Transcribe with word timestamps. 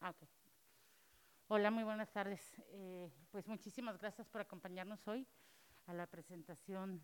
Ah, 0.00 0.10
ok. 0.10 0.28
Hola, 1.48 1.70
muy 1.70 1.84
buenas 1.84 2.12
tardes. 2.12 2.54
Eh, 2.72 3.10
pues 3.30 3.48
muchísimas 3.48 3.98
gracias 3.98 4.28
por 4.28 4.40
acompañarnos 4.42 5.06
hoy 5.08 5.26
a 5.86 5.94
la 5.94 6.06
presentación 6.06 7.00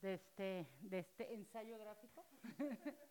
de 0.00 0.14
este, 0.14 0.68
de 0.80 0.98
este 1.00 1.34
ensayo 1.34 1.78
gráfico. 1.78 2.24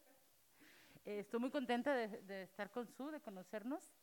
Eh, 1.05 1.20
estoy 1.20 1.39
muy 1.39 1.50
contenta 1.50 1.96
de, 1.96 2.44
estar 2.44 2.70
con 2.70 2.86
Su, 2.86 3.10
de 3.10 3.21
conocernos. 3.21 3.94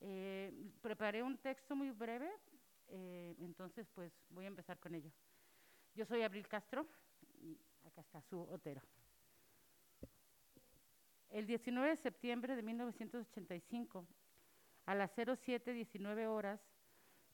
Eh, 0.00 0.52
preparé 0.82 1.22
un 1.22 1.38
texto 1.38 1.74
muy 1.74 1.90
breve, 1.92 2.30
entonces 3.38 3.88
pues 3.94 4.12
voy 4.28 4.44
a 4.44 4.48
empezar 4.48 4.78
con 4.78 4.94
ello. 4.94 5.10
Yo 5.94 6.04
soy 6.04 6.20
Abril 6.20 6.46
Castro 6.46 6.86
y 7.40 7.58
acá 7.86 8.02
está 8.02 8.20
Su 8.20 8.42
Otero. 8.50 8.82
El 11.30 11.46
19 11.46 11.88
de 11.88 11.96
septiembre 11.96 12.54
de 12.54 12.62
1985, 12.62 14.06
a 14.86 14.94
las 14.94 15.14
07.19 15.16 16.26
horas, 16.26 16.60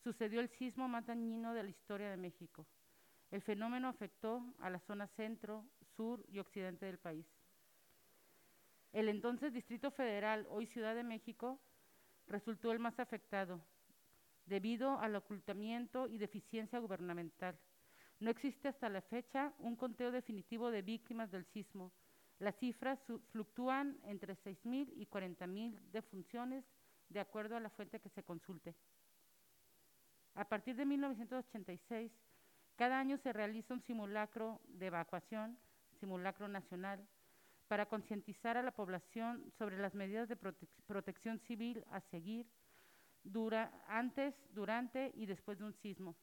sucedió 0.03 0.41
el 0.41 0.49
sismo 0.49 0.89
más 0.89 1.07
dañino 1.07 1.55
de 1.55 1.63
la 1.63 1.71
historia 1.71 2.11
de 2.11 2.17
México. 2.17 2.67
El 3.31 3.43
fenómeno 3.43 3.89
afectó 3.89 4.43
a 4.61 4.71
la 4.71 4.81
zona 4.81 5.07
centro, 5.09 5.65
sur 5.97 6.25
y 6.29 6.39
occidente 6.39 6.87
del 6.87 6.99
país. 6.99 7.27
El 8.93 9.09
entonces 9.09 9.53
Distrito 9.53 9.91
Federal, 9.91 10.47
hoy 10.49 10.67
Ciudad 10.67 10.95
de 10.95 11.03
México, 11.03 11.61
resultó 12.27 12.73
el 12.73 12.79
más 12.79 12.99
afectado, 12.99 13.61
debido 14.47 14.99
al 14.99 15.15
ocultamiento 15.15 16.09
y 16.09 16.19
deficiencia 16.19 16.79
gubernamental. 16.79 17.59
No 18.21 18.31
existe 18.31 18.69
hasta 18.69 18.89
la 18.89 19.03
fecha 19.03 19.53
un 19.59 19.77
conteo 19.77 20.11
definitivo 20.11 20.71
de 20.71 20.83
víctimas 20.83 21.31
del 21.31 21.45
sismo. 21.45 21.93
Las 22.39 22.57
cifras 22.57 22.99
fluctúan 23.31 23.99
entre 24.05 24.37
6.000 24.37 24.93
y 24.97 25.07
40.000 25.07 25.79
defunciones 25.93 26.65
de 27.09 27.21
acuerdo 27.21 27.57
a 27.57 27.61
la 27.61 27.71
fuente 27.71 28.01
que 28.01 28.09
se 28.11 28.23
consulte. 28.23 28.75
A 30.35 30.45
partir 30.49 30.77
de 30.77 30.87
1986, 30.87 32.13
cada 32.77 32.99
año 32.99 33.19
se 33.19 33.33
realiza 33.33 33.75
un 33.75 33.83
simulacro 33.83 34.61
de 34.69 34.87
evacuación, 34.87 35.59
simulacro 35.99 36.47
nacional, 36.49 37.07
para 37.67 37.87
concientizar 37.87 38.57
a 38.57 38.63
la 38.63 38.71
población 38.71 39.53
sobre 39.59 39.79
las 39.79 39.95
medidas 39.95 40.29
de 40.29 40.37
protección 40.37 41.39
civil 41.41 41.85
a 41.91 42.01
seguir 42.01 42.47
antes, 43.89 44.35
durante 44.55 45.13
y 45.15 45.27
después 45.27 45.59
de 45.59 45.65
un 45.65 45.75
sismo, 45.75 46.15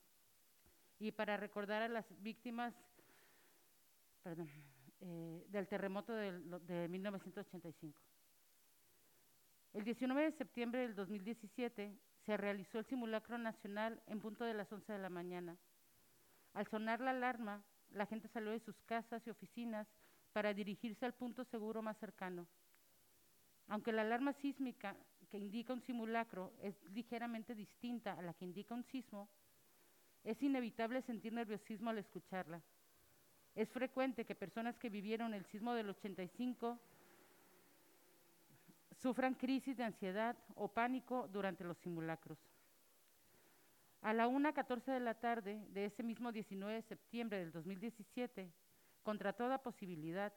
y 0.98 1.12
para 1.12 1.38
recordar 1.38 1.82
a 1.82 1.88
las 1.88 2.06
víctimas 2.22 2.74
eh, 5.02 5.46
del 5.50 5.68
terremoto 5.68 6.14
de 6.14 6.88
1985. 6.90 8.02
El 9.76 9.84
19 9.84 10.24
de 10.24 10.32
septiembre 10.32 10.80
del 10.80 10.96
2017 10.96 11.94
se 12.26 12.38
realizó 12.38 12.80
el 12.80 12.86
simulacro 12.86 13.38
nacional 13.38 14.02
en 14.08 14.22
punto 14.22 14.46
de 14.46 14.54
las 14.54 14.72
11 14.72 14.94
de 14.94 15.00
la 15.00 15.10
mañana. 15.10 15.58
Al 16.54 16.66
sonar 16.68 17.02
la 17.02 17.12
alarma, 17.12 17.62
la 17.92 18.06
gente 18.06 18.30
salió 18.30 18.52
de 18.52 18.62
sus 18.62 18.80
casas 18.84 19.28
y 19.28 19.32
oficinas 19.32 19.86
para 20.32 20.54
dirigirse 20.54 21.06
al 21.06 21.14
punto 21.14 21.44
seguro 21.44 21.82
más 21.82 21.98
cercano. 21.98 22.48
Aunque 23.68 23.92
la 23.92 24.04
alarma 24.04 24.32
sísmica 24.32 24.96
que 25.30 25.40
indica 25.40 25.74
un 25.74 25.82
simulacro 25.82 26.54
es 26.62 26.82
ligeramente 26.92 27.54
distinta 27.54 28.14
a 28.14 28.22
la 28.22 28.34
que 28.34 28.46
indica 28.46 28.76
un 28.76 28.86
sismo, 28.86 29.28
es 30.24 30.42
inevitable 30.42 31.02
sentir 31.02 31.34
nerviosismo 31.34 31.90
al 31.90 31.98
escucharla. 31.98 32.62
Es 33.56 33.70
frecuente 33.72 34.24
que 34.24 34.36
personas 34.36 34.78
que 34.78 34.90
vivieron 34.90 35.34
el 35.34 35.44
sismo 35.48 35.74
del 35.74 35.90
85 35.90 36.80
sufran 39.06 39.36
crisis 39.36 39.78
de 39.78 39.84
ansiedad 39.84 40.36
o 40.56 40.68
pánico 40.68 41.30
durante 41.32 41.64
los 41.64 41.78
simulacros. 41.78 42.40
A 44.02 44.14
la 44.14 44.28
1.14 44.28 44.94
de 44.94 45.00
la 45.00 45.14
tarde 45.14 45.64
de 45.70 45.86
ese 45.86 46.02
mismo 46.02 46.32
19 46.32 46.74
de 46.74 46.82
septiembre 46.82 47.38
del 47.38 47.52
2017, 47.52 48.52
contra 49.04 49.34
toda 49.34 49.62
posibilidad, 49.62 50.34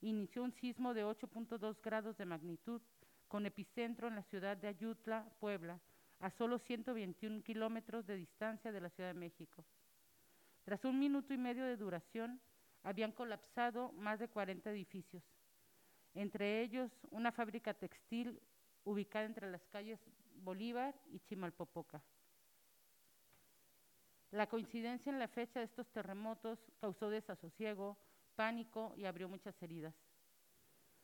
inició 0.00 0.44
un 0.44 0.54
sismo 0.54 0.94
de 0.94 1.04
8.2 1.04 1.76
grados 1.82 2.16
de 2.16 2.24
magnitud 2.24 2.80
con 3.28 3.44
epicentro 3.44 4.08
en 4.08 4.14
la 4.14 4.22
ciudad 4.22 4.56
de 4.56 4.68
Ayutla, 4.68 5.28
Puebla, 5.38 5.78
a 6.20 6.30
solo 6.30 6.58
121 6.58 7.42
kilómetros 7.42 8.06
de 8.06 8.16
distancia 8.16 8.72
de 8.72 8.80
la 8.80 8.88
Ciudad 8.88 9.12
de 9.12 9.20
México. 9.20 9.62
Tras 10.64 10.82
un 10.86 10.98
minuto 10.98 11.34
y 11.34 11.36
medio 11.36 11.66
de 11.66 11.76
duración, 11.76 12.40
habían 12.82 13.12
colapsado 13.12 13.92
más 13.92 14.18
de 14.18 14.28
40 14.28 14.70
edificios 14.70 15.35
entre 16.16 16.62
ellos 16.62 16.90
una 17.10 17.30
fábrica 17.30 17.74
textil 17.74 18.40
ubicada 18.84 19.26
entre 19.26 19.50
las 19.50 19.64
calles 19.66 20.00
Bolívar 20.36 20.94
y 21.10 21.20
Chimalpopoca. 21.20 22.02
La 24.30 24.48
coincidencia 24.48 25.10
en 25.10 25.18
la 25.18 25.28
fecha 25.28 25.60
de 25.60 25.66
estos 25.66 25.86
terremotos 25.88 26.58
causó 26.80 27.10
desasosiego, 27.10 27.96
pánico 28.34 28.94
y 28.96 29.04
abrió 29.04 29.28
muchas 29.28 29.60
heridas. 29.62 29.94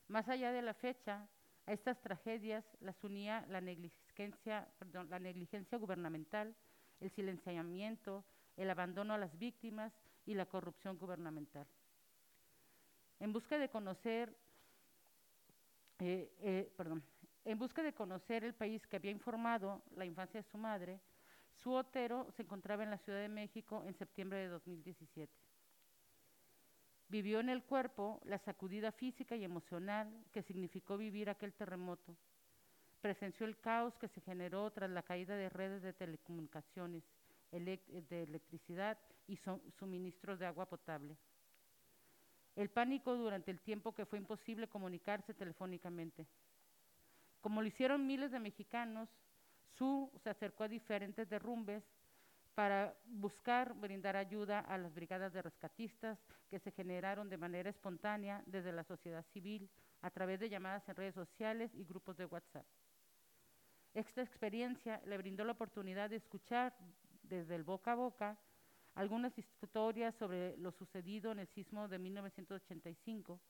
Más 0.09 0.29
allá 0.29 0.51
de 0.53 0.63
la 0.63 0.75
fecha, 0.75 1.29
a 1.67 1.73
estas 1.73 2.01
tragedias 2.01 2.65
las 2.81 3.03
unía 3.05 3.47
la 3.49 3.61
negligencia, 3.61 4.69
gubernamental, 5.79 6.55
el 7.01 7.11
silenciamiento, 7.11 8.25
el 8.57 8.71
abandono 8.71 9.15
a 9.15 9.19
las 9.19 9.39
víctimas 9.39 9.93
y 10.27 10.35
la 10.35 10.47
corrupción 10.47 10.99
gubernamental. 10.99 11.67
En 13.21 13.33
busca 13.33 13.59
de 13.59 13.69
conocer 13.69 14.37
eh, 16.05 16.33
eh, 16.41 16.73
perdón, 16.77 17.01
en 17.45 17.59
busca 17.59 17.81
de 17.81 17.93
conocer 17.93 18.43
el 18.43 18.55
país 18.55 18.85
que 18.89 18.97
había 18.97 19.13
informado 19.13 19.85
la 19.95 20.05
infancia 20.05 20.43
de 20.43 20.49
su 20.49 20.59
madre, 20.59 21.01
su 21.55 21.73
Otero 21.73 22.27
se 22.33 22.43
encontraba 22.43 22.83
en 22.83 22.91
la 22.91 22.99
Ciudad 22.99 23.21
de 23.21 23.29
México 23.29 23.85
en 23.87 23.95
septiembre 23.95 24.39
de 24.39 24.49
2017. 24.49 25.33
Vivió 27.07 27.39
en 27.39 27.51
el 27.51 27.63
cuerpo 27.63 28.21
la 28.25 28.39
sacudida 28.39 28.91
física 28.91 29.37
y 29.37 29.45
emocional 29.45 30.09
que 30.33 30.43
significó 30.43 30.97
vivir 30.97 31.31
aquel 31.31 31.53
terremoto. 31.53 32.17
Presenció 33.01 33.47
el 33.47 33.59
caos 33.61 33.97
que 33.97 34.09
se 34.09 34.21
generó 34.23 34.73
tras 34.73 34.91
la 34.91 35.05
caída 35.05 35.37
de 35.37 35.51
redes 35.51 35.83
de 35.83 35.93
telecomunicaciones, 35.93 37.05
de 37.53 38.23
electricidad 38.23 38.99
y 39.29 39.39
suministros 39.79 40.41
de 40.41 40.47
agua 40.47 40.67
potable 40.67 41.17
el 42.57 42.69
pánico 42.69 43.15
durante 43.15 43.51
el 43.51 43.61
tiempo 43.61 43.95
que 43.95 44.07
fue 44.07 44.19
imposible 44.19 44.69
comunicarse 44.69 45.35
telefónicamente. 45.35 46.27
Como 47.41 47.61
lo 47.61 47.69
hicieron 47.69 48.07
miles 48.07 48.31
de 48.31 48.41
mexicanos, 48.41 49.09
Su 49.79 50.11
se 50.23 50.29
acercó 50.29 50.65
a 50.65 50.69
diferentes 50.69 51.29
derrumbes 51.31 51.83
para 52.55 52.95
buscar 53.07 53.73
brindar 53.75 54.17
ayuda 54.17 54.61
a 54.61 54.77
las 54.77 54.95
brigadas 54.95 55.33
de 55.33 55.41
rescatistas 55.41 56.19
que 56.51 56.59
se 56.59 56.71
generaron 56.73 57.31
de 57.31 57.39
manera 57.39 57.71
espontánea 57.71 58.43
desde 58.47 58.73
la 58.73 58.85
sociedad 58.85 59.25
civil 59.33 59.71
a 60.03 60.11
través 60.11 60.41
de 60.41 60.51
llamadas 60.51 60.87
en 60.89 60.97
redes 60.97 61.15
sociales 61.15 61.71
y 61.75 61.85
grupos 61.85 62.19
de 62.19 62.27
WhatsApp. 62.27 62.67
Esta 63.95 64.23
experiencia 64.23 65.01
le 65.07 65.17
brindó 65.17 65.45
la 65.45 65.53
oportunidad 65.53 66.11
de 66.11 66.17
escuchar 66.17 66.75
desde 67.23 67.55
el 67.55 67.63
boca 67.63 67.93
a 67.93 67.97
boca 67.97 68.39
algunas 68.95 69.37
historias 69.39 70.15
sobre 70.17 70.57
lo 70.59 70.71
sucedido 70.73 71.33
en 71.33 71.39
el 71.39 71.49
sismo 71.49 71.89
de 71.89 71.99
1985 71.99 73.41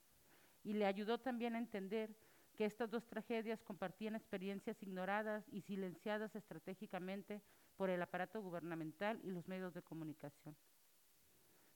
y 0.64 0.74
le 0.74 0.86
ayudó 0.86 1.18
también 1.18 1.56
a 1.56 1.58
entender 1.58 2.14
que 2.54 2.66
estas 2.66 2.90
dos 2.90 3.06
tragedias 3.06 3.62
compartían 3.62 4.14
experiencias 4.14 4.80
ignoradas 4.82 5.44
y 5.50 5.62
silenciadas 5.62 6.34
estratégicamente 6.36 7.40
por 7.76 7.90
el 7.90 8.02
aparato 8.02 8.40
gubernamental 8.40 9.18
y 9.24 9.30
los 9.30 9.48
medios 9.48 9.74
de 9.74 9.82
comunicación. 9.82 10.54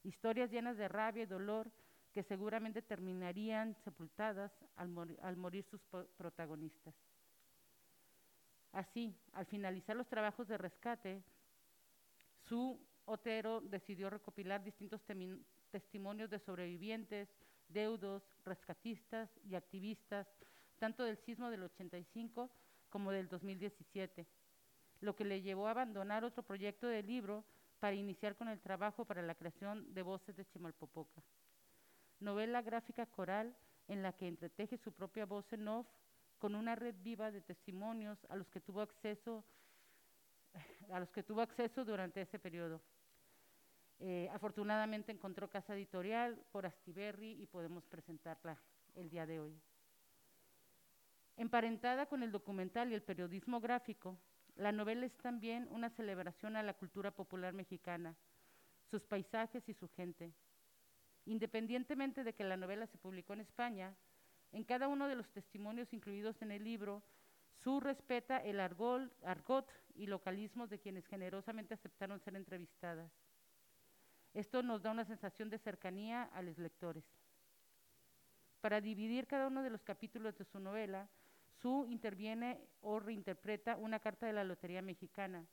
Historias 0.03 0.51
llenas 0.51 0.77
de 0.77 0.87
rabia 0.87 1.23
y 1.23 1.25
dolor 1.25 1.69
que 2.13 2.23
seguramente 2.23 2.81
terminarían 2.81 3.75
sepultadas 3.83 4.51
al, 4.75 5.37
morir 5.37 5.65
sus 5.65 5.81
protagonistas. 6.17 6.95
Así, 8.71 9.15
al 9.33 9.45
finalizar 9.45 9.95
los 9.95 10.07
trabajos 10.07 10.47
de 10.47 10.57
rescate, 10.57 11.23
su 12.47 12.79
Otero 13.09 13.61
decidió 13.61 14.09
recopilar 14.09 14.61
distintos 14.61 15.01
testimonios 15.71 16.29
de 16.29 16.39
sobrevivientes, 16.39 17.29
deudos, 17.69 18.21
rescatistas 18.43 19.29
y 19.45 19.55
activistas, 19.55 20.27
tanto 20.77 21.05
del 21.05 21.17
sismo 21.17 21.49
del 21.49 21.63
85 21.63 22.49
como 22.89 23.11
del 23.11 23.29
2017, 23.29 24.27
lo 24.99 25.15
que 25.15 25.23
le 25.23 25.41
llevó 25.41 25.67
a 25.67 25.71
abandonar 25.71 26.25
otro 26.25 26.43
proyecto 26.43 26.87
de 26.87 27.01
libro 27.01 27.45
para 27.79 27.95
iniciar 27.95 28.35
con 28.35 28.49
el 28.49 28.59
trabajo 28.59 29.05
para 29.05 29.21
la 29.21 29.35
creación 29.35 29.93
de 29.93 30.01
Voces 30.01 30.35
de 30.35 30.45
Chimalpopoca. 30.45 31.23
Novela 32.19 32.61
gráfica 32.61 33.05
coral 33.05 33.55
en 33.87 34.03
la 34.03 34.11
que 34.11 34.27
entreteje 34.27 34.77
su 34.77 34.91
propia 34.91 35.25
voz 35.25 35.45
en 35.53 35.65
off 35.69 35.87
con 36.39 36.55
una 36.55 36.75
red 36.75 36.95
viva 37.03 37.31
de 37.31 37.39
testimonios 37.39 38.19
a 38.27 38.35
los 38.35 38.49
que 38.49 38.59
tuvo 38.59 38.81
acceso 38.81 39.45
a 40.91 40.99
los 40.99 41.09
que 41.11 41.23
tuvo 41.23 41.41
acceso 41.41 41.85
durante 41.85 42.21
ese 42.21 42.39
periodo. 42.39 42.81
Eh, 43.99 44.29
afortunadamente 44.31 45.11
encontró 45.11 45.49
casa 45.49 45.75
editorial, 45.75 46.39
por 46.51 46.65
Astiberri, 46.65 47.41
y 47.41 47.47
podemos 47.47 47.85
presentarla 47.85 48.57
el 48.95 49.09
día 49.09 49.25
de 49.25 49.39
hoy. 49.39 49.59
Emparentada 51.35 52.05
con 52.05 52.23
el 52.23 52.31
documental 52.31 52.91
y 52.91 52.95
el 52.95 53.03
periodismo 53.03 53.59
gráfico, 53.59 54.17
la 54.55 54.71
novela 54.71 55.05
es 55.05 55.15
también 55.17 55.67
una 55.69 55.89
celebración 55.89 56.55
a 56.55 56.63
la 56.63 56.73
cultura 56.73 57.11
popular 57.11 57.53
mexicana, 57.53 58.15
sus 58.89 59.05
paisajes 59.05 59.67
y 59.69 59.73
su 59.73 59.87
gente. 59.89 60.33
Independientemente 61.25 62.23
de 62.23 62.33
que 62.33 62.43
la 62.43 62.57
novela 62.57 62.87
se 62.87 62.97
publicó 62.97 63.33
en 63.33 63.41
España, 63.41 63.95
en 64.51 64.63
cada 64.63 64.87
uno 64.87 65.07
de 65.07 65.15
los 65.15 65.29
testimonios 65.29 65.93
incluidos 65.93 66.41
en 66.41 66.51
el 66.51 66.63
libro, 66.63 67.03
su 67.63 67.79
respeta 67.79 68.37
el 68.37 68.59
argot 68.59 69.69
y 69.95 70.07
localismos 70.07 70.69
de 70.69 70.79
quienes 70.79 71.05
generosamente 71.05 71.73
aceptaron 71.73 72.19
ser 72.19 72.35
entrevistadas. 72.35 73.11
Esto 74.37 74.61
nos 74.61 74.83
da 74.83 74.91
una 74.91 75.03
sensación 75.03 75.49
de 75.49 75.57
cercanía 75.57 76.29
a 76.31 76.43
los 76.43 76.59
lectores. 76.59 77.03
Para 78.61 78.79
dividir 78.79 79.25
cada 79.25 79.47
uno 79.47 79.63
de 79.63 79.71
los 79.71 79.81
capítulos 79.83 80.37
de 80.37 80.45
su 80.45 80.59
novela, 80.59 81.09
Su 81.59 81.87
interviene 81.89 82.61
o 82.81 82.99
reinterpreta 82.99 83.77
una 83.77 83.99
carta 83.99 84.27
de 84.27 84.33
la 84.33 84.43
Lotería 84.43 84.83
Mexicana, 84.83 85.43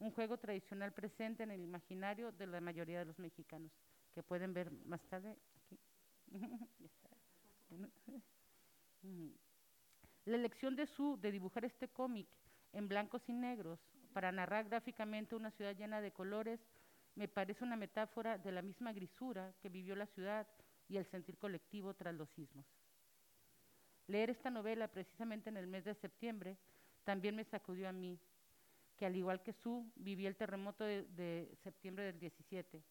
un 0.00 0.10
juego 0.10 0.36
tradicional 0.38 0.92
presente 0.92 1.44
en 1.44 1.52
el 1.52 1.60
imaginario 1.60 2.32
de 2.32 2.48
la 2.48 2.60
mayoría 2.60 2.98
de 2.98 3.04
los 3.04 3.20
mexicanos, 3.20 3.70
que 4.12 4.24
pueden 4.24 4.52
ver 4.52 4.72
más 4.86 5.00
tarde 5.02 5.36
aquí. 5.56 5.78
La 10.24 10.34
elección 10.34 10.74
de 10.74 10.86
Su 10.86 11.16
de 11.16 11.30
dibujar 11.30 11.64
este 11.64 11.86
cómic 11.86 12.26
en 12.72 12.88
blancos 12.88 13.22
y 13.28 13.32
negros 13.32 13.78
para 14.12 14.32
narrar 14.32 14.64
gráficamente 14.64 15.36
una 15.36 15.52
ciudad 15.52 15.76
llena 15.76 16.00
de 16.00 16.10
colores 16.10 16.58
me 17.14 17.28
parece 17.28 17.64
una 17.64 17.76
metáfora 17.76 18.38
de 18.38 18.52
la 18.52 18.62
misma 18.62 18.92
grisura 18.92 19.52
que 19.60 19.68
vivió 19.68 19.94
la 19.94 20.06
ciudad 20.06 20.46
y 20.88 20.96
el 20.96 21.06
sentir 21.06 21.38
colectivo 21.38 21.94
tras 21.94 22.14
los 22.14 22.28
sismos. 22.30 22.66
Leer 24.06 24.30
esta 24.30 24.50
novela 24.50 24.88
precisamente 24.88 25.50
en 25.50 25.56
el 25.56 25.66
mes 25.66 25.84
de 25.84 25.94
septiembre 25.94 26.56
también 27.04 27.36
me 27.36 27.44
sacudió 27.44 27.88
a 27.88 27.92
mí, 27.92 28.18
que 28.96 29.06
al 29.06 29.16
igual 29.16 29.42
que 29.42 29.52
Su, 29.52 29.90
viví 29.96 30.26
el 30.26 30.36
terremoto 30.36 30.84
de, 30.84 31.02
de, 31.08 31.56
septiembre 31.62 32.04
del 32.04 32.18
17. 32.18 32.82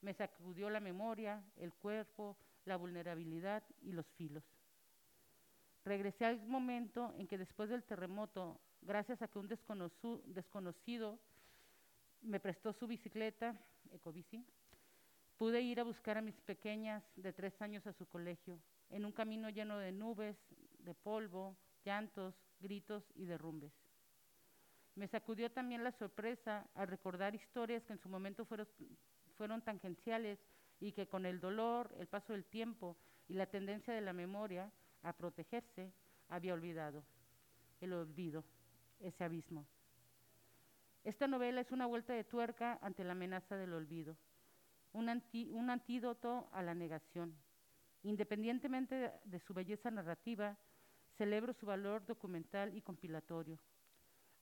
Me 0.00 0.14
sacudió 0.14 0.70
la 0.70 0.80
memoria, 0.80 1.42
el 1.56 1.72
cuerpo, 1.72 2.36
la 2.64 2.76
vulnerabilidad 2.76 3.62
y 3.82 3.92
los 3.92 4.06
filos. 4.12 4.44
Regresé 5.84 6.26
al 6.26 6.46
momento 6.46 7.14
en 7.16 7.26
que 7.26 7.38
después 7.38 7.70
del 7.70 7.82
terremoto, 7.82 8.60
gracias 8.82 9.22
a 9.22 9.28
que 9.28 9.38
un 9.38 9.48
desconocido 9.48 11.18
me 12.22 12.40
prestó 12.40 12.72
su 12.72 12.86
bicicleta, 12.86 13.58
ecobici, 13.90 14.44
pude 15.36 15.60
ir 15.60 15.80
a 15.80 15.84
buscar 15.84 16.18
a 16.18 16.22
mis 16.22 16.40
pequeñas 16.40 17.02
de 17.16 17.32
tres 17.32 17.60
años 17.62 17.86
a 17.86 17.92
su 17.92 18.06
colegio, 18.06 18.60
en 18.90 19.04
un 19.04 19.12
camino 19.12 19.48
lleno 19.50 19.78
de 19.78 19.92
nubes, 19.92 20.36
de 20.78 20.94
polvo, 20.94 21.56
llantos, 21.84 22.34
gritos 22.60 23.04
y 23.14 23.24
derrumbes. 23.24 23.72
Me 24.94 25.06
sacudió 25.06 25.50
también 25.50 25.84
la 25.84 25.92
sorpresa 25.92 26.68
al 26.74 26.88
recordar 26.88 27.34
historias 27.34 27.84
que 27.84 27.92
en 27.92 28.00
su 28.00 28.08
momento 28.08 28.44
fueron, 28.44 28.66
fueron 29.36 29.62
tangenciales 29.62 30.40
y 30.80 30.92
que 30.92 31.06
con 31.06 31.24
el 31.24 31.40
dolor, 31.40 31.94
el 31.98 32.08
paso 32.08 32.32
del 32.32 32.44
tiempo 32.44 32.96
y 33.28 33.34
la 33.34 33.46
tendencia 33.46 33.94
de 33.94 34.00
la 34.00 34.12
memoria 34.12 34.72
a 35.02 35.12
protegerse 35.12 35.92
había 36.28 36.54
olvidado. 36.54 37.04
El 37.80 37.92
olvido, 37.92 38.44
ese 38.98 39.22
abismo. 39.22 39.66
Esta 41.08 41.26
novela 41.26 41.62
es 41.62 41.72
una 41.72 41.86
vuelta 41.86 42.12
de 42.12 42.22
tuerca 42.22 42.78
ante 42.82 43.02
la 43.02 43.12
amenaza 43.12 43.56
del 43.56 43.72
olvido, 43.72 44.18
un, 44.92 45.08
antídoto 45.08 46.50
a 46.52 46.60
la 46.60 46.74
negación. 46.74 47.34
Independientemente 48.02 48.94
de, 48.94 49.12
de 49.24 49.40
su 49.40 49.54
belleza 49.54 49.90
narrativa, 49.90 50.58
celebro 51.16 51.54
su 51.54 51.64
valor 51.64 52.04
documental 52.04 52.76
y 52.76 52.82
compilatorio. 52.82 53.58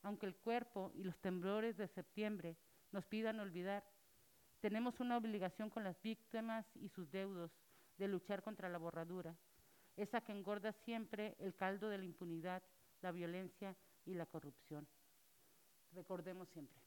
Aunque 0.02 0.26
el 0.26 0.34
cuerpo 0.34 0.90
y 0.96 1.04
los 1.04 1.16
temblores 1.20 1.76
de 1.76 1.86
septiembre 1.86 2.56
nos 2.90 3.06
pidan 3.06 3.38
olvidar, 3.38 3.84
tenemos 4.58 4.98
una 4.98 5.18
obligación 5.18 5.70
con 5.70 5.84
las 5.84 6.02
víctimas 6.02 6.66
y 6.74 6.88
sus 6.88 7.08
deudos 7.12 7.52
de 7.96 8.08
luchar 8.08 8.42
contra 8.42 8.68
la 8.68 8.78
borradura, 8.78 9.36
esa 9.94 10.20
que 10.20 10.32
engorda 10.32 10.72
siempre 10.72 11.36
el 11.38 11.54
caldo 11.54 11.88
de 11.88 11.98
la 11.98 12.04
impunidad, 12.04 12.64
la 13.02 13.12
violencia 13.12 13.76
y 14.04 14.14
la 14.14 14.26
corrupción. 14.26 14.88
Recordemos 15.96 16.48
siempre. 16.50 16.78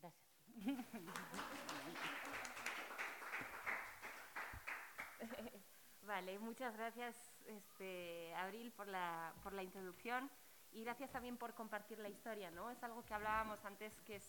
Gracias. 0.00 0.24
Vale, 6.02 6.38
muchas 6.38 6.74
gracias, 6.74 7.14
este, 7.46 8.34
Abril, 8.36 8.72
por 8.72 8.88
la, 8.88 9.34
por 9.42 9.52
la 9.52 9.62
introducción 9.62 10.30
y 10.72 10.84
gracias 10.84 11.10
también 11.10 11.36
por 11.36 11.52
compartir 11.52 11.98
la 11.98 12.08
historia, 12.08 12.50
¿no? 12.50 12.70
Es 12.70 12.82
algo 12.82 13.04
que 13.04 13.12
hablábamos 13.12 13.62
antes, 13.64 13.92
que 14.06 14.16
es 14.16 14.24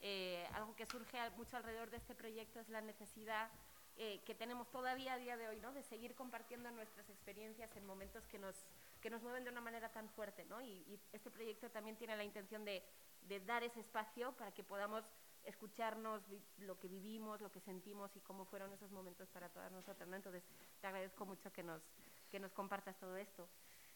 eh, 0.00 0.44
algo 0.54 0.74
que 0.74 0.86
surge 0.86 1.18
mucho 1.36 1.56
alrededor 1.56 1.90
de 1.90 1.98
este 1.98 2.16
proyecto, 2.16 2.58
es 2.58 2.68
la 2.68 2.80
necesidad 2.80 3.48
eh, 3.96 4.20
que 4.24 4.34
tenemos 4.34 4.68
todavía 4.70 5.14
a 5.14 5.18
día 5.18 5.36
de 5.36 5.48
hoy, 5.48 5.60
¿no? 5.60 5.72
De 5.72 5.84
seguir 5.84 6.16
compartiendo 6.16 6.70
nuestras 6.72 7.08
experiencias 7.10 7.76
en 7.76 7.86
momentos 7.86 8.26
que 8.26 8.38
nos, 8.38 8.56
que 9.00 9.10
nos 9.10 9.22
mueven 9.22 9.44
de 9.44 9.50
una 9.50 9.60
manera 9.60 9.90
tan 9.90 10.08
fuerte, 10.08 10.44
¿no? 10.44 10.60
Y, 10.60 11.00
este 11.12 11.30
proyecto 11.30 11.70
también 11.70 11.96
tiene 11.96 12.16
la 12.16 12.24
intención 12.24 12.64
de, 12.64 12.82
de, 13.22 13.40
dar 13.40 13.62
ese 13.62 13.80
espacio 13.80 14.32
para 14.32 14.52
que 14.52 14.64
podamos 14.64 15.04
escucharnos 15.44 16.22
lo 16.58 16.78
que 16.78 16.88
vivimos, 16.88 17.40
lo 17.40 17.50
que 17.50 17.60
sentimos 17.60 18.14
y 18.16 18.20
cómo 18.20 18.44
fueron 18.44 18.72
esos 18.72 18.90
momentos 18.90 19.28
para 19.28 19.48
todas 19.48 19.72
nosotras, 19.72 20.08
¿no? 20.08 20.16
Entonces, 20.16 20.44
te 20.80 20.86
agradezco 20.86 21.24
mucho 21.24 21.52
que 21.52 21.62
nos, 21.62 21.82
que 22.30 22.38
nos 22.38 22.52
compartas 22.52 22.98
todo 22.98 23.16
esto. 23.16 23.48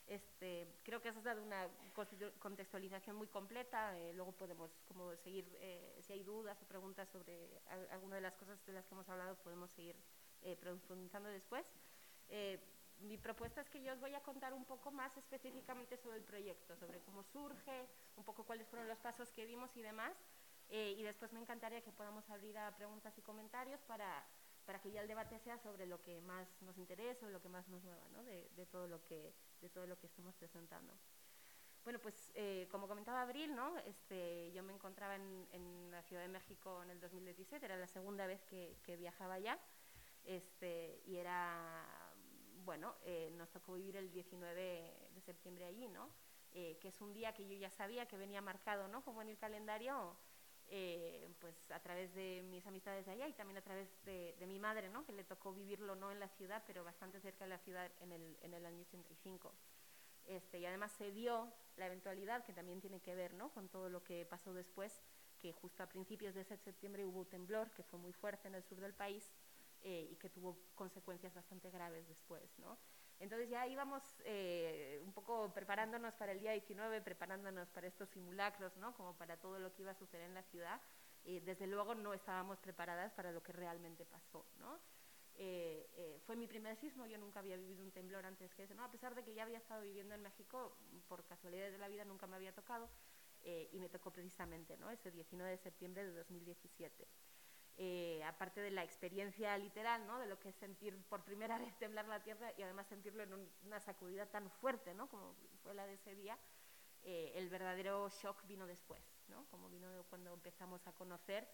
Este, 0.07 0.67
creo 0.83 1.01
que 1.01 1.09
has 1.09 1.23
dado 1.23 1.43
una 1.43 1.69
contextualización 2.39 3.17
muy 3.17 3.29
completa. 3.29 3.97
Eh, 3.99 4.13
luego 4.15 4.33
podemos 4.33 4.71
como 4.87 5.15
seguir, 5.17 5.47
eh, 5.61 5.99
si 6.01 6.13
hay 6.13 6.23
dudas 6.23 6.61
o 6.61 6.67
preguntas 6.67 7.09
sobre 7.09 7.61
alguna 7.91 8.17
de 8.17 8.23
las 8.23 8.35
cosas 8.35 8.65
de 8.67 8.73
las 8.73 8.85
que 8.87 8.95
hemos 8.95 9.09
hablado, 9.09 9.37
podemos 9.37 9.71
seguir 9.71 9.97
eh, 10.43 10.57
profundizando 10.57 11.29
después. 11.29 11.65
Mi 13.03 13.19
propuesta 13.19 13.61
es 13.61 13.69
que 13.69 13.83
yo 13.83 13.93
os 13.93 14.01
voy 14.01 14.15
a 14.15 14.21
contar 14.23 14.53
un 14.55 14.65
poco 14.65 14.91
más 14.91 15.17
específicamente 15.17 15.97
sobre 15.97 16.19
el 16.19 16.25
proyecto, 16.25 16.77
sobre 16.77 17.01
cómo 17.01 17.23
surge, 17.25 17.89
un 18.17 18.25
poco 18.25 18.45
cuáles 18.45 18.69
fueron 18.69 18.89
los 18.89 18.99
pasos 18.99 19.31
que 19.33 19.47
dimos 19.47 19.77
y 19.77 19.83
demás. 19.83 20.13
Eh, 20.69 20.95
y 20.97 21.03
después 21.03 21.33
me 21.33 21.41
encantaría 21.41 21.83
que 21.83 21.93
podamos 21.93 22.29
abrir 22.31 22.57
a 22.57 22.75
preguntas 22.75 23.17
y 23.19 23.23
comentarios 23.23 23.83
para, 23.83 24.25
para 24.65 24.81
que 24.81 24.91
ya 24.91 25.03
el 25.03 25.09
debate 25.09 25.39
sea 25.41 25.59
sobre 25.59 25.87
lo 25.87 26.01
que 26.01 26.21
más 26.21 26.49
nos 26.63 26.79
interesa 26.79 27.27
o 27.27 27.31
lo 27.31 27.43
que 27.43 27.49
más 27.49 27.69
nos 27.69 27.83
mueva 27.83 28.09
¿no? 28.11 28.23
de, 28.25 28.49
de, 28.51 28.67
todo 28.67 28.87
lo 28.87 29.05
que, 29.05 29.35
de 29.61 29.69
todo 29.69 29.87
lo 29.87 29.99
que 29.99 30.07
estamos 30.07 30.35
presentando. 30.37 30.95
Bueno, 31.85 31.99
pues 31.99 32.31
eh, 32.35 32.69
como 32.71 32.87
comentaba 32.87 33.23
Abril, 33.23 33.57
¿no? 33.57 33.77
este, 33.81 34.53
yo 34.53 34.63
me 34.63 34.73
encontraba 34.73 35.17
en, 35.17 35.49
en, 35.51 35.91
la 35.91 36.03
Ciudad 36.05 36.23
de 36.23 36.29
México 36.29 36.81
en 36.83 36.91
el 36.91 37.01
2017, 37.01 37.65
era 37.65 37.77
la 37.77 37.89
segunda 37.89 38.25
vez 38.27 38.41
que, 38.45 38.79
que 38.85 38.97
viajaba 38.97 39.35
allá, 39.35 39.59
este, 40.25 41.03
y 41.07 41.17
era, 41.17 41.85
bueno, 42.65 42.95
eh, 43.05 43.31
nos 43.37 43.51
tocó 43.51 43.75
vivir 43.75 43.97
el 43.97 44.11
19 44.11 45.11
de 45.15 45.21
septiembre 45.21 45.65
allí, 45.65 45.89
¿no? 45.89 46.11
Eh, 46.55 46.79
que 46.81 46.89
es 46.89 47.01
un 47.01 47.13
día 47.15 47.33
que 47.33 47.49
yo 47.49 47.55
ya 47.55 47.71
sabía 47.71 48.07
que 48.07 48.17
venía 48.17 48.43
marcado, 48.43 48.87
¿no? 48.89 49.03
Como 49.03 49.23
en 49.23 49.29
el 49.29 49.39
calendario, 49.39 50.17
eh, 50.67 51.29
pues 51.41 51.71
a 51.71 51.81
través 51.81 52.15
de 52.15 52.43
mis 52.43 52.67
amistades 52.67 53.07
de 53.07 53.13
allá 53.13 53.27
y 53.27 53.33
también 53.33 53.57
a 53.57 53.63
través 53.63 53.89
de, 54.05 54.35
mi 54.47 54.59
madre, 54.59 54.91
¿no? 54.91 55.05
que 55.05 55.13
le 55.13 55.25
tocó 55.25 55.53
vivirlo 55.53 55.95
no 55.95 56.13
en 56.13 56.21
la 56.21 56.29
ciudad, 56.29 56.63
pero 56.67 56.85
bastante 56.85 57.21
cerca 57.21 57.45
de 57.45 57.51
la 57.51 57.59
ciudad 57.59 57.91
en 58.01 58.13
el, 58.13 58.39
en 58.43 58.55
el 58.55 58.67
año 58.67 58.83
85. 58.83 59.53
Este, 60.25 60.59
y 60.61 60.67
además 60.67 60.93
se 60.93 61.11
dio 61.11 61.53
la 61.77 61.87
eventualidad, 61.87 62.45
que 62.45 62.53
también 62.53 62.81
tiene 62.81 63.01
que 63.01 63.15
ver 63.15 63.35
¿no? 63.35 63.51
con 63.53 63.69
todo 63.69 63.89
lo 63.89 64.05
que 64.05 64.25
pasó 64.27 64.53
después, 64.53 65.03
que 65.41 65.53
justo 65.53 65.83
a 65.83 65.89
principios 65.89 66.35
de 66.35 66.43
ese 66.43 66.57
septiembre 66.57 67.05
hubo 67.05 67.21
un 67.21 67.29
temblor 67.29 67.71
que 67.73 67.83
fue 67.83 67.99
muy 67.99 68.13
fuerte 68.13 68.49
en 68.49 68.55
el 68.55 68.63
sur 68.63 68.79
del 68.81 68.95
país 68.95 69.33
eh, 69.83 70.09
y 70.11 70.17
que 70.17 70.31
tuvo 70.31 70.59
consecuencias 70.75 71.35
bastante 71.35 71.71
graves 71.71 72.07
después. 72.09 72.59
¿no? 72.59 72.79
Entonces 73.19 73.49
ya 73.49 73.67
íbamos 73.67 74.03
eh, 74.25 75.01
un 75.05 75.13
poco 75.13 75.53
preparándonos 75.55 76.15
para 76.15 76.33
el 76.33 76.41
día 76.41 76.53
19, 76.53 77.03
preparándonos 77.03 77.69
para 77.71 77.87
estos 77.87 78.09
simulacros, 78.11 78.77
¿no? 78.77 78.95
como 78.95 79.17
para 79.17 79.37
todo 79.37 79.59
lo 79.59 79.73
que 79.73 79.83
iba 79.83 79.93
a 79.93 79.95
suceder 79.95 80.27
en 80.27 80.35
la 80.35 80.43
ciudad. 80.43 80.81
Y 81.25 81.39
desde 81.41 81.69
luego 81.69 81.95
no 81.95 82.15
estábamos 82.15 82.59
preparadas 82.59 83.13
para 83.13 83.31
lo 83.31 83.43
que 83.43 83.53
realmente 83.53 84.05
pasó. 84.05 84.45
¿no? 84.59 84.81
Eh, 85.35 85.89
eh, 85.95 86.21
fue 86.27 86.37
mi 86.37 86.47
primer 86.47 86.77
sismo, 86.77 87.07
yo 87.07 87.17
nunca 87.17 87.41
había 87.41 87.57
vivido 87.57 87.83
un 87.83 87.91
temblor 87.91 88.25
antes 88.27 88.53
que 88.55 88.65
ese, 88.65 88.75
¿no? 88.75 88.85
a 88.85 88.91
pesar 88.91 89.15
de 89.15 89.25
que 89.25 89.35
ya 89.35 89.45
había 89.45 89.59
estado 89.59 89.83
viviendo 89.83 90.15
en 90.15 90.23
México, 90.23 90.77
por 91.09 91.25
casualidades 91.25 91.73
de 91.73 91.79
la 91.79 91.89
vida 91.89 92.05
nunca 92.05 92.27
me 92.27 92.37
había 92.37 92.53
tocado 92.53 92.91
eh, 93.43 93.69
y 93.73 93.79
me 93.79 93.89
tocó 93.89 94.11
precisamente 94.13 94.77
¿no? 94.77 94.91
ese 94.91 95.11
19 95.11 95.53
de 95.53 95.59
septiembre 95.59 96.05
de 96.05 96.13
2017 96.13 97.09
eh, 97.79 98.23
aparte 98.25 98.61
de 98.61 98.71
la 98.71 98.85
experiencia 98.85 99.57
literal, 99.57 100.07
¿no? 100.07 100.19
de 100.19 100.27
lo 100.27 100.39
que 100.39 100.51
es 100.51 100.57
sentir 100.57 100.97
por 101.09 101.25
primera 101.25 101.59
vez 101.59 101.77
temblar 101.79 102.07
la 102.07 102.23
tierra 102.23 102.53
y 102.57 102.63
además 102.63 102.87
sentirlo 102.87 103.23
en 103.23 103.33
un, 103.33 103.53
una 103.65 103.81
sacudida 103.81 104.27
tan 104.27 104.51
fuerte 104.51 104.95
como 105.11 105.35
fue 105.63 105.75
la 105.75 105.87
de 105.87 105.95
ese 105.95 106.15
día, 106.15 106.39
eh, 107.03 107.33
el 107.35 107.49
verdadero 107.49 108.09
shock 108.11 108.47
vino 108.47 108.67
después, 108.67 109.03
como 109.51 109.69
vino 109.69 110.05
cuando 110.09 110.33
empezamos 110.35 110.87
a 110.87 110.93
conocer, 110.93 111.49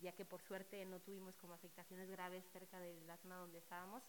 ya 0.00 0.12
que 0.12 0.24
por 0.24 0.42
suerte 0.42 0.84
no 0.84 1.00
tuvimos 1.00 1.36
como 1.36 1.54
afectaciones 1.54 2.10
graves 2.10 2.44
cerca 2.52 2.78
de 2.78 3.00
la 3.02 3.16
zona 3.18 3.36
donde 3.36 3.58
estábamos, 3.58 4.02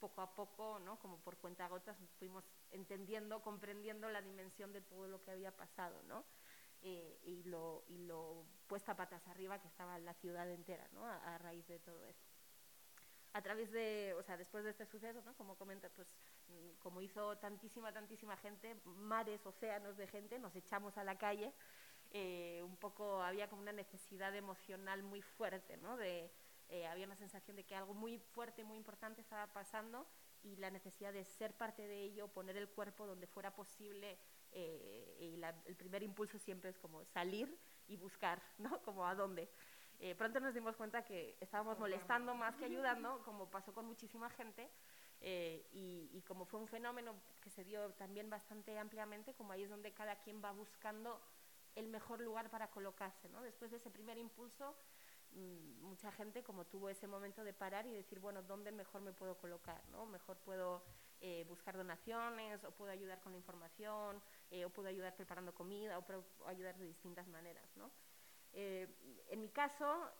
poco 0.00 0.20
a 0.20 0.34
poco, 0.34 0.80
¿no? 0.80 0.98
como 0.98 1.18
por 1.20 1.36
cuenta 1.36 1.68
gotas, 1.68 1.96
fuimos 2.18 2.44
entendiendo, 2.70 3.40
comprendiendo 3.42 4.08
la 4.08 4.20
dimensión 4.20 4.72
de 4.72 4.80
todo 4.80 5.06
lo 5.06 5.22
que 5.22 5.30
había 5.30 5.54
pasado, 5.56 6.02
¿no? 6.08 6.24
Eh, 6.84 7.20
y, 7.24 7.44
lo, 7.44 7.84
y 7.86 7.98
lo 7.98 8.44
puesta 8.66 8.96
patas 8.96 9.26
arriba 9.28 9.60
que 9.60 9.68
estaba 9.68 9.98
la 10.00 10.14
ciudad 10.14 10.50
entera, 10.50 10.88
¿no? 10.92 11.06
A, 11.06 11.38
raíz 11.38 11.66
de 11.68 11.78
todo 11.78 12.04
esto. 12.06 12.28
A 13.34 13.40
través 13.40 13.70
de, 13.70 14.14
o 14.18 14.22
sea, 14.24 14.36
después 14.36 14.64
de 14.64 14.70
este 14.70 14.84
suceso, 14.86 15.22
¿no? 15.24 15.34
Como 15.36 15.56
comenta, 15.56 15.88
pues 15.90 16.08
mm, 16.48 16.80
como 16.80 17.00
hizo 17.00 17.38
tantísima, 17.38 17.92
tantísima 17.92 18.36
gente, 18.36 18.76
mares, 18.84 19.46
océanos 19.46 19.96
de 19.96 20.08
gente, 20.08 20.40
nos 20.40 20.56
echamos 20.56 20.98
a 20.98 21.04
la 21.04 21.16
calle. 21.16 21.52
Eh, 22.10 22.60
un 22.64 22.76
poco 22.76 23.22
había 23.22 23.48
como 23.48 23.62
una 23.62 23.72
necesidad 23.72 24.34
emocional 24.34 25.04
muy 25.04 25.22
fuerte, 25.22 25.76
¿no? 25.76 25.96
De, 25.96 26.32
eh, 26.68 26.86
había 26.86 27.06
una 27.06 27.16
sensación 27.16 27.56
de 27.56 27.64
que 27.64 27.76
algo 27.76 27.94
muy 27.94 28.18
fuerte, 28.18 28.64
muy 28.64 28.76
importante 28.76 29.20
estaba 29.20 29.46
pasando 29.52 30.06
y 30.42 30.56
la 30.56 30.70
necesidad 30.70 31.12
de 31.12 31.24
ser 31.24 31.54
parte 31.56 31.86
de 31.86 32.02
ello, 32.02 32.28
poner 32.28 32.56
el 32.56 32.68
cuerpo 32.68 33.06
donde 33.06 33.26
fuera 33.26 33.54
posible. 33.54 34.18
Eh, 34.52 35.16
y 35.20 35.68
el 35.68 35.76
primer 35.76 36.02
impulso 36.02 36.38
siempre 36.38 36.70
es 36.70 36.78
como 36.78 37.04
salir 37.06 37.58
y 37.88 37.96
buscar, 37.96 38.42
¿no? 38.58 38.82
Como 38.82 39.06
a 39.06 39.14
dónde. 39.14 39.48
Eh, 39.98 40.14
pronto 40.14 40.40
nos 40.40 40.54
dimos 40.54 40.76
cuenta 40.76 41.04
que 41.04 41.36
estábamos 41.40 41.78
molestando 41.78 42.34
más 42.34 42.56
que 42.56 42.64
ayudando, 42.64 43.22
como 43.24 43.48
pasó 43.50 43.72
con 43.72 43.86
muchísima 43.86 44.30
gente. 44.30 44.68
y, 45.20 46.10
y, 46.12 46.22
como 46.26 46.44
fue 46.44 46.58
un 46.58 46.66
fenómeno 46.66 47.14
que 47.40 47.50
se 47.50 47.62
dio 47.62 47.92
también 47.92 48.28
bastante 48.28 48.76
ampliamente, 48.78 49.34
como 49.34 49.52
ahí 49.52 49.62
es 49.62 49.70
donde 49.70 49.92
cada 49.92 50.16
quien 50.16 50.42
va 50.42 50.50
buscando 50.50 51.20
el 51.76 51.88
mejor 51.88 52.20
lugar 52.20 52.50
para 52.50 52.68
colocarse. 52.68 53.28
¿no? 53.28 53.40
Después 53.42 53.70
de 53.70 53.76
ese 53.76 53.90
primer 53.90 54.18
impulso, 54.18 54.74
Mm, 55.34 55.80
mucha 55.82 56.12
gente 56.12 56.42
como 56.42 56.66
tuvo 56.66 56.90
ese 56.90 57.06
momento 57.06 57.42
de 57.42 57.54
parar 57.54 57.86
y 57.86 57.90
decir, 57.90 58.20
bueno, 58.20 58.42
¿dónde 58.42 58.70
mejor 58.70 59.00
me 59.00 59.12
puedo 59.12 59.36
colocar? 59.38 59.82
¿no? 59.90 60.04
Mejor 60.04 60.36
puedo 60.38 60.82
eh, 61.20 61.44
buscar 61.48 61.76
donaciones, 61.76 62.62
o 62.64 62.70
puedo 62.72 62.92
ayudar 62.92 63.20
con 63.20 63.32
la 63.32 63.38
información, 63.38 64.20
eh, 64.52 64.64
o 64.64 64.70
puedo 64.70 64.88
ayudar 64.88 65.16
preparando 65.16 65.52
comida, 65.52 65.98
o 65.98 66.02
puedo 66.02 66.24
ayudar 66.46 66.76
de 66.78 66.86
distintas 66.86 67.26
maneras. 67.26 67.68
¿no? 67.76 67.90
Eh, 68.52 68.86
en 69.28 69.40
mi 69.40 69.48
caso, 69.48 70.10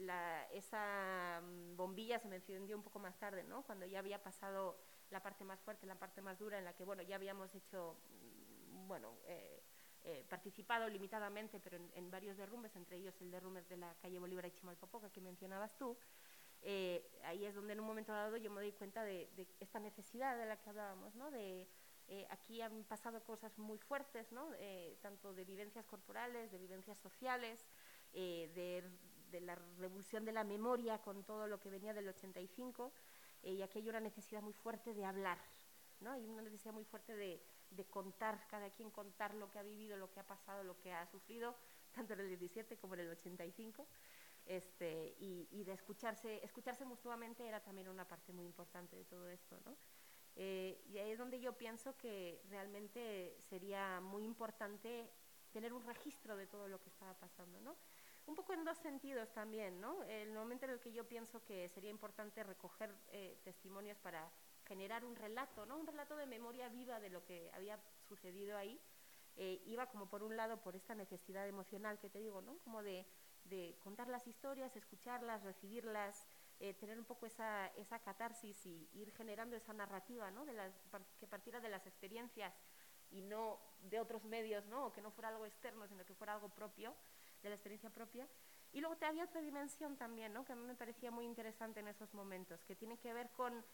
la, 0.00 0.48
esa 0.52 1.40
mm, 1.42 1.76
bombilla 1.76 2.18
se 2.18 2.28
me 2.28 2.36
encendió 2.36 2.76
un 2.76 2.82
poco 2.82 2.98
más 2.98 3.16
tarde, 3.18 3.44
¿no? 3.44 3.62
cuando 3.62 3.86
ya 3.86 4.00
había 4.00 4.22
pasado 4.22 4.78
la 5.10 5.22
parte 5.22 5.44
más 5.44 5.60
fuerte, 5.60 5.86
la 5.86 5.98
parte 5.98 6.20
más 6.20 6.38
dura, 6.38 6.58
en 6.58 6.64
la 6.64 6.74
que 6.74 6.84
bueno, 6.84 7.02
ya 7.02 7.16
habíamos 7.16 7.54
hecho, 7.54 7.96
mm, 8.72 8.88
bueno, 8.88 9.14
eh, 10.08 10.24
participado 10.28 10.88
limitadamente, 10.88 11.58
pero 11.58 11.78
en, 11.92 12.10
varios 12.12 12.36
derrumbes, 12.36 12.76
entre 12.76 12.96
ellos 12.96 13.20
el 13.20 13.28
derrumbe 13.28 13.62
de 13.62 13.76
la 13.76 13.92
calle 14.00 14.20
Bolívar 14.20 14.46
y 14.46 14.52
Chimalpopoca 14.52 15.10
que 15.10 15.20
mencionabas 15.20 15.76
tú. 15.76 15.98
Eh, 16.62 17.10
ahí 17.24 17.44
es 17.44 17.56
donde 17.56 17.72
en 17.72 17.80
un 17.80 17.86
momento 17.86 18.12
dado 18.12 18.36
yo 18.36 18.48
me 18.52 18.60
doy 18.60 18.70
cuenta 18.70 19.02
de, 19.02 19.28
esta 19.58 19.80
necesidad 19.80 20.36
de 20.36 20.46
la 20.46 20.60
que 20.60 20.70
hablábamos, 20.70 21.16
¿no? 21.16 21.32
de 21.32 21.68
eh, 22.08 22.26
aquí 22.30 22.60
han 22.62 22.84
pasado 22.84 23.22
cosas 23.24 23.58
muy 23.58 23.78
fuertes, 23.78 24.30
¿no? 24.32 24.50
tanto 25.00 25.32
de 25.34 25.44
vivencias 25.44 25.84
corporales, 25.86 26.50
de 26.50 26.58
vivencias 26.58 26.98
sociales, 26.98 27.66
de, 28.12 28.90
de, 29.30 29.40
la 29.40 29.54
revolución 29.78 30.24
de 30.24 30.32
la 30.32 30.44
memoria 30.44 30.98
con 30.98 31.24
todo 31.24 31.46
lo 31.46 31.60
que 31.60 31.68
venía 31.68 31.92
del 31.92 32.08
85, 32.08 32.92
y 33.42 33.62
aquí 33.62 33.78
hay 33.78 33.88
una 33.88 34.00
necesidad 34.00 34.42
muy 34.42 34.52
fuerte 34.52 34.94
de 34.94 35.04
hablar, 35.04 35.38
¿no? 36.00 36.12
hay 36.12 36.24
una 36.24 36.42
necesidad 36.42 36.74
muy 36.74 36.84
fuerte 36.84 37.14
de, 37.16 37.42
contar, 37.90 38.46
cada 38.48 38.70
quien 38.70 38.90
contar 38.90 39.34
lo 39.34 39.50
que 39.50 39.58
ha 39.58 39.62
vivido, 39.62 39.96
lo 39.96 40.10
que 40.10 40.20
ha 40.20 40.26
pasado, 40.26 40.64
lo 40.64 40.78
que 40.78 40.92
ha 40.92 41.06
sufrido, 41.06 41.56
tanto 41.92 42.14
en 42.14 42.20
el 42.20 42.28
17 42.28 42.76
como 42.76 42.94
en 42.94 43.00
el 43.00 43.10
85. 43.10 43.86
Este, 44.46 45.16
y, 45.18 45.64
de 45.64 45.72
escucharse, 45.72 46.44
escucharse 46.44 46.84
mutuamente 46.84 47.46
era 47.46 47.60
también 47.60 47.88
una 47.88 48.06
parte 48.06 48.32
muy 48.32 48.46
importante 48.46 48.94
de 48.94 49.04
todo 49.04 49.28
esto. 49.28 49.58
Eh, 50.36 50.82
y 50.86 50.98
ahí 50.98 51.12
es 51.12 51.18
donde 51.18 51.40
yo 51.40 51.56
pienso 51.56 51.96
que 51.96 52.42
realmente 52.48 53.38
sería 53.48 54.00
muy 54.00 54.24
importante 54.24 55.10
tener 55.50 55.72
un 55.72 55.82
registro 55.82 56.36
de 56.36 56.46
todo 56.46 56.68
lo 56.68 56.80
que 56.80 56.90
estaba 56.90 57.14
pasando, 57.14 57.60
¿no? 57.60 57.76
Un 58.26 58.34
poco 58.34 58.52
en 58.52 58.64
dos 58.64 58.76
sentidos 58.78 59.32
también, 59.32 59.80
¿no? 59.80 60.02
El 60.04 60.32
momento 60.32 60.66
en 60.66 60.72
el 60.72 60.80
que 60.80 60.92
yo 60.92 61.08
pienso 61.08 61.44
que 61.44 61.68
sería 61.68 61.90
importante 61.90 62.42
recoger 62.42 62.94
eh, 63.08 63.38
testimonios 63.44 63.96
para 63.98 64.30
generar 64.66 65.04
un 65.04 65.16
relato, 65.16 65.64
¿no? 65.64 65.78
un 65.78 65.86
relato 65.86 66.16
de 66.16 66.26
memoria 66.26 66.68
viva 66.68 67.00
de 67.00 67.08
lo 67.08 67.24
que 67.24 67.50
había 67.54 67.78
sucedido 68.08 68.58
ahí, 68.58 68.80
eh, 69.36 69.62
iba 69.66 69.86
como 69.86 70.08
por 70.08 70.22
un 70.22 70.36
lado 70.36 70.60
por 70.60 70.74
esta 70.74 70.94
necesidad 70.94 71.46
emocional 71.46 71.98
que 71.98 72.10
te 72.10 72.18
digo, 72.18 72.42
¿no? 72.42 72.58
como 72.58 72.82
de, 72.82 73.06
de 73.44 73.78
contar 73.82 74.08
las 74.08 74.26
historias, 74.26 74.74
escucharlas, 74.76 75.42
recibirlas, 75.44 76.26
eh, 76.58 76.74
tener 76.74 76.98
un 76.98 77.04
poco 77.04 77.26
esa, 77.26 77.66
esa 77.76 77.98
catarsis 77.98 78.64
y 78.66 78.88
ir 78.94 79.12
generando 79.12 79.56
esa 79.56 79.72
narrativa 79.72 80.30
¿no? 80.30 80.44
de 80.46 80.54
que 81.18 81.26
partiera 81.26 81.60
de 81.60 81.68
las 81.68 81.86
experiencias 81.86 82.54
y 83.10 83.20
no 83.20 83.60
de 83.80 84.00
otros 84.00 84.24
medios, 84.24 84.66
¿no? 84.66 84.86
o 84.86 84.92
que 84.92 85.02
no 85.02 85.10
fuera 85.10 85.28
algo 85.28 85.46
externo, 85.46 85.86
sino 85.86 86.04
que 86.04 86.14
fuera 86.14 86.34
algo 86.34 86.48
propio, 86.48 86.94
de 87.42 87.50
la 87.50 87.54
experiencia 87.54 87.90
propia. 87.90 88.26
Y 88.72 88.80
luego 88.80 88.96
había 89.02 89.24
otra 89.24 89.40
dimensión 89.40 89.96
también, 89.96 90.32
¿no? 90.32 90.44
que 90.44 90.52
a 90.52 90.56
mí 90.56 90.64
me 90.64 90.74
parecía 90.74 91.10
muy 91.10 91.24
interesante 91.24 91.80
en 91.80 91.88
esos 91.88 92.12
momentos, 92.14 92.64
que 92.64 92.74
tiene 92.74 92.98
que 92.98 93.12
ver 93.12 93.30
con 93.30 93.64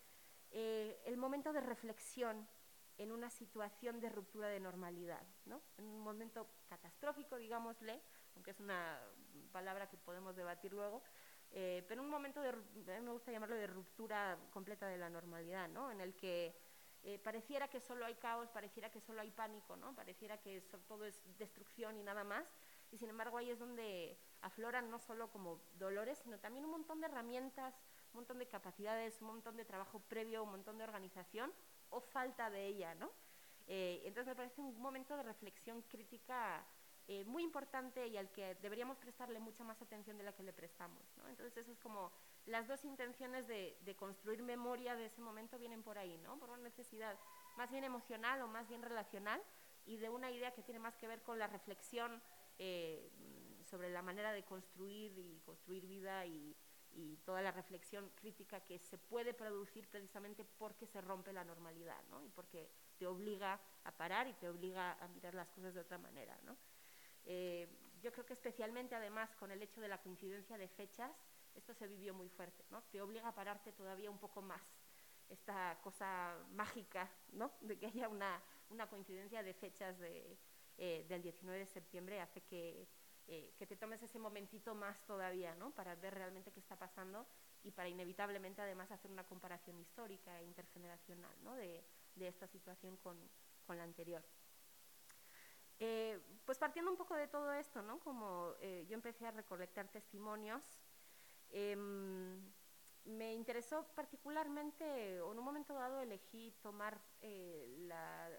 eh, 0.51 1.01
el 1.07 1.17
momento 1.17 1.53
de 1.53 1.61
reflexión 1.61 2.47
en 2.99 3.11
una 3.11 3.31
situación 3.31 4.01
de 4.01 4.11
ruptura 4.11 4.49
de 4.49 4.61
normalidad, 4.61 5.23
¿no? 5.47 5.63
en 5.79 5.87
un 5.87 6.01
momento 6.01 6.47
catastrófico, 6.69 7.37
digámosle, 7.37 8.03
aunque 8.35 8.51
es 8.51 8.61
una 8.61 9.01
palabra 9.51 9.89
que 9.89 9.97
podemos 9.97 10.37
debatir 10.37 10.73
luego, 10.73 11.03
eh, 11.55 11.85
pero 11.87 12.03
un 12.03 12.09
momento 12.09 12.41
de, 12.41 12.53
me 13.01 13.11
gusta 13.11 13.31
llamarlo 13.31 13.57
de 13.57 13.67
ruptura 13.67 14.39
completa 14.51 14.87
de 14.87 14.97
la 14.97 15.11
normalidad, 15.11 15.69
¿no? 15.69 15.91
en 15.91 16.01
el 16.01 16.15
que 16.15 16.57
eh, 17.03 17.19
pareciera 17.19 17.69
que 17.69 17.81
solo 17.81 18.07
hay 18.07 18.15
caos, 18.15 18.49
pareciera 18.49 18.91
que 18.91 19.01
solo 19.01 19.21
hay 19.21 19.31
pánico, 19.31 19.77
¿no? 19.77 19.95
pareciera 19.95 20.39
que 20.39 20.63
todo 20.89 21.05
es 21.05 21.23
destrucción 21.37 21.99
y 21.99 22.03
nada 22.03 22.25
más, 22.25 22.47
y 22.91 22.99
sin 22.99 23.11
embargo 23.11 23.39
ahí 23.39 23.51
es 23.51 23.59
donde 23.59 24.17
afloran 24.41 24.91
no 24.91 24.99
solo 24.99 25.31
como 25.31 25.61
dolores, 25.75 26.19
sino 26.19 26.39
también 26.39 26.65
un 26.65 26.71
montón 26.71 27.01
de 27.01 27.07
herramientas, 27.07 27.75
un 28.13 28.21
montón 28.21 28.39
de 28.39 28.47
capacidades, 28.47 29.21
un 29.21 29.29
montón 29.29 29.57
de 29.57 29.65
trabajo 29.65 30.01
previo, 30.01 30.45
un 30.45 30.51
montón 30.51 30.79
de 30.79 30.85
organización 30.85 31.53
o 31.91 32.01
falta 32.01 32.51
de 32.51 32.67
ella, 32.67 32.95
¿no? 32.95 33.11
Eh, 33.67 34.03
entonces 34.05 34.29
me 34.29 34.37
parece 34.37 34.61
un 34.61 34.79
momento 34.79 35.17
de 35.17 35.23
reflexión 35.23 35.83
crítica 35.83 36.65
eh, 37.09 37.25
muy 37.25 37.43
importante 37.43 38.07
y 38.07 38.17
al 38.17 38.31
que 38.31 38.55
deberíamos 38.57 38.97
prestarle 38.97 39.41
mucha 39.41 39.65
más 39.65 39.83
atención 39.83 40.17
de 40.19 40.25
la 40.25 40.33
que 40.33 40.45
le 40.45 40.53
prestamos, 40.53 41.03
¿no? 41.17 41.29
Entonces 41.29 41.57
eso 41.57 41.73
es 41.73 41.79
como 41.81 42.13
las 42.47 42.69
dos 42.69 42.85
intenciones 42.85 43.49
de, 43.49 43.97
construir 43.99 44.43
memoria 44.43 44.95
de 44.95 45.07
ese 45.07 45.21
momento 45.21 45.59
vienen 45.59 45.83
por 45.83 45.99
ahí, 45.99 46.17
¿no? 46.19 46.39
Por 46.39 46.51
una 46.51 46.63
necesidad 46.63 47.19
más 47.57 47.71
bien 47.71 47.85
emocional 47.85 48.41
o 48.43 48.47
más 48.47 48.69
bien 48.69 48.83
relacional 48.83 49.43
y 49.85 49.97
de 49.97 50.09
una 50.09 50.31
idea 50.31 50.55
que 50.55 50.63
tiene 50.63 50.79
más 50.79 50.97
que 50.97 51.09
ver 51.09 51.23
con 51.23 51.39
la 51.39 51.49
reflexión 51.49 52.23
eh, 52.59 53.11
sobre 53.65 53.91
la 53.91 54.03
manera 54.03 54.33
de 54.33 54.45
construir 54.45 55.19
y 55.19 55.41
construir 55.45 55.87
vida 55.87 56.25
y, 56.25 56.57
y 56.95 57.17
toda 57.19 57.43
la 57.43 57.51
reflexión 57.51 58.11
crítica 58.15 58.61
que 58.61 58.79
se 58.79 58.99
puede 58.99 59.35
producir 59.35 59.89
precisamente 59.89 60.45
porque 60.45 60.87
se 60.87 61.01
rompe 61.01 61.33
la 61.33 61.45
normalidad, 61.45 62.03
¿no? 62.11 62.23
Y 62.23 62.29
porque 62.29 62.71
te 62.97 63.07
obliga 63.07 63.61
a 63.85 63.93
parar 63.93 64.29
y 64.29 64.35
te 64.35 64.49
obliga 64.49 64.93
a 65.01 65.09
mirar 65.09 65.35
las 65.35 65.49
cosas 65.51 65.75
de 65.75 65.81
otra 65.81 65.99
manera, 65.99 66.39
¿no? 66.45 66.57
Eh, 67.25 67.69
yo 68.01 68.13
creo 68.13 68.27
que 68.27 68.33
especialmente 68.33 68.95
además 68.95 69.35
con 69.37 69.51
el 69.51 69.63
hecho 69.63 69.81
de 69.81 69.89
la 69.89 69.99
coincidencia 69.99 70.59
de 70.59 70.69
fechas, 70.69 71.13
esto 71.55 71.75
se 71.75 71.87
vivió 71.87 72.15
muy 72.15 72.29
fuerte, 72.29 72.65
¿no? 72.71 72.83
Te 72.85 73.01
obliga 73.01 73.29
a 73.29 73.35
pararte 73.35 73.73
todavía 73.73 74.11
un 74.11 74.19
poco 74.19 74.43
más, 74.43 74.63
esta 75.29 75.79
cosa 75.83 76.37
mágica, 76.51 77.11
¿no? 77.33 77.53
De 77.61 77.79
que 77.79 77.87
haya 77.87 78.09
una, 78.09 78.43
una 78.71 78.89
coincidencia 78.89 79.43
de 79.43 79.55
fechas 79.55 79.97
eh, 80.01 81.07
del 81.09 81.23
19 81.23 81.61
de 81.61 81.67
septiembre 81.67 82.21
hace 82.21 82.43
que 82.43 82.89
eh, 83.29 83.55
que 83.57 83.67
te 83.67 83.77
tomes 83.77 84.03
ese 84.03 84.19
momentito 84.19 84.75
más 84.75 85.07
todavía, 85.07 85.55
¿no? 85.55 85.71
Para 85.71 85.95
ver 85.95 86.15
realmente 86.15 86.51
qué 86.51 86.59
está 86.59 86.77
pasando 86.77 87.27
y 87.63 87.71
para 87.71 87.89
inevitablemente 87.89 88.61
además 88.61 88.91
hacer 88.91 89.11
una 89.11 89.25
comparación 89.25 89.79
histórica 89.79 90.41
e 90.41 90.45
intergeneracional, 90.45 91.33
¿no? 91.45 91.55
De, 91.55 91.85
de 92.17 92.29
esta 92.29 92.49
situación 92.49 92.97
con, 92.97 93.17
con 93.65 93.79
la 93.79 93.85
anterior. 93.85 94.25
Eh, 95.85 96.17
pues 96.45 96.59
partiendo 96.59 96.93
un 96.93 96.97
poco 96.97 97.17
de 97.17 97.27
todo 97.27 97.53
esto, 97.53 97.83
¿no? 97.83 97.99
Como 97.99 98.55
eh, 98.61 98.87
yo 98.89 98.95
empecé 98.95 99.27
a 99.27 99.33
recolectar 99.33 99.89
testimonios, 99.89 100.63
em, 101.51 102.41
me 103.05 103.35
interesó 103.35 103.85
particularmente, 103.97 105.21
o 105.21 105.33
en 105.33 105.39
un 105.41 105.45
momento 105.45 105.75
dado 105.75 106.01
elegí 106.01 106.53
tomar 106.63 107.03
la, 107.21 108.31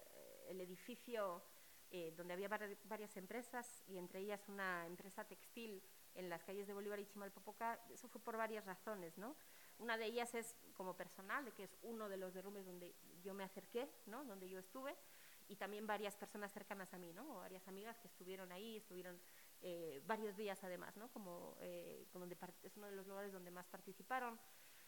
el 0.48 0.58
edificio 0.58 1.42
eh, 1.90 2.14
donde 2.16 2.32
había 2.32 2.48
varias 2.48 3.14
empresas 3.18 3.84
y 3.86 3.98
entre 3.98 4.20
ellas 4.20 4.48
una 4.48 4.86
empresa 4.86 5.24
textil 5.24 5.82
en 6.14 6.30
las 6.30 6.42
calles 6.44 6.66
de 6.66 6.72
Bolívar 6.72 6.98
y 6.98 7.04
Chimalpopoca. 7.04 7.78
Eso 7.90 8.08
fue 8.08 8.22
por 8.22 8.38
varias 8.38 8.64
razones, 8.64 9.18
¿no? 9.18 9.36
Una 9.76 9.98
de 9.98 10.06
ellas 10.06 10.34
es 10.34 10.56
como 10.72 10.96
personal, 10.96 11.44
de 11.44 11.52
que 11.52 11.64
es 11.64 11.76
uno 11.82 12.08
de 12.08 12.16
los 12.16 12.32
derrumbes 12.32 12.64
donde 12.64 12.94
yo 13.22 13.34
me 13.34 13.44
acerqué, 13.44 13.86
¿no? 14.06 14.24
Donde 14.24 14.48
yo 14.48 14.58
estuve 14.58 14.96
y 15.48 15.56
también 15.56 15.86
varias 15.86 16.16
personas 16.16 16.52
cercanas 16.52 16.92
a 16.94 16.98
mí, 16.98 17.12
¿no? 17.12 17.36
O 17.36 17.40
varias 17.40 17.66
amigas 17.68 17.98
que 17.98 18.08
estuvieron 18.08 18.50
ahí, 18.52 18.76
estuvieron 18.76 19.20
eh, 19.62 20.02
varios 20.06 20.36
días 20.36 20.62
además, 20.64 20.96
¿no? 20.96 21.08
Como, 21.10 21.56
eh, 21.60 22.06
es 22.62 22.76
uno 22.76 22.86
de 22.86 22.96
los 22.96 23.06
lugares 23.06 23.32
donde 23.32 23.50
más 23.50 23.66
participaron. 23.66 24.38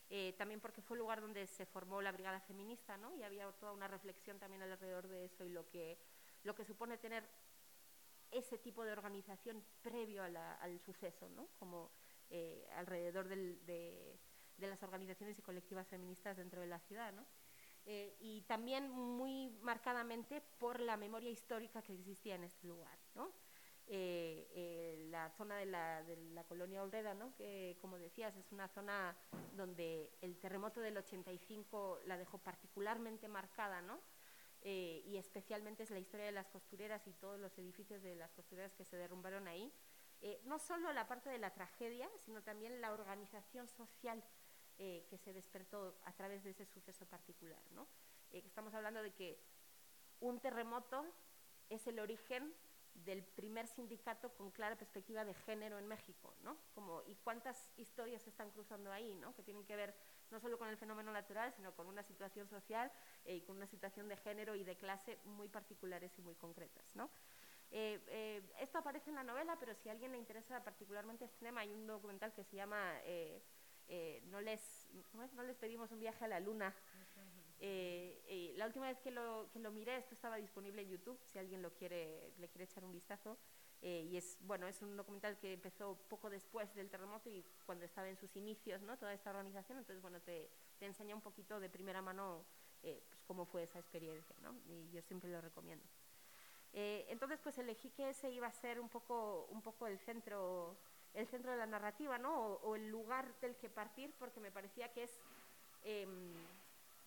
eh, 0.08 0.34
también 0.38 0.60
porque 0.60 0.82
fue 0.82 0.94
el 0.96 1.00
lugar 1.00 1.20
donde 1.20 1.48
se 1.48 1.66
formó 1.66 2.00
la 2.00 2.12
brigada 2.12 2.40
feminista, 2.40 2.96
¿no? 2.96 3.16
Y 3.16 3.24
había 3.24 3.50
toda 3.52 3.72
una 3.72 3.88
reflexión 3.88 4.38
también 4.38 4.62
alrededor 4.62 5.08
de 5.08 5.24
eso 5.24 5.44
y 5.44 5.48
lo 5.48 5.68
que, 5.68 5.98
lo 6.44 6.54
que 6.54 6.64
supone 6.64 6.96
tener 6.96 7.28
ese 8.30 8.58
tipo 8.58 8.84
de 8.84 8.92
organización 8.92 9.64
previo 9.82 10.22
al 10.22 10.80
suceso, 10.80 11.28
¿no? 11.30 11.48
Como 11.58 11.90
eh, 12.30 12.66
alrededor 12.74 13.28
de, 13.28 14.18
las 14.58 14.82
organizaciones 14.82 15.38
y 15.38 15.42
colectivas 15.42 15.86
feministas 15.86 16.36
dentro 16.36 16.60
de 16.60 16.66
la 16.66 16.80
ciudad, 16.80 17.12
¿no? 17.12 17.24
Eh, 17.88 18.16
y 18.18 18.42
también 18.42 18.90
muy 18.90 19.48
marcadamente 19.62 20.42
por 20.58 20.80
la 20.80 20.96
memoria 20.96 21.30
histórica 21.30 21.82
que 21.82 21.94
existía 21.94 22.34
en 22.34 22.42
este 22.42 22.66
lugar, 22.66 22.98
¿no? 23.14 23.32
Eh, 23.86 24.50
eh, 24.56 25.06
la 25.10 25.30
zona 25.30 25.56
de 25.58 25.66
la, 25.66 26.02
de 26.02 26.16
la 26.16 26.42
colonia 26.42 26.82
Olreda, 26.82 27.14
¿no? 27.14 27.32
que 27.36 27.78
como 27.80 27.98
decías 27.98 28.36
es 28.36 28.50
una 28.50 28.66
zona 28.66 29.16
donde 29.54 30.10
el 30.20 30.36
terremoto 30.40 30.80
del 30.80 30.96
85 30.96 32.00
la 32.06 32.18
dejó 32.18 32.38
particularmente 32.38 33.28
marcada, 33.28 33.80
¿no? 33.82 34.00
Y 34.64 35.16
especialmente 35.16 35.84
es 35.84 35.92
la 35.92 36.00
historia 36.00 36.26
de 36.26 36.32
las 36.32 36.48
costureras 36.48 37.06
y 37.06 37.12
todos 37.12 37.38
los 37.38 37.56
edificios 37.56 38.02
de 38.02 38.16
las 38.16 38.32
costureras 38.32 38.74
que 38.74 38.84
se 38.84 38.96
derrumbaron 38.96 39.46
ahí. 39.46 39.72
no 40.42 40.58
solo 40.58 40.92
la 40.92 41.06
parte 41.06 41.30
de 41.30 41.38
la 41.38 41.54
tragedia, 41.54 42.10
sino 42.24 42.42
también 42.42 42.80
la 42.80 42.92
organización 42.92 43.68
social 43.68 44.24
que 44.76 45.18
se 45.24 45.32
despertó 45.32 45.98
a 46.04 46.12
través 46.12 46.44
de 46.44 46.50
ese 46.50 46.66
suceso 46.66 47.06
particular. 47.06 47.62
¿no? 47.72 47.86
estamos 48.30 48.74
hablando 48.74 49.02
de 49.02 49.12
que 49.12 49.38
un 50.20 50.40
terremoto 50.40 51.04
es 51.68 51.86
el 51.86 51.98
origen 51.98 52.54
del 53.04 53.22
primer 53.22 53.66
sindicato 53.66 54.32
con 54.34 54.50
clara 54.50 54.76
perspectiva 54.76 55.24
de 55.24 55.34
género 55.34 55.78
en 55.78 55.86
México, 55.86 56.34
¿no? 56.42 56.56
Como, 56.74 57.02
y 57.06 57.14
cuántas 57.16 57.70
historias 57.76 58.22
se 58.22 58.30
están 58.30 58.50
cruzando 58.50 58.90
ahí, 58.90 59.14
¿no? 59.16 59.34
Que 59.34 59.42
tienen 59.42 59.64
que 59.64 59.76
ver 59.76 59.94
no 60.30 60.40
solo 60.40 60.58
con 60.58 60.68
el 60.68 60.76
fenómeno 60.76 61.12
natural, 61.12 61.52
sino 61.52 61.74
con 61.74 61.86
una 61.86 62.02
situación 62.02 62.48
social 62.48 62.90
eh, 63.24 63.36
y 63.36 63.40
con 63.42 63.56
una 63.56 63.66
situación 63.66 64.08
de 64.08 64.16
género 64.16 64.54
y 64.54 64.64
de 64.64 64.76
clase 64.76 65.18
muy 65.24 65.48
particulares 65.48 66.18
y 66.18 66.22
muy 66.22 66.34
concretas, 66.36 66.84
¿no? 66.94 67.10
Eh, 67.70 68.00
eh, 68.08 68.42
esto 68.60 68.78
aparece 68.78 69.10
en 69.10 69.16
la 69.16 69.24
novela, 69.24 69.56
pero 69.58 69.74
si 69.74 69.88
a 69.88 69.92
alguien 69.92 70.12
le 70.12 70.18
interesa 70.18 70.62
particularmente 70.62 71.24
este 71.24 71.44
tema, 71.44 71.60
hay 71.62 71.72
un 71.72 71.86
documental 71.86 72.32
que 72.32 72.44
se 72.44 72.56
llama 72.56 72.94
no, 74.24 74.40
les, 74.40 74.88
no 75.34 75.42
les 75.42 75.56
pedimos 75.56 75.90
un 75.92 76.00
viaje 76.00 76.24
a 76.24 76.28
la 76.28 76.40
luna, 76.40 76.74
eh, 77.58 78.22
eh, 78.26 78.54
la 78.56 78.66
última 78.66 78.86
vez 78.88 78.98
que 79.00 79.10
lo, 79.10 79.48
que 79.52 79.58
lo 79.58 79.70
miré, 79.70 79.96
esto 79.96 80.14
estaba 80.14 80.36
disponible 80.36 80.82
en 80.82 80.88
YouTube, 80.88 81.18
si 81.24 81.38
alguien 81.38 81.62
lo 81.62 81.72
quiere, 81.72 82.32
le 82.38 82.48
quiere 82.48 82.64
echar 82.64 82.84
un 82.84 82.92
vistazo. 82.92 83.38
Eh, 83.82 84.06
y 84.10 84.16
es, 84.16 84.38
bueno, 84.40 84.66
es 84.66 84.80
un 84.82 84.96
documental 84.96 85.38
que 85.38 85.52
empezó 85.52 85.96
poco 86.08 86.30
después 86.30 86.74
del 86.74 86.88
terremoto 86.88 87.28
y 87.28 87.44
cuando 87.66 87.84
estaba 87.84 88.08
en 88.08 88.16
sus 88.16 88.34
inicios, 88.36 88.80
¿no? 88.82 88.96
Toda 88.98 89.12
esta 89.12 89.30
organización, 89.30 89.78
entonces, 89.78 90.00
bueno, 90.00 90.20
te, 90.20 90.50
te 90.78 90.86
enseña 90.86 91.14
un 91.14 91.20
poquito 91.20 91.60
de 91.60 91.68
primera 91.68 92.02
mano 92.02 92.44
pues 92.80 93.20
cómo 93.26 93.44
fue 93.44 93.64
esa 93.64 93.80
experiencia, 93.80 94.36
¿no? 94.42 94.54
Y 94.68 94.88
yo 94.92 95.02
siempre 95.02 95.28
lo 95.28 95.40
recomiendo. 95.40 95.84
entonces, 96.72 97.40
pues 97.42 97.58
elegí 97.58 97.90
que 97.90 98.10
ese 98.10 98.30
iba 98.30 98.46
a 98.46 98.52
ser 98.52 98.78
un 98.78 98.88
poco, 98.88 99.46
un 99.50 99.60
poco 99.60 99.88
el 99.88 99.98
centro 99.98 100.78
el 101.16 101.26
centro 101.26 101.50
de 101.50 101.56
la 101.56 101.66
narrativa, 101.66 102.18
¿no? 102.18 102.36
O, 102.36 102.76
el 102.76 102.88
lugar 102.88 103.34
del 103.40 103.56
que 103.56 103.70
partir, 103.70 104.14
porque 104.18 104.38
me 104.38 104.52
parecía 104.52 104.92
que 104.92 105.04
es 105.04 105.18
em, 105.82 106.34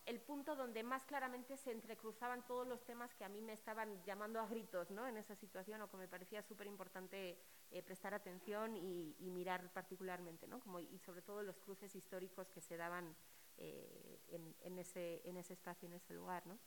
el 0.06 0.20
punto 0.20 0.56
donde 0.56 0.82
más 0.82 1.06
claramente 1.06 1.56
se 1.58 1.72
entrecruzaban 1.72 2.46
todos 2.48 2.68
los 2.68 2.84
temas 2.84 3.14
que 3.14 3.24
a 3.24 3.30
mí 3.30 3.42
me 3.42 3.54
estaban 3.54 4.04
llamando 4.04 4.40
a 4.40 4.48
gritos 4.48 4.90
¿no? 4.90 5.08
en 5.08 5.18
esa 5.18 5.36
situación 5.36 5.82
o 5.84 5.90
que 5.90 5.98
me 5.98 6.08
parecía 6.08 6.42
súper 6.42 6.66
importante 6.66 7.38
eh, 7.70 7.84
prestar 7.84 8.16
atención 8.16 8.76
y, 8.76 9.16
mirar 9.32 9.72
particularmente, 9.72 10.48
¿no? 10.48 10.60
Como, 10.60 10.80
y 10.80 10.98
sobre 10.98 11.22
todo 11.22 11.44
los 11.44 11.60
cruces 11.60 11.96
históricos 11.96 12.50
que 12.50 12.62
se 12.62 12.76
daban 12.78 13.16
eh, 13.58 14.20
en, 14.62 14.80
ese, 14.80 15.22
en 15.26 15.38
ese 15.38 15.54
espacio, 15.54 15.88
en 15.88 15.94
ese 15.94 16.16
lugar. 16.16 16.48
¿no? 16.48 16.58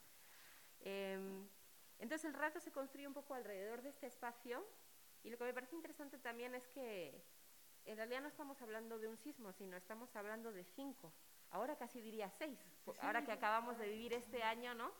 Em, 0.80 1.48
entonces 1.98 2.26
el 2.26 2.34
rato 2.34 2.60
se 2.60 2.70
construye 2.70 3.08
un 3.08 3.14
poco 3.14 3.34
alrededor 3.34 3.82
de 3.82 3.88
este 3.88 4.06
espacio 4.06 4.64
y 5.22 5.30
lo 5.30 5.38
que 5.38 5.44
me 5.44 5.54
parece 5.54 5.76
interesante 5.76 6.18
también 6.18 6.54
es 6.54 6.66
que 6.68 7.22
en 7.84 7.96
realidad 7.96 8.22
no 8.22 8.28
estamos 8.28 8.60
hablando 8.62 8.98
de 8.98 9.08
un 9.08 9.16
sismo, 9.16 9.52
sino 9.52 9.76
estamos 9.76 10.14
hablando 10.16 10.52
de 10.52 10.64
cinco 10.64 11.12
ahora 11.52 11.76
casi 11.76 12.00
diría 12.00 12.30
seis, 12.30 12.58
ahora 13.00 13.24
que 13.24 13.32
acabamos 13.32 13.78
de 13.78 13.88
vivir 13.88 14.12
este 14.14 14.42
año, 14.42 14.74
¿no? 14.74 14.90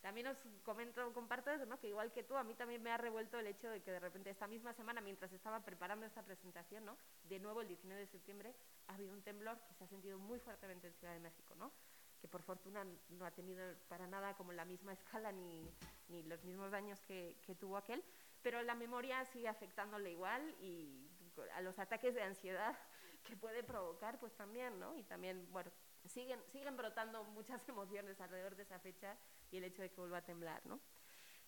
También 0.00 0.26
os 0.26 0.36
comento, 0.64 1.12
comparto 1.12 1.50
eso, 1.50 1.64
¿no? 1.64 1.78
Que 1.78 1.88
igual 1.88 2.12
que 2.12 2.24
tú, 2.24 2.36
a 2.36 2.42
mí 2.42 2.54
también 2.54 2.82
me 2.82 2.90
ha 2.90 2.96
revuelto 2.96 3.38
el 3.38 3.46
hecho 3.46 3.68
de 3.70 3.80
que 3.82 3.92
de 3.92 4.00
repente 4.00 4.30
esta 4.30 4.48
misma 4.48 4.72
semana, 4.72 5.00
mientras 5.00 5.32
estaba 5.32 5.60
preparando 5.60 6.04
esta 6.04 6.22
presentación, 6.22 6.84
¿no? 6.84 6.96
De 7.24 7.38
nuevo 7.38 7.60
el 7.60 7.68
19 7.68 8.00
de 8.00 8.06
septiembre 8.08 8.54
ha 8.88 8.94
habido 8.94 9.12
un 9.12 9.22
temblor 9.22 9.60
que 9.60 9.74
se 9.74 9.84
ha 9.84 9.86
sentido 9.86 10.18
muy 10.18 10.40
fuertemente 10.40 10.88
en 10.88 10.94
Ciudad 10.94 11.14
de 11.14 11.20
México, 11.20 11.54
¿no? 11.54 11.72
Que 12.20 12.28
por 12.28 12.42
fortuna 12.42 12.84
no 13.10 13.24
ha 13.24 13.30
tenido 13.30 13.64
para 13.88 14.06
nada 14.06 14.34
como 14.34 14.52
la 14.52 14.64
misma 14.64 14.92
escala 14.92 15.30
ni, 15.32 15.70
ni 16.08 16.22
los 16.24 16.42
mismos 16.44 16.72
daños 16.72 17.00
que, 17.02 17.36
que 17.46 17.54
tuvo 17.54 17.76
aquel, 17.76 18.02
pero 18.42 18.62
la 18.62 18.74
memoria 18.74 19.24
sigue 19.26 19.48
afectándole 19.48 20.10
igual 20.10 20.54
y 20.60 21.08
a 21.54 21.60
los 21.60 21.78
ataques 21.78 22.14
de 22.14 22.22
ansiedad 22.22 22.76
que 23.24 23.36
puede 23.36 23.62
provocar, 23.62 24.18
pues 24.18 24.34
también, 24.34 24.78
¿no? 24.78 24.96
Y 24.96 25.04
también, 25.04 25.48
bueno, 25.52 25.70
siguen, 26.04 26.40
siguen 26.50 26.76
brotando 26.76 27.24
muchas 27.24 27.66
emociones 27.68 28.20
alrededor 28.20 28.56
de 28.56 28.64
esa 28.64 28.78
fecha 28.78 29.16
y 29.50 29.58
el 29.58 29.64
hecho 29.64 29.82
de 29.82 29.90
que 29.90 30.00
vuelva 30.00 30.18
a 30.18 30.24
temblar, 30.24 30.64
¿no? 30.66 30.80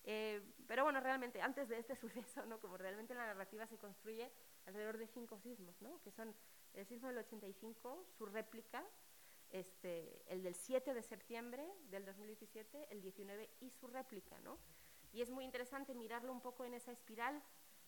Eh, 0.07 0.53
pero 0.67 0.83
bueno, 0.83 0.99
realmente, 0.99 1.41
antes 1.41 1.67
de 1.67 1.79
este 1.79 1.95
suceso, 2.35 2.45
¿no? 2.45 2.59
Como 2.59 2.77
realmente 2.77 3.13
la 3.13 3.25
narrativa 3.25 3.65
se 3.67 3.77
construye 3.77 4.31
alrededor 4.65 4.97
de 4.97 5.07
cinco 5.07 5.39
sismos, 5.39 5.81
¿no? 5.81 6.01
Que 6.01 6.11
son 6.11 6.35
el 6.73 6.85
sismo 6.85 7.07
del 7.07 7.19
85, 7.19 8.05
su 8.17 8.25
réplica, 8.25 8.85
este, 9.49 10.23
el 10.27 10.43
del 10.43 10.55
7 10.55 10.93
de 10.93 11.01
septiembre 11.01 11.65
del 11.89 12.05
2017, 12.05 12.87
el 12.89 13.01
19 13.01 13.49
y 13.61 13.69
su 13.69 13.87
réplica, 13.87 14.37
¿no? 14.39 14.59
Y 15.15 15.21
es 15.21 15.31
muy 15.31 15.45
interesante 15.45 15.95
mirarlo 15.95 16.33
un 16.33 16.41
poco 16.41 16.65
en 16.65 16.73
esa 16.73 16.91
espiral, 16.91 17.41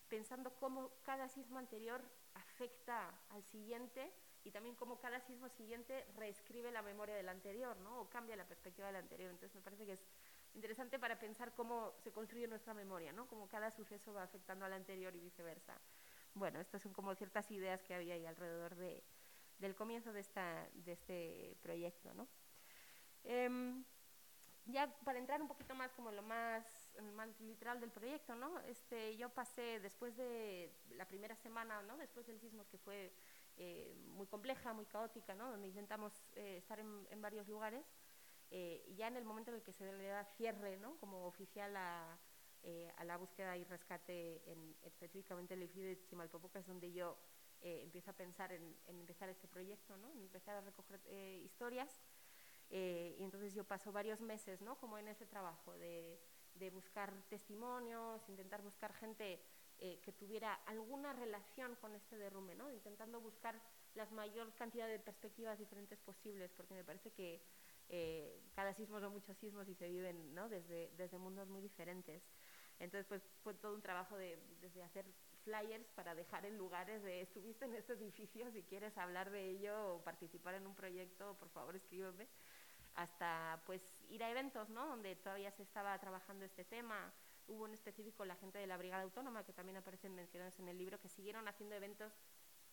pensando 0.08 0.56
cómo 0.56 0.94
cada 1.04 1.28
sismo 1.28 1.60
anterior 1.60 2.02
afecta 2.36 3.20
al 3.28 3.44
siguiente 3.44 4.13
y 4.46 4.52
también 4.52 4.76
cómo 4.76 4.98
cada 4.98 5.20
sismo 5.20 5.50
siguiente 5.50 6.06
reescribe 6.16 6.72
la 6.72 6.82
memoria 6.82 7.13
del 7.16 7.28
anterior, 7.28 7.76
¿no? 7.80 8.00
O 8.00 8.10
cambia 8.10 8.38
la 8.38 8.48
perspectiva 8.48 8.88
del 8.88 8.96
anterior. 8.96 9.30
Entonces 9.30 9.54
me 9.54 9.62
parece 9.62 9.86
que 9.86 9.92
es 9.92 10.06
interesante 10.54 11.00
para 11.00 11.20
pensar 11.20 11.54
cómo 11.54 11.96
se 11.98 12.13
construye 12.13 12.48
nuestra 12.48 12.74
memoria, 12.74 13.12
¿no? 13.12 13.28
Cómo 13.28 13.50
cada 13.50 13.72
suceso 13.72 14.13
va 14.13 14.24
afectando 14.24 14.63
al 14.63 14.72
anterior 14.72 15.13
y 15.13 15.20
viceversa. 15.20 15.78
Bueno, 16.34 16.62
estas 16.62 16.82
son 16.82 16.94
como 16.94 17.13
ciertas 17.13 17.52
ideas 17.52 17.84
que 17.84 17.94
había 17.94 18.13
ahí 18.13 18.26
alrededor 18.26 18.76
de, 18.76 19.04
del 19.60 19.76
comienzo 19.76 20.13
de, 20.13 20.22
esta, 20.22 20.70
de 20.76 20.94
este 20.94 21.58
proyecto, 21.62 22.13
¿no? 22.13 22.26
Em, 23.26 23.84
ya 24.68 24.88
para 25.04 25.20
entrar 25.20 25.42
un 25.42 25.48
poquito 25.48 25.76
más 25.76 25.92
como 25.94 26.12
lo 26.12 26.22
más, 26.22 26.87
más 27.13 27.39
literal 27.39 27.79
del 27.79 27.91
proyecto, 27.91 28.36
¿no? 28.36 28.60
Este, 28.62 29.15
yo 29.17 29.29
pasé 29.29 29.79
después 29.79 30.15
de 30.15 30.71
la 30.91 31.07
primera 31.07 31.36
semana, 31.36 31.81
¿no? 31.83 31.97
Después 31.97 32.27
del 32.27 32.39
sismo 32.39 32.67
que 32.67 32.77
fue 32.77 33.13
eh, 33.60 33.95
muy 34.10 34.27
compleja, 34.27 34.71
muy 34.73 34.86
caótica, 34.86 35.33
¿no? 35.33 35.49
donde 35.49 35.67
intentamos 35.67 36.13
eh, 36.36 36.57
estar 36.57 36.79
en, 36.79 37.21
varios 37.21 37.47
lugares. 37.47 37.83
Eh, 38.51 38.93
ya 38.95 39.07
en 39.07 39.17
el 39.17 39.25
momento 39.25 39.49
en 39.49 39.57
el 39.57 39.63
que 39.63 39.73
se 39.73 39.91
le 39.91 40.07
da 40.07 40.23
cierre 40.38 40.77
¿no? 40.77 40.95
como 40.99 41.25
oficial 41.25 41.75
a, 41.75 42.19
a 42.97 43.03
la 43.03 43.17
búsqueda 43.17 43.57
y 43.57 43.63
rescate 43.63 44.43
en, 44.51 44.75
específicamente 44.83 45.55
el 45.55 45.63
edificio 45.63 45.88
de 45.88 46.03
Chimalpopoca, 46.03 46.60
es 46.60 46.67
donde 46.67 46.91
yo 46.91 47.17
empiezo 47.60 48.12
a 48.12 48.13
pensar 48.13 48.51
en, 48.51 48.77
empezar 48.88 49.29
este 49.29 49.47
proyecto, 49.47 49.97
¿no? 49.97 50.12
en 50.12 50.21
empezar 50.21 50.55
a 50.57 50.62
recoger 50.62 50.99
historias. 51.43 51.99
y 52.69 53.23
entonces 53.23 53.55
yo 53.55 53.63
paso 53.63 53.91
varios 53.91 54.21
meses 54.21 54.62
¿no? 54.62 54.77
como 54.77 54.97
en 54.99 55.07
ese 55.07 55.25
trabajo 55.25 55.75
de, 55.77 56.19
de 56.60 56.70
buscar 56.70 57.13
testimonios, 57.30 58.22
intentar 58.30 58.62
buscar 58.62 58.93
gente 58.93 59.41
eh, 59.80 60.00
que 60.04 60.12
tuviera 60.12 60.54
alguna 60.65 61.13
relación 61.13 61.76
con 61.76 61.96
este 61.96 62.17
derrumbe, 62.17 62.56
¿no? 62.56 62.72
intentando 62.72 63.22
buscar 63.22 63.62
la 63.93 64.06
mayor 64.08 64.54
cantidad 64.56 64.88
de 64.88 65.00
perspectivas 65.00 65.60
diferentes 65.60 66.00
posibles, 66.00 66.52
porque 66.58 66.74
me 66.74 66.84
parece 66.84 67.12
que 67.12 67.41
eh, 67.89 68.41
cada 68.56 68.74
sismo 68.74 69.00
son 69.00 69.13
muchos 69.13 69.38
sismos 69.38 69.67
y 69.67 69.76
se 69.76 69.88
viven 69.88 70.34
¿no? 70.34 70.50
desde, 70.50 70.91
desde 70.98 71.17
mundos 71.17 71.48
muy 71.48 71.62
diferentes. 71.62 72.24
Entonces, 72.80 73.06
pues 73.08 73.22
fue 73.43 73.54
todo 73.56 73.74
un 73.74 73.82
trabajo 73.82 74.17
de, 74.17 74.39
desde 74.62 74.84
hacer 74.84 75.06
flyers 75.43 75.88
para 75.96 76.13
dejar 76.13 76.46
en 76.46 76.58
lugares 76.58 77.02
de 77.04 77.22
estuviste 77.22 77.65
en 77.65 77.76
este 77.76 77.93
edificio, 77.93 78.52
si 78.52 78.63
quieres 78.63 78.98
hablar 78.98 79.30
de 79.32 79.50
ello 79.50 79.96
o 79.96 80.04
participar 80.04 80.56
en 80.56 80.67
un 80.67 80.76
proyecto, 80.76 81.36
por 81.39 81.50
favor 81.50 81.76
escríbeme, 81.76 82.28
hasta 82.97 83.62
pues 83.65 84.03
ir 84.10 84.23
a 84.23 84.29
eventos, 84.31 84.69
¿no? 84.69 84.88
Donde 84.88 85.15
todavía 85.15 85.51
se 85.51 85.62
estaba 85.62 85.97
trabajando 85.99 86.43
este 86.45 86.65
tema, 86.65 87.13
hubo 87.47 87.67
en 87.67 87.73
específico 87.73 88.25
la 88.25 88.36
gente 88.36 88.57
de 88.57 88.65
la 88.65 88.75
Brigada 88.75 89.03
Autónoma, 89.03 89.45
que 89.45 89.53
también 89.53 89.77
aparecen 89.77 90.15
mencionados 90.15 90.60
en 90.60 90.67
el 90.67 90.77
libro, 90.77 90.99
que 90.99 91.07
siguieron 91.07 91.47
haciendo 91.47 91.75
eventos 91.75 92.12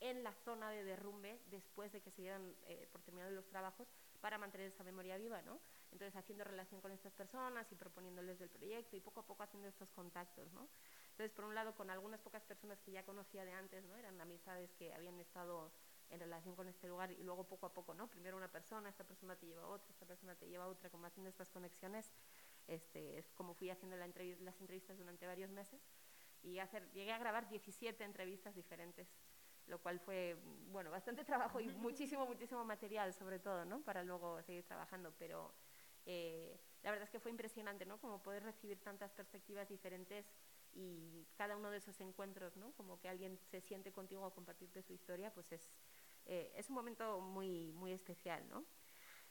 en 0.01 0.25
la 0.25 0.33
zona 0.33 0.71
de 0.71 0.83
derrumbe 0.83 1.41
después 1.51 1.93
de 1.93 2.01
que 2.01 2.11
se 2.11 2.23
dieran 2.23 2.57
eh, 2.67 2.89
por 2.91 3.03
terminados 3.03 3.35
los 3.35 3.47
trabajos 3.47 3.87
para 4.21 4.39
mantener 4.39 4.69
esa 4.69 4.83
memoria 4.83 5.19
viva, 5.19 5.43
¿no? 5.43 5.61
Entonces, 5.93 6.17
haciendo 6.17 6.43
relación 6.43 6.81
con 6.81 6.91
estas 6.91 7.13
personas 7.13 7.71
y 7.71 7.75
proponiéndoles 7.75 8.39
del 8.39 8.49
proyecto 8.49 8.97
y 8.97 9.01
poco 9.01 9.21
a 9.21 9.27
poco 9.27 9.43
haciendo 9.43 9.69
estos 9.69 9.91
contactos, 9.91 10.51
¿no? 10.53 10.69
Entonces, 11.11 11.33
por 11.33 11.45
un 11.45 11.55
lado, 11.55 11.75
con 11.75 11.91
algunas 11.91 12.21
pocas 12.23 12.43
personas 12.45 12.81
que 12.81 12.93
ya 12.93 13.05
conocía 13.05 13.45
de 13.45 13.53
antes, 13.53 13.85
¿no? 13.85 13.95
Eran 13.97 14.19
amistades 14.21 14.73
que 14.73 14.95
habían 14.95 15.21
estado 15.21 15.71
en 16.11 16.21
relación 16.21 16.55
con 16.55 16.69
este 16.69 16.89
lugar 16.89 17.11
y 17.11 17.23
luego 17.23 17.45
poco 17.45 17.67
a 17.67 17.73
poco, 17.73 17.95
¿no? 17.95 18.09
Primero 18.09 18.37
una 18.37 18.51
persona, 18.51 18.89
esta 18.89 19.05
persona 19.05 19.37
te 19.37 19.47
lleva 19.47 19.63
a 19.63 19.69
otra, 19.69 19.91
esta 19.91 20.07
persona 20.07 20.35
te 20.35 20.49
lleva 20.49 20.65
a 20.65 20.69
otra, 20.69 20.91
como 20.91 21.07
haciendo 21.07 21.29
estas 21.29 21.51
conexiones, 21.51 22.13
este, 22.67 23.19
es 23.19 23.31
como 23.33 23.55
fui 23.55 23.71
haciendo 23.71 23.97
la 23.97 24.07
las 24.07 24.61
entrevistas 24.61 24.97
durante 24.99 25.27
varios 25.27 25.51
meses 25.51 25.81
y 26.43 26.59
hacer, 26.59 26.91
llegué 26.93 27.13
a 27.13 27.19
grabar 27.19 27.49
17 27.49 28.05
entrevistas 28.05 28.55
diferentes, 28.55 29.09
lo 29.67 29.81
cual 29.81 29.99
fue, 29.99 30.37
bueno, 30.71 30.91
bastante 30.91 31.25
trabajo 31.25 31.61
y 31.61 31.69
muchísimo, 31.79 32.27
muchísimo 32.27 32.65
material 32.65 33.13
sobre 33.15 33.39
todo, 33.39 33.65
¿no? 33.65 33.81
Para 33.83 34.03
luego 34.05 34.43
seguir 34.43 34.65
trabajando, 34.65 35.13
pero 35.19 35.53
eh, 36.07 36.59
la 36.83 36.91
verdad 36.91 37.05
es 37.05 37.11
que 37.11 37.21
fue 37.21 37.31
impresionante, 37.31 37.87
¿no? 37.87 37.99
Como 37.99 38.23
poder 38.23 38.43
recibir 38.43 38.79
tantas 38.83 39.13
perspectivas 39.13 39.69
diferentes 39.69 40.27
y 40.75 41.27
cada 41.37 41.57
uno 41.57 41.71
de 41.71 41.79
esos 41.79 41.99
encuentros, 42.01 42.57
¿no? 42.57 42.73
Como 42.73 43.01
que 43.01 43.09
alguien 43.09 43.39
se 43.51 43.61
siente 43.61 43.93
contigo 43.93 44.27
a 44.27 44.35
compartirte 44.35 44.83
su 44.83 44.93
historia, 44.93 45.33
pues 45.33 45.53
es, 45.53 45.71
eh, 46.27 46.53
es 46.57 46.69
un 46.69 46.75
momento 46.77 47.21
muy, 47.21 47.73
muy 47.73 47.93
especial, 47.93 48.47
¿no? 48.49 48.65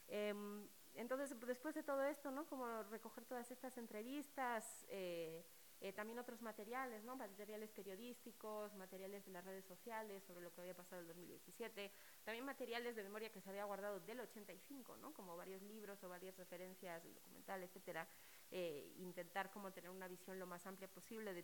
Em, 0.08 0.68
entonces, 0.94 1.34
después 1.46 1.74
de 1.74 1.82
todo 1.82 2.04
esto, 2.04 2.30
¿no? 2.30 2.46
Como 2.46 2.82
recoger 2.84 3.24
todas 3.24 3.50
estas 3.50 3.76
entrevistas, 3.78 4.84
eh, 4.88 5.44
eh, 5.80 5.92
también 5.92 6.18
otros 6.18 6.40
materiales, 6.40 7.02
¿no? 7.04 7.16
materiales 7.16 7.70
periodísticos, 7.72 8.74
materiales 8.76 9.24
de 9.26 9.32
las 9.32 9.44
redes 9.44 9.66
sociales 9.66 10.22
sobre 10.24 10.42
lo 10.42 10.52
que 10.52 10.60
había 10.60 10.74
pasado 10.74 11.02
en 11.02 11.08
el 11.08 11.08
2017, 11.08 11.90
también 12.22 12.44
materiales 12.46 12.94
de 12.94 13.02
memoria 13.02 13.30
que 13.30 13.40
se 13.40 13.50
había 13.50 13.64
guardado 13.64 14.00
del 14.00 14.20
85, 14.20 14.96
¿no? 14.98 15.12
como 15.12 15.36
varios 15.36 15.60
libros 15.62 16.02
o 16.04 16.08
varias 16.08 16.36
referencias 16.38 17.02
documentales, 17.12 17.68
etcétera, 17.70 18.08
eh, 18.50 18.94
intentar 18.98 19.50
como 19.50 19.72
tener 19.72 19.90
una 19.90 20.08
visión 20.08 20.38
lo 20.38 20.46
más 20.46 20.64
amplia 20.64 20.88
posible 20.88 21.34
de, 21.34 21.42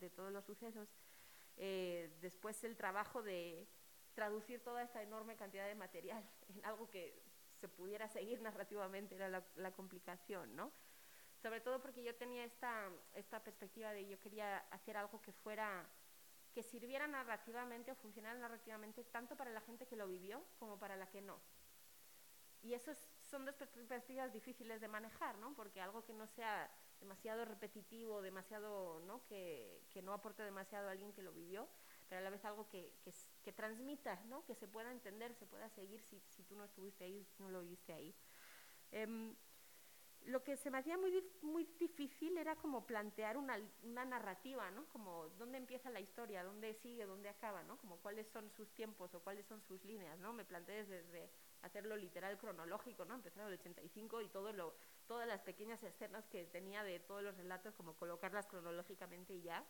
de 0.00 0.10
todos 0.10 0.32
los 0.32 0.44
sucesos. 0.44 0.88
Después 1.54 2.64
el 2.64 2.76
trabajo 2.76 3.22
de 3.22 3.68
traducir 4.14 4.62
toda 4.62 4.82
esta 4.82 5.02
enorme 5.02 5.36
cantidad 5.36 5.66
de 5.66 5.74
material 5.74 6.24
en 6.48 6.64
algo 6.64 6.88
que 6.90 7.22
se 7.60 7.68
pudiera 7.68 8.08
seguir 8.08 8.40
narrativamente 8.40 9.14
era 9.14 9.28
la, 9.28 9.70
complicación, 9.72 10.56
¿no? 10.56 10.72
sobre 11.40 11.60
todo 11.60 11.80
porque 11.80 12.02
yo 12.02 12.14
tenía 12.14 12.44
esta, 12.44 12.88
esta 13.14 13.42
perspectiva 13.42 13.92
de 13.92 14.06
yo 14.06 14.18
quería 14.20 14.58
hacer 14.70 14.96
algo 14.96 15.20
que 15.20 15.32
fuera, 15.32 15.88
que 16.52 16.62
sirviera 16.62 17.06
narrativamente 17.06 17.90
o 17.90 17.96
funcionara 17.96 18.38
narrativamente 18.38 19.04
tanto 19.04 19.36
para 19.36 19.50
la 19.50 19.60
gente 19.60 19.86
que 19.86 19.96
lo 19.96 20.06
vivió 20.06 20.44
como 20.58 20.78
para 20.78 20.96
la 20.96 21.08
que 21.08 21.20
no. 21.20 21.40
Y 22.62 22.74
eso 22.74 22.92
son 23.18 23.44
dos 23.44 23.56
perspectivas 23.56 24.32
difíciles 24.32 24.80
de 24.80 24.86
manejar, 24.86 25.36
¿no? 25.38 25.52
Porque 25.54 25.80
algo 25.80 26.04
que 26.04 26.12
no 26.12 26.28
sea 26.28 26.70
demasiado 27.00 27.44
repetitivo, 27.44 28.22
demasiado, 28.22 29.00
¿no? 29.00 29.24
Que, 29.26 29.82
que 29.90 30.00
no 30.00 30.12
aporte 30.12 30.44
demasiado 30.44 30.88
a 30.88 30.92
alguien 30.92 31.12
que 31.12 31.22
lo 31.22 31.32
vivió, 31.32 31.68
pero 32.12 32.20
a 32.20 32.24
la 32.24 32.28
vez 32.28 32.44
algo 32.44 32.68
que, 32.68 32.92
que, 33.02 33.10
que 33.42 33.52
transmita, 33.54 34.20
¿no? 34.26 34.44
Que 34.44 34.54
se 34.54 34.68
pueda 34.68 34.92
entender, 34.92 35.34
se 35.34 35.46
pueda 35.46 35.70
seguir 35.70 36.02
si, 36.02 36.20
si 36.28 36.42
tú 36.42 36.54
no 36.54 36.64
estuviste 36.64 37.04
ahí, 37.04 37.26
no 37.38 37.48
lo 37.48 37.62
viste 37.62 37.94
ahí. 37.94 38.14
Eh, 38.90 39.34
lo 40.26 40.44
que 40.44 40.58
se 40.58 40.70
me 40.70 40.76
hacía 40.76 40.98
muy, 40.98 41.24
muy 41.40 41.64
difícil 41.80 42.36
era 42.36 42.54
como 42.56 42.86
plantear 42.86 43.38
una, 43.38 43.58
una, 43.82 44.04
narrativa, 44.04 44.70
¿no? 44.72 44.84
Como 44.90 45.30
dónde 45.38 45.56
empieza 45.56 45.88
la 45.88 46.00
historia, 46.00 46.44
dónde 46.44 46.74
sigue, 46.74 47.06
dónde 47.06 47.30
acaba, 47.30 47.62
¿no? 47.62 47.78
Como 47.78 47.96
cuáles 47.96 48.28
son 48.28 48.50
sus 48.50 48.70
tiempos 48.74 49.14
o 49.14 49.20
cuáles 49.20 49.46
son 49.46 49.62
sus 49.62 49.82
líneas, 49.82 50.18
¿no? 50.18 50.34
Me 50.34 50.44
planteé 50.44 50.84
desde 50.84 51.30
hacerlo 51.62 51.96
literal 51.96 52.36
cronológico, 52.36 53.06
¿no? 53.06 53.14
Empezar 53.14 53.48
el 53.48 53.54
85 53.54 54.20
y 54.20 54.28
todo 54.28 54.52
lo, 54.52 54.74
todas 55.06 55.26
las 55.26 55.40
pequeñas 55.40 55.82
escenas 55.82 56.26
que 56.26 56.44
tenía 56.44 56.84
de 56.84 57.00
todos 57.00 57.22
los 57.22 57.34
relatos, 57.38 57.74
como 57.74 57.96
colocarlas 57.96 58.46
cronológicamente 58.48 59.32
y 59.32 59.40
ya. 59.40 59.64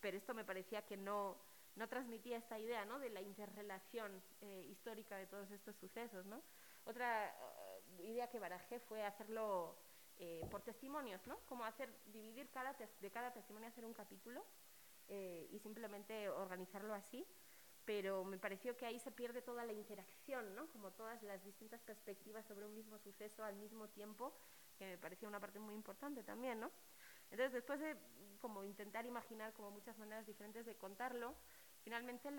Pero 0.00 0.16
esto 0.16 0.34
me 0.34 0.44
parecía 0.44 0.82
que 0.82 0.96
no, 0.96 1.38
no 1.76 1.88
transmitía 1.88 2.36
esta 2.36 2.58
idea, 2.58 2.84
¿no? 2.84 2.98
De 2.98 3.10
la 3.10 3.20
interrelación 3.20 4.22
eh, 4.40 4.66
histórica 4.70 5.16
de 5.16 5.26
todos 5.26 5.50
estos 5.50 5.76
sucesos, 5.76 6.24
¿no? 6.26 6.42
Otra 6.84 7.34
uh, 7.98 8.02
idea 8.02 8.28
que 8.28 8.38
barajé 8.38 8.78
fue 8.80 9.02
hacerlo 9.02 9.76
eh, 10.18 10.46
por 10.50 10.62
testimonios, 10.62 11.26
¿no? 11.26 11.38
Como 11.46 11.64
hacer, 11.64 11.92
dividir 12.06 12.48
cada 12.50 12.76
de 13.00 13.10
cada 13.10 13.32
testimonio, 13.32 13.68
hacer 13.68 13.84
un 13.84 13.94
capítulo 13.94 14.44
eh, 15.08 15.48
y 15.50 15.58
simplemente 15.58 16.28
organizarlo 16.28 16.94
así. 16.94 17.26
Pero 17.84 18.24
me 18.24 18.38
pareció 18.38 18.76
que 18.76 18.86
ahí 18.86 18.98
se 18.98 19.10
pierde 19.10 19.42
toda 19.42 19.64
la 19.64 19.72
interacción, 19.72 20.54
¿no? 20.54 20.68
Como 20.68 20.92
todas 20.92 21.22
las 21.22 21.44
distintas 21.44 21.82
perspectivas 21.82 22.46
sobre 22.46 22.64
un 22.64 22.74
mismo 22.74 22.98
suceso 22.98 23.44
al 23.44 23.56
mismo 23.56 23.88
tiempo, 23.88 24.34
que 24.78 24.86
me 24.86 24.98
parecía 24.98 25.28
una 25.28 25.40
parte 25.40 25.58
muy 25.58 25.74
importante 25.74 26.22
también, 26.22 26.60
¿no? 26.60 26.70
Entonces, 27.30 27.52
después 27.52 27.80
de 27.80 27.96
como 28.40 28.64
intentar 28.64 29.04
imaginar 29.06 29.52
como 29.52 29.70
muchas 29.70 29.98
maneras 29.98 30.26
diferentes 30.26 30.64
de 30.64 30.76
contarlo, 30.76 31.34
finalmente 31.84 32.30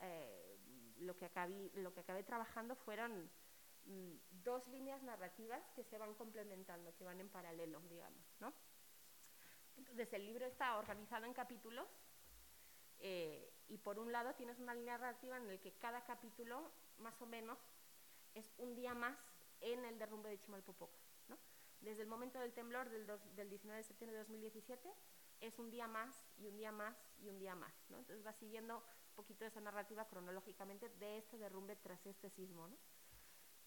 eh, 0.00 0.58
lo, 0.98 1.16
que 1.16 1.26
acabé, 1.26 2.22
trabajando 2.22 2.74
fueron 2.76 3.30
Mm, 3.86 4.14
dos 4.42 4.66
líneas 4.68 5.00
narrativas 5.04 5.62
que 5.76 5.84
se 5.84 5.96
van 5.96 6.14
complementando, 6.14 6.94
que 6.96 7.04
van 7.04 7.20
en 7.20 7.28
paralelo, 7.28 7.80
digamos. 7.88 8.24
Entonces 9.76 10.12
el 10.12 10.26
libro 10.26 10.44
está 10.44 10.76
organizado 10.76 11.24
en 11.24 11.34
capítulos 11.34 11.86
eh, 12.98 13.52
y 13.68 13.78
por 13.78 13.98
un 13.98 14.10
lado 14.10 14.34
tienes 14.34 14.58
una 14.58 14.74
línea 14.74 14.98
narrativa 14.98 15.36
en 15.36 15.46
la 15.46 15.58
que 15.58 15.72
cada 15.74 16.04
capítulo, 16.04 16.72
más 16.98 17.20
o 17.22 17.26
menos, 17.26 17.58
es 18.34 18.52
un 18.58 18.74
día 18.74 18.94
más 18.94 19.16
en 19.60 19.84
el 19.84 19.98
derrumbe 19.98 20.30
de 20.30 20.40
Chimalpopoca. 20.40 20.98
Desde 21.80 22.02
el 22.02 22.08
momento 22.08 22.40
del 22.40 22.54
temblor 22.54 22.88
del, 22.88 23.06
del 23.36 23.50
19 23.50 23.76
de 23.76 23.84
septiembre 23.84 24.16
de 24.16 24.24
2017 24.24 24.92
es 25.40 25.58
un 25.58 25.70
día 25.70 25.86
más 25.86 26.24
y 26.38 26.46
un 26.46 26.56
día 26.56 26.72
más 26.72 26.96
y 27.20 27.28
un 27.28 27.38
día 27.38 27.54
más. 27.54 27.74
Entonces 27.88 28.24
va 28.24 28.32
siguiendo 28.34 28.76
un 28.76 29.14
poquito 29.14 29.44
esa 29.44 29.60
narrativa 29.60 30.06
cronológicamente 30.06 30.88
de 30.88 31.18
este 31.18 31.38
derrumbe 31.38 31.76
tras 31.76 32.04
este 32.06 32.30
sismo, 32.30 32.68
¿no? 32.68 32.76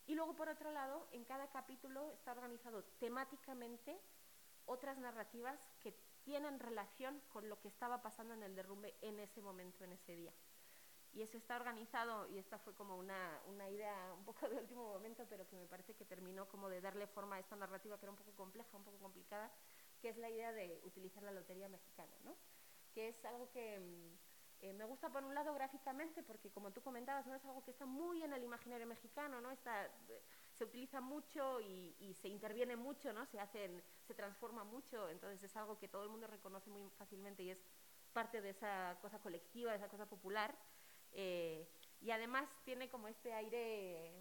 Y 0.06 0.16
luego, 0.16 0.36
por 0.36 0.50
otro 0.50 0.72
lado, 0.72 1.08
en 1.12 1.24
cada 1.24 1.52
capítulo 1.52 2.12
está 2.14 2.32
organizado 2.32 2.84
temáticamente 3.00 4.00
otras 4.66 4.98
narrativas 4.98 5.60
que 5.82 5.92
tienen 6.24 6.60
relación 6.60 7.22
con 7.30 7.48
lo 7.48 7.60
que 7.60 7.68
estaba 7.68 8.02
pasando 8.02 8.34
en 8.34 8.42
el 8.44 8.56
derrumbe 8.56 8.96
en 9.02 9.20
ese 9.20 9.42
momento, 9.42 9.84
en 9.84 9.94
ese 9.94 10.16
día. 10.16 10.34
Y 11.12 11.22
eso 11.22 11.38
está 11.38 11.56
organizado, 11.56 12.28
y 12.28 12.38
esta 12.38 12.60
fue 12.60 12.74
como 12.74 12.98
una, 12.98 13.42
una, 13.48 13.70
idea 13.70 14.14
un 14.14 14.26
poco 14.26 14.48
de 14.50 14.58
último 14.58 14.84
momento, 14.94 15.26
pero 15.30 15.48
que 15.48 15.56
me 15.56 15.68
parece 15.68 15.96
que 15.96 16.06
terminó 16.06 16.48
como 16.48 16.70
de 16.70 16.82
darle 16.82 17.08
forma 17.08 17.36
a 17.38 17.40
esta 17.40 17.56
narrativa 17.56 17.98
que 17.98 18.06
era 18.06 18.12
un 18.12 18.18
poco 18.18 18.34
compleja, 18.34 18.78
un 18.78 18.84
poco 18.84 19.00
complicada, 19.00 19.52
que 20.02 20.10
es 20.10 20.18
la 20.18 20.30
idea 20.30 20.52
de 20.52 20.80
utilizar 20.86 21.24
la 21.24 21.32
lotería 21.32 21.68
mexicana, 21.68 22.16
¿no? 22.24 22.36
Que 22.94 23.10
es 23.10 23.26
algo 23.26 23.50
que 23.52 23.80
mm, 23.80 24.30
eh, 24.62 24.74
me 24.74 24.84
gusta 24.84 25.10
por 25.10 25.24
un 25.24 25.34
lado 25.34 25.54
gráficamente 25.54 26.22
porque 26.22 26.52
como 26.52 26.72
tú 26.72 26.82
comentabas 26.82 27.26
no 27.26 27.36
es 27.36 27.46
algo 27.46 27.64
que 27.64 27.72
está 27.72 27.86
muy 27.86 28.24
en 28.24 28.34
el 28.34 28.44
imaginario 28.44 28.86
mexicano 28.86 29.40
no 29.40 29.52
está 29.52 29.86
eh, 29.86 30.22
se 30.52 30.66
utiliza 30.66 31.00
mucho 31.00 31.62
y, 31.62 32.14
se 32.22 32.28
interviene 32.28 32.76
mucho 32.76 33.14
no 33.14 33.26
se 33.26 33.40
hacen 33.40 33.82
se 34.06 34.14
transforma 34.14 34.66
mucho 34.66 35.08
entonces 35.08 35.42
es 35.44 35.56
algo 35.56 35.80
que 35.80 35.88
todo 35.88 36.04
el 36.04 36.10
mundo 36.10 36.28
reconoce 36.28 36.70
muy 36.70 36.90
fácilmente 36.98 37.42
y 37.44 37.52
es 37.52 37.60
parte 38.12 38.42
de 38.42 38.50
esa 38.50 38.98
cosa 39.02 39.20
colectiva 39.20 39.72
de 39.72 39.78
esa 39.78 39.88
cosa 39.88 40.08
popular 40.08 40.54
eh, 41.14 41.66
y 42.02 42.12
además 42.12 42.50
tiene 42.66 42.90
como 42.90 43.08
este 43.08 43.34
aire 43.34 44.14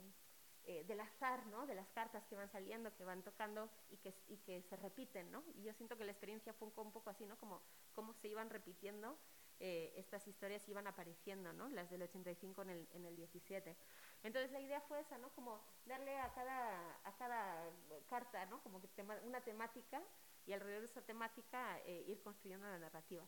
del 0.87 1.01
azar, 1.01 1.47
¿no? 1.47 1.67
de 1.67 1.75
las 1.75 1.89
cartas 1.89 2.27
que 2.27 2.37
van 2.37 2.51
saliendo, 2.51 2.95
que 2.95 3.03
van 3.03 3.23
tocando 3.23 3.71
y 3.89 3.97
que, 3.97 4.13
y 4.27 4.37
que 4.37 4.61
se 4.61 4.77
repiten. 4.77 5.31
¿no? 5.33 5.43
Y 5.55 5.63
yo 5.63 5.73
siento 5.73 5.97
que 5.97 6.05
la 6.05 6.13
experiencia 6.13 6.53
fue 6.53 6.69
un 6.69 6.93
poco 6.93 7.09
así, 7.09 7.25
¿no? 7.25 7.39
como, 7.39 7.63
como 7.99 8.15
se 8.15 8.29
iban 8.29 8.49
repitiendo 8.49 9.19
eh, 9.59 9.93
estas 9.97 10.29
historias 10.29 10.69
iban 10.69 10.87
apareciendo, 10.87 11.53
¿no? 11.53 11.69
las 11.71 11.91
del 11.91 12.03
85 12.03 12.63
en 12.63 12.71
el, 12.71 12.89
en 12.93 13.05
el 13.07 13.17
17. 13.17 13.77
Entonces 14.23 14.53
la 14.53 14.61
idea 14.61 14.81
fue 14.83 15.01
esa, 15.01 15.19
¿no? 15.19 15.31
como 15.31 15.61
darle 15.85 16.17
a 16.17 16.33
cada, 16.33 17.01
a 17.03 17.17
cada 17.17 17.69
carta 18.07 18.47
¿no? 18.47 18.63
como 18.63 18.81
que 18.81 18.89
una 19.25 19.41
temática 19.41 20.01
y 20.47 20.53
alrededor 20.53 20.83
de 20.83 20.87
esa 20.87 21.03
temática 21.03 21.81
eh, 21.81 22.05
ir 22.07 22.23
construyendo 22.23 22.69
la 22.69 22.79
narrativa. 22.79 23.27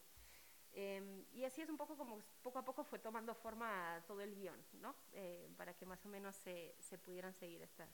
Eh, 0.72 1.26
y 1.33 1.42
así 1.42 1.62
es 1.62 1.68
un 1.68 1.76
poco 1.76 1.96
como 1.96 2.22
poco 2.42 2.61
a 2.61 2.64
poco 2.64 2.85
fue 2.85 3.00
tomando 3.00 3.35
forma 3.35 4.00
todo 4.06 4.20
el 4.20 4.37
guion, 4.37 4.64
¿no? 4.74 4.94
Eh, 5.14 5.52
para 5.56 5.74
que 5.74 5.85
más 5.85 6.06
o 6.06 6.09
menos 6.09 6.37
se, 6.37 6.76
se 6.78 6.96
pudieran 6.96 7.35
seguir 7.35 7.61
estas, 7.61 7.90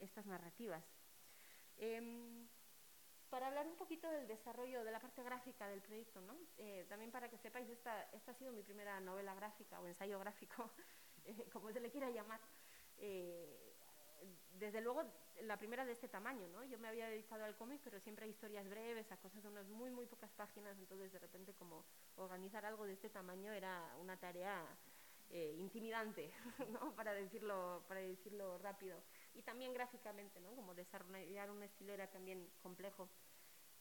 estas 0.00 0.26
narrativas. 0.26 0.84
Para 3.32 3.46
hablar 3.46 3.66
un 3.66 3.76
poquito 3.76 4.10
del 4.10 4.28
desarrollo 4.28 4.84
de 4.84 4.90
la 4.90 5.00
parte 5.00 5.22
gráfica 5.22 5.66
del 5.66 5.80
proyecto, 5.80 6.20
¿no? 6.20 6.36
Eh, 6.58 6.84
también 6.86 7.10
para 7.10 7.30
que 7.30 7.38
sepáis, 7.38 7.66
esta, 7.70 8.02
esta 8.12 8.32
ha 8.32 8.34
sido 8.34 8.52
mi 8.52 8.62
primera 8.62 9.00
novela 9.00 9.34
gráfica 9.34 9.80
o 9.80 9.86
ensayo 9.86 10.18
gráfico, 10.18 10.70
eh, 11.24 11.48
como 11.50 11.72
se 11.72 11.80
le 11.80 11.90
quiera 11.90 12.10
llamar. 12.10 12.40
Eh, 12.98 13.72
desde 14.58 14.82
luego, 14.82 15.04
la 15.44 15.56
primera 15.56 15.86
de 15.86 15.92
este 15.92 16.08
tamaño, 16.08 16.46
¿no? 16.48 16.62
Yo 16.64 16.78
me 16.78 16.88
había 16.88 17.08
dedicado 17.08 17.44
al 17.44 17.56
cómic, 17.56 17.80
pero 17.82 17.98
siempre 18.00 18.26
hay 18.26 18.32
historias 18.32 18.68
breves, 18.68 19.10
a 19.10 19.16
cosas 19.16 19.42
de 19.42 19.48
unas 19.48 19.66
muy, 19.66 19.90
muy 19.90 20.04
pocas 20.04 20.30
páginas, 20.32 20.76
entonces 20.76 21.10
de 21.10 21.18
repente 21.18 21.54
como 21.54 21.86
organizar 22.16 22.66
algo 22.66 22.84
de 22.84 22.92
este 22.92 23.08
tamaño 23.08 23.50
era 23.50 23.96
una 23.98 24.18
tarea 24.18 24.62
intimidante, 25.30 26.30
¿no? 26.68 26.94
Para 26.94 27.14
decirlo, 27.14 27.82
para 27.88 28.00
decirlo 28.00 28.58
rápido 28.58 29.02
y 29.34 29.42
también 29.42 29.72
gráficamente, 29.72 30.40
¿no? 30.40 30.54
como 30.54 30.74
desarrollar 30.74 31.50
un 31.50 31.62
estilo 31.62 31.92
era 31.92 32.06
también 32.08 32.50
complejo. 32.62 33.08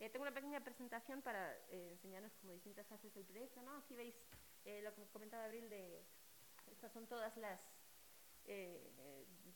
Eh, 0.02 0.10
tengo 0.10 0.24
una 0.24 0.34
pequeña 0.34 0.60
presentación 0.60 1.22
para 1.22 1.56
eh, 1.70 1.92
enseñaros 1.92 2.34
como 2.42 2.54
distintas 2.54 2.88
fases 2.88 3.14
del 3.14 3.24
proyecto. 3.24 3.62
¿no? 3.62 3.78
Aquí 3.78 3.96
veis 3.96 4.16
eh, 4.66 4.82
lo 4.82 4.92
que 4.96 5.06
comentaba 5.10 5.46
Abril 5.46 5.70
de 5.70 6.02
estas 6.72 6.92
son 6.92 7.06
todas 7.06 7.38
las, 7.38 7.62
eh, 8.46 8.82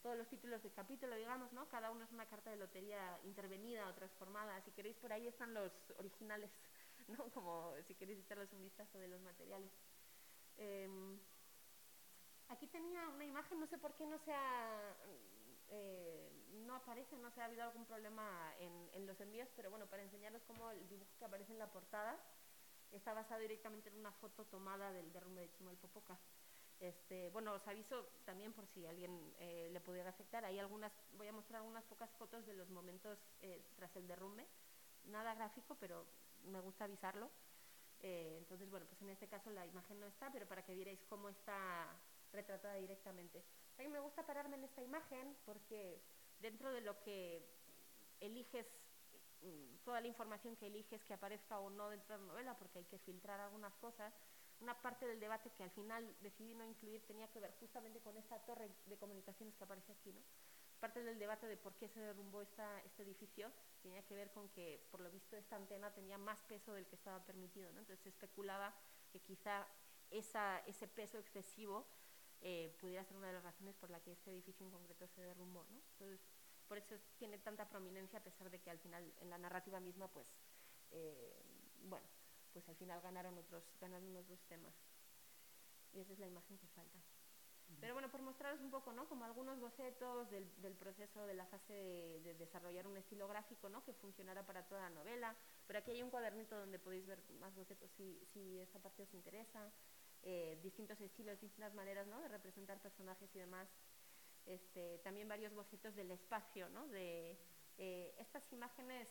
todos 0.03 0.15
los 0.15 0.27
títulos 0.27 0.61
de 0.61 0.69
capítulo, 0.69 1.15
digamos, 1.15 1.51
¿no? 1.51 1.67
Cada 1.69 1.89
uno 1.89 2.03
es 2.03 2.11
una 2.11 2.27
carta 2.27 2.51
de 2.51 2.57
lotería 2.57 3.19
intervenida 3.23 3.89
o 3.89 3.93
transformada. 3.95 4.61
Si 4.61 4.71
queréis, 4.71 4.95
por 4.97 5.11
ahí 5.11 5.27
están 5.27 5.51
los 5.51 5.71
originales, 5.97 6.51
¿no? 7.07 7.31
Como 7.31 7.73
si 7.87 7.95
queréis 7.95 8.19
echarles 8.19 8.53
un 8.53 8.61
vistazo 8.61 8.99
de 8.99 9.07
los 9.07 9.21
materiales. 9.21 9.71
Em, 10.57 11.19
aquí 12.49 12.67
tenía 12.67 13.09
una 13.09 13.25
imagen, 13.25 13.59
no 13.59 13.65
sé 13.65 13.79
por 13.79 13.95
qué 13.95 14.05
no 14.05 14.19
se 14.19 14.31
ha, 14.31 14.95
no 16.55 16.75
aparece, 16.75 17.17
no 17.17 17.31
sé, 17.31 17.41
ha 17.41 17.45
habido 17.45 17.63
algún 17.63 17.85
problema 17.85 18.53
en, 18.59 18.89
en, 18.93 19.05
los 19.05 19.19
envíos, 19.19 19.49
pero 19.55 19.69
bueno, 19.69 19.87
para 19.87 20.03
enseñaros 20.03 20.43
cómo 20.43 20.71
el 20.71 20.87
dibujo 20.87 21.11
que 21.17 21.25
aparece 21.25 21.51
en 21.51 21.59
la 21.59 21.71
portada 21.71 22.17
está 22.91 23.13
basado 23.13 23.41
directamente 23.41 23.89
en 23.89 23.97
una 23.97 24.11
foto 24.13 24.45
tomada 24.45 24.91
del 24.91 25.11
derrumbe 25.11 25.41
de 25.41 25.51
Chimalpopoca. 25.51 26.17
Este, 26.79 27.29
bueno, 27.29 27.53
os 27.53 27.67
aviso 27.67 28.05
también 28.25 28.51
por 28.51 28.67
si 28.67 28.85
alguien 28.85 29.33
eh, 29.39 29.69
le 29.71 29.79
pudiera 29.79 30.09
afectar. 30.09 30.43
Hay 30.43 30.59
algunas, 30.59 30.91
voy 31.13 31.27
a 31.27 31.31
mostrar 31.31 31.61
algunas 31.61 31.83
pocas 31.85 32.09
fotos 32.17 32.45
de 32.45 32.53
los 32.53 32.69
momentos 32.69 33.17
eh, 33.41 33.63
tras 33.75 33.95
el 33.95 34.07
derrumbe. 34.07 34.45
Nada 35.05 35.35
gráfico, 35.35 35.77
pero 35.79 36.05
me 36.43 36.59
gusta 36.59 36.85
avisarlo. 36.85 37.29
Eh, 38.01 38.35
entonces, 38.37 38.69
bueno, 38.69 38.85
pues 38.87 39.01
en 39.01 39.09
este 39.09 39.27
caso 39.27 39.49
la 39.51 39.65
imagen 39.65 39.99
no 39.99 40.07
está, 40.07 40.31
pero 40.31 40.47
para 40.47 40.63
que 40.65 40.75
vierais 40.75 40.99
cómo 41.09 41.29
está 41.29 41.87
retratada 42.33 42.75
directamente. 42.75 43.43
A 43.77 43.81
mí 43.81 43.87
me 43.87 43.99
gusta 43.99 44.25
pararme 44.25 44.57
en 44.57 44.65
esta 44.65 44.81
imagen 44.81 45.37
porque 45.45 46.01
dentro 46.45 46.71
de 46.71 46.81
lo 46.81 47.01
que 47.01 47.43
eliges, 48.19 48.67
mm, 49.41 49.77
toda 49.83 49.99
la 49.99 50.07
información 50.07 50.55
que 50.55 50.67
eliges 50.67 51.03
que 51.03 51.15
aparezca 51.15 51.59
o 51.59 51.71
no 51.71 51.89
dentro 51.89 52.15
de 52.15 52.21
la 52.21 52.27
novela, 52.27 52.57
porque 52.57 52.79
hay 52.79 52.85
que 52.85 52.99
filtrar 52.99 53.39
algunas 53.39 53.73
cosas, 53.77 54.13
una 54.59 54.79
parte 54.79 55.07
del 55.07 55.19
debate 55.19 55.49
que 55.57 55.63
al 55.63 55.71
final 55.71 56.15
decidí 56.21 56.53
no 56.53 56.63
incluir 56.63 57.01
tenía 57.07 57.27
que 57.31 57.39
ver 57.39 57.51
justamente 57.59 57.99
con 57.99 58.15
esta 58.17 58.37
torre 58.45 58.69
de 58.85 58.97
comunicaciones 58.97 59.55
que 59.55 59.63
aparece 59.63 59.91
aquí, 59.91 60.13
¿no? 60.13 60.21
Parte 60.79 61.03
del 61.03 61.17
debate 61.17 61.47
de 61.47 61.57
por 61.57 61.73
qué 61.77 61.87
se 61.89 61.99
derrumbó 61.99 62.43
esta, 62.43 62.79
este 62.81 63.01
edificio 63.01 63.51
tenía 63.81 64.03
que 64.05 64.15
ver 64.15 64.29
con 64.29 64.47
que, 64.49 64.85
por 64.91 64.99
lo 65.01 65.09
visto, 65.09 65.35
esta 65.35 65.55
antena 65.55 65.91
tenía 65.93 66.19
más 66.19 66.37
peso 66.41 66.73
del 66.73 66.85
que 66.85 66.95
estaba 66.95 67.25
permitido, 67.25 67.71
¿no? 67.73 67.79
Entonces 67.79 68.03
se 68.03 68.09
especulaba 68.09 68.71
que 69.11 69.19
quizá 69.19 69.65
esa, 70.11 70.59
ese 70.67 70.87
peso 70.87 71.17
excesivo 71.17 71.87
eh, 72.41 72.75
pudiera 72.79 73.03
ser 73.03 73.17
una 73.17 73.27
de 73.27 73.33
las 73.33 73.43
razones 73.43 73.75
por 73.75 73.89
la 73.89 73.99
que 74.01 74.11
este 74.11 74.31
edificio 74.31 74.65
en 74.65 74.71
concreto 74.71 75.07
se 75.07 75.21
derrumbó, 75.21 75.65
¿no? 75.69 75.81
Entonces, 75.93 76.19
por 76.67 76.77
eso 76.77 76.95
tiene 77.17 77.37
tanta 77.39 77.67
prominencia 77.67 78.19
a 78.19 78.23
pesar 78.23 78.49
de 78.49 78.59
que 78.59 78.69
al 78.69 78.79
final 78.79 79.13
en 79.21 79.29
la 79.29 79.37
narrativa 79.37 79.79
misma, 79.79 80.07
pues, 80.07 80.27
eh, 80.91 81.43
bueno, 81.83 82.05
pues 82.53 82.67
al 82.69 82.75
final 82.75 83.01
ganaron 83.01 83.37
otros, 83.37 83.63
ganaron 83.79 84.15
otros 84.15 84.39
temas. 84.47 84.73
Y 85.93 85.99
esa 85.99 86.13
es 86.13 86.19
la 86.19 86.27
imagen 86.27 86.57
que 86.57 86.67
falta. 86.69 86.99
Pero 87.79 87.93
bueno, 87.93 88.09
por 88.09 88.21
mostraros 88.21 88.61
un 88.61 88.69
poco, 88.69 88.93
¿no? 88.93 89.07
Como 89.07 89.25
algunos 89.25 89.59
bocetos 89.59 90.29
del, 90.29 90.49
del 90.61 90.73
proceso, 90.75 91.25
de 91.25 91.33
la 91.33 91.45
fase 91.45 91.73
de, 91.73 92.19
de, 92.21 92.33
desarrollar 92.35 92.87
un 92.87 92.97
estilo 92.97 93.27
gráfico, 93.27 93.69
¿no? 93.69 93.83
Que 93.83 93.93
funcionara 93.93 94.45
para 94.45 94.67
toda 94.67 94.81
la 94.81 94.89
novela. 94.91 95.35
Pero 95.65 95.79
aquí 95.79 95.91
hay 95.91 96.03
un 96.03 96.09
cuadernito 96.09 96.57
donde 96.57 96.79
podéis 96.79 97.05
ver 97.07 97.19
más 97.39 97.53
bocetos 97.55 97.89
si, 97.97 98.23
si 98.33 98.59
esta 98.59 98.79
parte 98.79 99.03
os 99.03 99.13
interesa. 99.13 99.71
Eh, 100.27 100.57
distintos 100.63 100.99
estilos, 101.01 101.39
distintas 101.39 101.75
maneras, 101.75 102.07
¿no? 102.07 102.19
De 102.19 102.27
representar 102.27 102.81
personajes 102.81 103.29
y 103.35 103.37
demás. 103.37 103.69
Este, 104.47 104.97
también 105.03 105.27
varios 105.27 105.53
bocetos 105.53 105.95
del 105.95 106.09
espacio, 106.09 106.67
¿no? 106.69 106.87
De 106.87 107.37
eh, 107.77 108.15
estas 108.17 108.51
imágenes, 108.51 109.07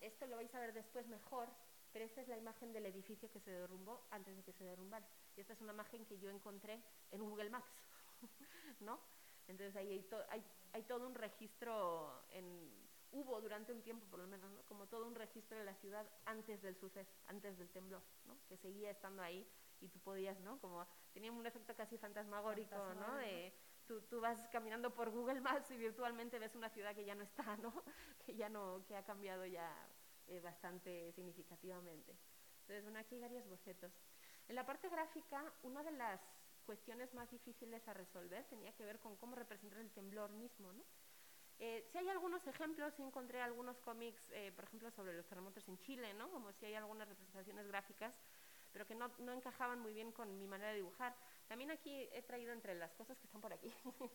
esto 0.00 0.24
lo 0.28 0.36
vais 0.36 0.54
a 0.54 0.60
ver 0.60 0.72
después 0.72 1.08
mejor, 1.08 1.48
pero 1.92 2.04
esta 2.04 2.20
es 2.20 2.28
la 2.28 2.36
imagen 2.36 2.72
del 2.72 2.86
edificio 2.86 3.28
que 3.32 3.40
se 3.40 3.50
derrumbó 3.50 4.06
antes 4.12 4.36
de 4.36 4.44
que 4.44 4.52
se 4.52 4.62
derrumbara. 4.62 5.08
Y 5.36 5.40
esta 5.40 5.54
es 5.54 5.60
una 5.60 5.72
imagen 5.72 6.06
que 6.06 6.18
yo 6.20 6.30
encontré 6.30 6.80
en 7.10 7.28
Google 7.28 7.50
Maps, 7.50 7.72
¿no? 8.80 9.00
Entonces 9.48 9.74
ahí 9.74 9.90
hay, 9.90 10.02
to 10.02 10.18
hay, 10.28 10.44
hay, 10.74 10.82
todo 10.84 11.08
un 11.08 11.14
registro, 11.14 12.24
en, 12.30 12.85
hubo 13.12 13.40
durante 13.40 13.72
un 13.72 13.82
tiempo 13.82 14.06
por 14.06 14.20
lo 14.20 14.26
menos, 14.26 14.50
¿no? 14.50 14.62
como 14.64 14.86
todo 14.86 15.06
un 15.06 15.14
registro 15.14 15.58
de 15.58 15.64
la 15.64 15.74
ciudad 15.74 16.06
antes 16.24 16.62
del 16.62 16.76
suceso, 16.76 17.12
antes 17.26 17.58
del 17.58 17.70
temblor, 17.70 18.02
¿no? 18.24 18.36
que 18.48 18.56
seguía 18.56 18.90
estando 18.90 19.22
ahí 19.22 19.46
y 19.80 19.88
tú 19.88 20.00
podías, 20.00 20.38
¿no? 20.40 20.58
Como 20.60 20.86
tenía 21.12 21.30
un 21.30 21.46
efecto 21.46 21.74
casi 21.74 21.98
fantasmagórico, 21.98 22.94
¿no? 22.94 23.16
De, 23.16 23.52
tú, 23.86 24.00
tú, 24.02 24.20
vas 24.20 24.48
caminando 24.48 24.94
por 24.94 25.10
Google 25.10 25.40
Maps 25.40 25.70
y 25.70 25.76
virtualmente 25.76 26.38
ves 26.38 26.54
una 26.54 26.70
ciudad 26.70 26.94
que 26.94 27.04
ya 27.04 27.14
no 27.14 27.24
está, 27.24 27.56
¿no? 27.62 27.72
Que 28.24 28.34
ya 28.34 28.48
no, 28.48 28.84
que 28.86 28.96
ha 28.96 29.04
cambiado 29.04 29.44
ya 29.46 29.70
eh, 30.28 30.40
bastante 30.40 31.12
significativamente. 31.12 32.16
Entonces, 32.60 32.82
bueno, 32.82 32.98
aquí 32.98 33.16
hay 33.16 33.20
varios 33.20 33.46
bocetos. 33.48 33.92
En 34.48 34.54
la 34.54 34.64
parte 34.64 34.88
gráfica, 34.88 35.52
una 35.62 35.82
de 35.82 35.92
las 35.92 36.20
cuestiones 36.64 37.14
más 37.14 37.30
difíciles 37.30 37.86
a 37.86 37.94
resolver 37.94 38.44
tenía 38.46 38.72
que 38.72 38.84
ver 38.84 38.98
con 38.98 39.16
cómo 39.16 39.36
representar 39.36 39.78
el 39.78 39.90
temblor 39.92 40.30
mismo, 40.32 40.72
¿no? 40.72 40.84
Eh, 41.58 41.86
si 41.90 41.98
hay 41.98 42.08
algunos 42.08 42.46
ejemplos, 42.46 42.98
encontré 42.98 43.40
algunos 43.40 43.78
cómics, 43.80 44.30
eh, 44.32 44.52
por 44.54 44.64
ejemplo, 44.64 44.90
sobre 44.90 45.14
los 45.14 45.26
terremotos 45.26 45.66
en 45.68 45.78
Chile, 45.78 46.12
¿no? 46.14 46.30
Como 46.30 46.52
si 46.52 46.66
hay 46.66 46.74
algunas 46.74 47.08
representaciones 47.08 47.66
gráficas, 47.66 48.14
pero 48.72 48.86
que 48.86 48.94
no, 48.94 49.10
no 49.18 49.32
encajaban 49.32 49.80
muy 49.80 49.94
bien 49.94 50.12
con 50.12 50.36
mi 50.38 50.46
manera 50.46 50.70
de 50.70 50.76
dibujar. 50.76 51.16
También 51.48 51.70
aquí 51.70 52.08
he 52.12 52.22
traído 52.22 52.52
entre 52.52 52.74
las 52.74 52.92
cosas 52.94 53.18
que 53.18 53.26
están 53.26 53.40
por 53.40 53.52
aquí, 53.52 53.72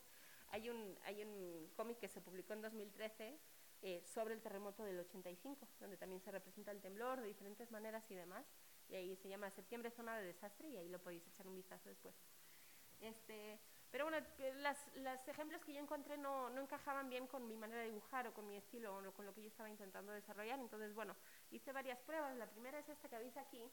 hay 0.51 0.69
un, 0.69 0.97
hay 1.03 1.23
un 1.23 1.71
cómic 1.75 1.97
que 1.97 2.07
se 2.07 2.21
publicó 2.21 2.53
en 2.53 2.61
2013 2.61 3.39
eh, 3.83 4.03
sobre 4.05 4.35
el 4.35 4.41
terremoto 4.41 4.83
del 4.83 4.99
85, 4.99 5.67
donde 5.79 5.97
también 5.97 6.21
se 6.21 6.29
representa 6.29 6.69
el 6.71 6.81
temblor 6.81 7.19
de 7.21 7.27
diferentes 7.27 7.71
maneras 7.71 8.03
y 8.11 8.15
demás. 8.15 8.45
Y 8.89 8.95
ahí 8.95 9.15
se 9.15 9.29
llama 9.29 9.49
Septiembre 9.49 9.89
Zona 9.89 10.17
de 10.17 10.25
Desastre 10.25 10.69
y 10.69 10.77
ahí 10.77 10.89
lo 10.89 10.99
podéis 10.99 11.25
echar 11.27 11.47
un 11.47 11.55
vistazo 11.55 11.89
después. 11.89 12.13
Este, 12.99 13.59
pero 13.91 14.05
bueno, 14.05 14.17
los 14.95 15.27
ejemplos 15.27 15.61
que 15.65 15.73
yo 15.73 15.81
encontré 15.81 16.17
no, 16.17 16.49
no, 16.49 16.61
encajaban 16.61 17.09
bien 17.09 17.27
con 17.27 17.45
mi 17.45 17.57
manera 17.57 17.81
de 17.81 17.89
dibujar 17.89 18.25
o 18.27 18.33
con 18.33 18.47
mi 18.47 18.55
estilo 18.55 18.95
o 18.97 19.11
con 19.11 19.25
lo 19.25 19.33
que 19.33 19.41
yo 19.41 19.49
estaba 19.49 19.69
intentando 19.69 20.13
desarrollar. 20.13 20.59
Entonces, 20.59 20.93
bueno, 20.95 21.15
hice 21.51 21.73
varias 21.73 21.99
pruebas. 21.99 22.35
La 22.37 22.49
primera 22.49 22.79
es 22.79 22.87
esta 22.87 23.09
que 23.09 23.17
veis 23.17 23.35
aquí, 23.35 23.69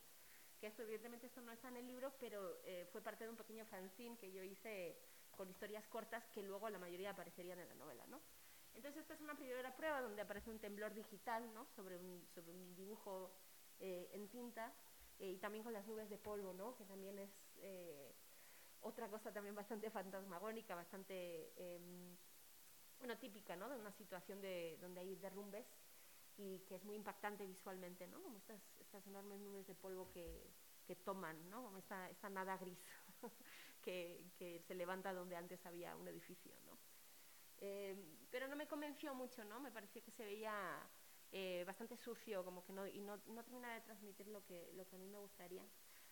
que 0.61 0.67
esto, 0.67 0.83
evidentemente 0.83 1.29
esto 1.29 1.41
no 1.41 1.53
está 1.53 1.69
en 1.69 1.77
el 1.77 1.87
libro, 1.87 2.13
pero 2.19 2.59
eh, 2.65 2.89
fue 2.91 3.01
parte 3.01 3.25
de 3.25 3.31
un 3.31 3.37
pequeño 3.37 3.65
fanzine 3.67 4.19
que 4.19 4.33
yo 4.33 4.43
hice 4.43 4.99
con 5.37 5.49
historias 5.49 5.87
cortas 5.87 6.27
que 6.35 6.43
luego 6.43 6.69
la 6.69 6.81
mayoría 6.81 7.11
aparecerían 7.11 7.61
en 7.61 7.69
la 7.69 7.75
novela, 7.77 8.05
¿no? 8.09 8.21
Entonces 8.75 9.03
esta 9.03 9.15
es 9.15 9.21
una 9.21 9.37
primera 9.37 9.75
prueba 9.77 10.01
donde 10.01 10.21
aparece 10.21 10.51
un 10.51 10.59
temblor 10.59 10.95
digital 10.95 11.53
¿no? 11.55 11.67
sobre, 11.75 11.97
un, 11.97 12.27
sobre 12.35 12.53
un 12.53 12.75
dibujo 12.77 13.31
eh, 13.81 14.09
en 14.13 14.29
tinta 14.29 14.73
eh, 15.19 15.31
y 15.31 15.39
también 15.39 15.65
con 15.65 15.73
las 15.73 15.87
nubes 15.87 16.09
de 16.11 16.19
polvo, 16.19 16.53
¿no? 16.53 16.77
que 16.77 16.85
también 16.85 17.19
es 17.19 17.31
otra 18.81 19.09
cosa 19.09 19.33
también 19.33 19.55
bastante 19.55 19.91
fantasmagónica, 19.91 20.75
bastante 20.75 21.53
em, 21.57 22.17
bueno, 22.99 23.17
típica 23.19 23.57
¿no? 23.57 23.69
de 23.69 23.77
una 23.77 23.93
situación 23.93 24.41
de, 24.41 24.77
donde 24.81 25.01
hay 25.01 25.17
derrumbes 25.17 25.67
y 26.37 26.61
que 26.61 26.77
es 26.77 26.85
muy 26.85 26.97
impactante 26.97 27.47
visualmente, 27.47 28.07
¿no? 28.07 28.23
como 28.23 28.39
estas, 28.39 28.61
enormes 29.07 29.41
nubes 29.41 29.67
de 29.67 29.75
polvo 29.75 30.09
que, 30.11 30.51
que 30.87 30.97
toman, 30.97 31.49
¿no? 31.51 31.63
como 31.63 31.79
esta, 31.79 32.11
nada 32.31 32.57
gris 32.57 32.79
que, 33.83 34.31
que 34.37 34.61
se 34.67 34.75
levanta 34.75 35.13
donde 35.13 35.37
antes 35.37 35.65
había 35.67 35.97
un 35.97 36.07
edificio. 36.09 36.55
¿no? 36.67 36.79
Eh, 37.59 37.97
pero 38.31 38.47
no 38.47 38.57
me 38.57 38.69
convenció 38.69 39.15
mucho, 39.15 39.45
¿no? 39.45 39.59
Me 39.59 39.73
pareció 39.73 40.03
que 40.03 40.13
se 40.13 40.25
veía 40.25 40.89
eh, 41.33 41.65
bastante 41.67 41.97
sucio, 41.97 42.45
como 42.45 42.65
que 42.65 42.73
no, 42.73 42.87
y 42.87 43.01
no, 43.01 43.21
no 43.27 43.43
terminaba 43.43 43.75
de 43.75 43.81
transmitir 43.81 44.29
lo 44.29 44.47
que 44.47 44.71
a 44.93 44.99
mí 44.99 45.09
me 45.09 45.19
gustaría. 45.19 45.65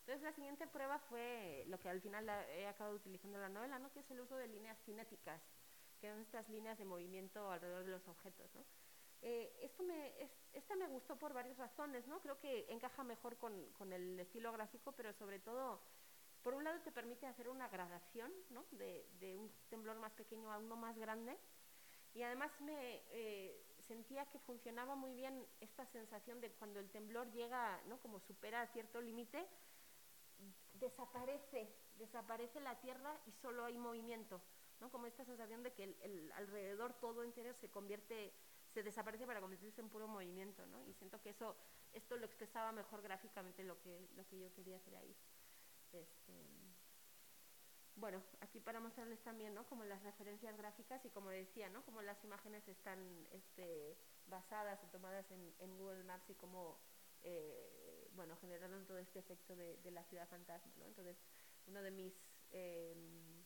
Entonces 0.06 0.22
la 0.22 0.32
siguiente 0.34 0.68
prueba 0.68 1.00
fue 1.00 1.64
lo 1.66 1.80
que 1.80 1.88
al 1.88 2.00
final 2.00 2.28
he 2.28 2.68
acabado 2.68 2.94
utilizando 2.94 3.38
en 3.38 3.42
la 3.42 3.48
novela, 3.48 3.80
¿no? 3.80 3.90
Que 3.90 3.98
es 3.98 4.10
el 4.12 4.20
uso 4.20 4.36
de 4.36 4.46
líneas 4.46 4.78
cinéticas, 4.84 5.42
que 6.00 6.08
son 6.08 6.20
estas 6.20 6.48
líneas 6.48 6.78
de 6.78 6.84
movimiento 6.84 7.50
alrededor 7.50 7.84
de 7.84 7.90
los 7.90 8.06
objetos. 8.06 8.48
Eh, 9.22 9.52
esto 9.62 9.82
me, 9.82 10.22
es, 10.22 10.30
esta 10.52 10.76
me 10.76 10.86
gustó 10.86 11.16
por 11.18 11.32
varias 11.32 11.58
razones, 11.58 12.06
¿no? 12.06 12.20
Creo 12.20 12.38
que 12.38 12.66
encaja 12.68 13.02
mejor 13.02 13.36
con, 13.36 13.72
con 13.72 13.92
el 13.92 14.20
estilo 14.20 14.52
gráfico, 14.52 14.92
pero 14.92 15.12
sobre 15.12 15.40
todo 15.40 15.82
por 16.44 16.54
un 16.54 16.62
lado 16.62 16.78
te 16.82 16.92
permite 16.92 17.26
hacer 17.26 17.48
una 17.48 17.66
gradación 17.68 18.32
¿no? 18.50 18.64
de, 18.70 19.08
de, 19.18 19.36
un 19.36 19.50
temblor 19.68 19.96
más 19.96 20.12
pequeño 20.12 20.52
a 20.52 20.58
uno 20.58 20.76
más 20.76 20.96
grande 20.96 21.36
y 22.14 22.22
además 22.22 22.52
me 22.60 23.02
eh, 23.10 23.66
sentía 23.80 24.24
que 24.26 24.38
funcionaba 24.38 24.94
muy 24.94 25.12
bien 25.12 25.44
esta 25.60 25.84
sensación 25.86 26.40
de 26.40 26.52
cuando 26.52 26.78
el 26.78 26.88
temblor 26.90 27.28
llega, 27.32 27.82
¿no? 27.88 27.98
como 27.98 28.20
supera 28.20 28.64
cierto 28.68 29.00
límite, 29.00 29.44
desaparece, 30.78 31.74
desaparece 31.96 32.60
la 32.60 32.78
tierra 32.80 33.18
y 33.26 33.32
solo 33.32 33.64
hay 33.64 33.78
movimiento, 33.78 34.40
¿no? 34.80 34.90
como 34.90 35.06
esta 35.06 35.24
sensación 35.24 35.62
de 35.62 35.72
que 35.72 35.84
el, 35.84 36.32
alrededor 36.32 36.94
todo 36.94 37.22
entero 37.22 37.52
se 37.54 37.70
convierte, 37.70 38.32
se 38.72 38.82
desaparece 38.82 39.26
para 39.26 39.40
convertirse 39.40 39.80
en 39.80 39.88
puro 39.88 40.08
movimiento, 40.08 40.66
¿no? 40.66 40.84
y 40.86 40.92
siento 40.94 41.20
que 41.20 41.30
eso, 41.30 41.56
esto 41.92 42.16
lo 42.16 42.26
expresaba 42.26 42.72
mejor 42.72 43.02
gráficamente 43.02 43.64
lo 43.64 43.80
que, 43.80 44.08
lo 44.14 44.26
que 44.26 44.38
yo 44.38 44.52
quería 44.52 44.76
hacer 44.76 44.96
ahí. 44.96 45.16
Este, 45.92 46.34
bueno, 47.96 48.22
aquí 48.40 48.60
para 48.60 48.78
mostrarles 48.78 49.20
también, 49.22 49.54
¿no? 49.54 49.66
Como 49.66 49.84
las 49.84 50.02
referencias 50.02 50.54
gráficas 50.58 51.02
y 51.06 51.10
como 51.10 51.30
decía, 51.30 51.70
¿no? 51.70 51.82
Como 51.84 52.02
las 52.02 52.22
imágenes 52.24 52.68
están 52.68 53.26
este, 53.32 53.96
basadas 54.26 54.82
o 54.84 54.86
tomadas 54.88 55.24
en, 55.30 55.78
Google 55.78 56.04
Maps 56.04 56.28
y 56.28 56.34
cómo, 56.34 56.78
eh, 57.22 57.85
bueno, 58.16 58.36
generaron 58.36 58.86
todo 58.86 58.98
este 58.98 59.18
efecto 59.18 59.54
de, 59.54 59.76
de, 59.78 59.90
la 59.90 60.02
ciudad 60.04 60.28
fantasma, 60.28 60.72
¿no? 60.76 60.86
Entonces, 60.86 61.16
uno 61.66 61.82
de 61.82 61.90
mis 61.90 62.14
em, 62.50 63.44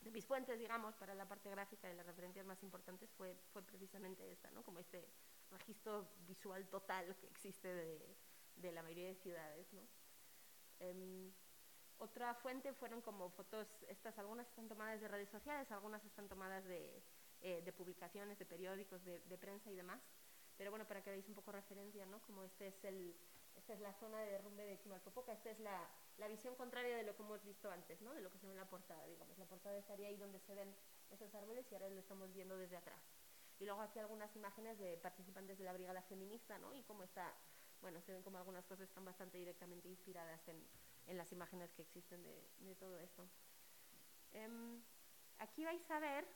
de 0.00 0.10
mis 0.10 0.24
fuentes, 0.24 0.58
digamos, 0.58 0.94
para 0.96 1.14
la 1.14 1.26
parte 1.26 1.50
gráfica 1.50 1.88
de 1.88 1.94
las 1.94 2.06
referencias 2.06 2.46
más 2.46 2.62
importantes 2.62 3.10
fue, 3.16 3.36
fue 3.52 3.62
precisamente 3.62 4.30
esta, 4.30 4.50
¿no? 4.52 4.62
como 4.62 4.78
este 4.78 5.08
registro 5.50 6.08
visual 6.26 6.68
total 6.68 7.16
que 7.16 7.26
existe 7.26 7.68
de, 7.68 8.16
de 8.56 8.72
la 8.72 8.82
mayoría 8.82 9.08
de 9.08 9.16
ciudades. 9.16 9.72
¿no? 9.72 9.82
Em, 10.78 11.32
otra 11.98 12.34
fuente 12.34 12.72
fueron 12.74 13.02
como 13.02 13.30
fotos, 13.30 13.66
estas 13.88 14.16
algunas 14.18 14.46
están 14.48 14.68
tomadas 14.68 15.00
de 15.00 15.08
redes 15.08 15.30
sociales, 15.30 15.70
algunas 15.72 16.04
están 16.04 16.28
tomadas 16.28 16.64
de, 16.64 17.02
eh, 17.40 17.62
de 17.64 17.72
publicaciones, 17.72 18.38
de 18.38 18.46
periódicos, 18.46 19.04
de, 19.04 19.18
de, 19.20 19.38
prensa 19.38 19.70
y 19.70 19.74
demás. 19.74 20.00
Pero 20.56 20.70
bueno, 20.70 20.86
para 20.86 21.02
que 21.02 21.10
veáis 21.10 21.28
un 21.28 21.34
poco 21.34 21.52
referencia, 21.52 22.06
¿no? 22.06 22.20
Como 22.22 22.44
este 22.44 22.68
es 22.68 22.84
el, 22.84 23.16
esta 23.58 23.74
es 23.74 23.80
la 23.80 23.92
zona 23.94 24.20
de 24.20 24.30
derrumbe 24.30 24.64
de 24.64 24.78
Chimalpopoca, 24.78 25.32
esta 25.32 25.50
es 25.50 25.58
la, 25.58 25.90
visión 26.28 26.54
contraria 26.54 26.96
de 26.96 27.02
lo 27.02 27.16
que 27.16 27.22
hemos 27.22 27.44
visto 27.44 27.70
antes, 27.70 28.00
¿no? 28.02 28.14
De 28.14 28.20
lo 28.20 28.30
que 28.30 28.38
se 28.38 28.46
ve 28.46 28.52
en 28.52 28.58
la 28.58 28.68
portada, 28.68 29.04
digamos. 29.06 29.36
La 29.38 29.46
portada 29.46 29.76
estaría 29.76 30.08
ahí 30.08 30.16
donde 30.16 30.38
se 30.40 30.54
ven 30.54 30.74
esos 31.10 31.34
árboles 31.34 31.66
y 31.70 31.74
ahora 31.74 31.90
lo 31.90 32.00
estamos 32.00 32.32
viendo 32.32 32.56
desde 32.56 32.76
atrás. 32.76 33.00
Y 33.58 33.64
luego 33.64 33.80
aquí 33.80 33.98
algunas 33.98 34.34
imágenes 34.36 34.78
de 34.78 34.96
participantes 34.98 35.58
de 35.58 35.64
la 35.64 35.72
brigada 35.72 36.02
feminista, 36.02 36.58
¿no? 36.58 36.72
Y 36.74 36.82
cómo 36.84 37.02
está, 37.02 37.34
bueno, 37.80 38.00
se 38.02 38.12
ven 38.12 38.22
como 38.22 38.38
algunas 38.38 38.64
cosas 38.66 38.88
están 38.88 39.04
bastante 39.04 39.38
directamente 39.38 39.88
inspiradas 39.88 40.40
en, 40.48 40.64
las 41.16 41.32
imágenes 41.32 41.72
que 41.72 41.82
existen 41.82 42.22
de, 42.22 42.74
todo 42.76 42.98
esto. 42.98 43.26
Eh, 44.32 44.80
aquí 45.38 45.64
vais 45.64 45.90
a 45.90 45.98
ver, 45.98 46.28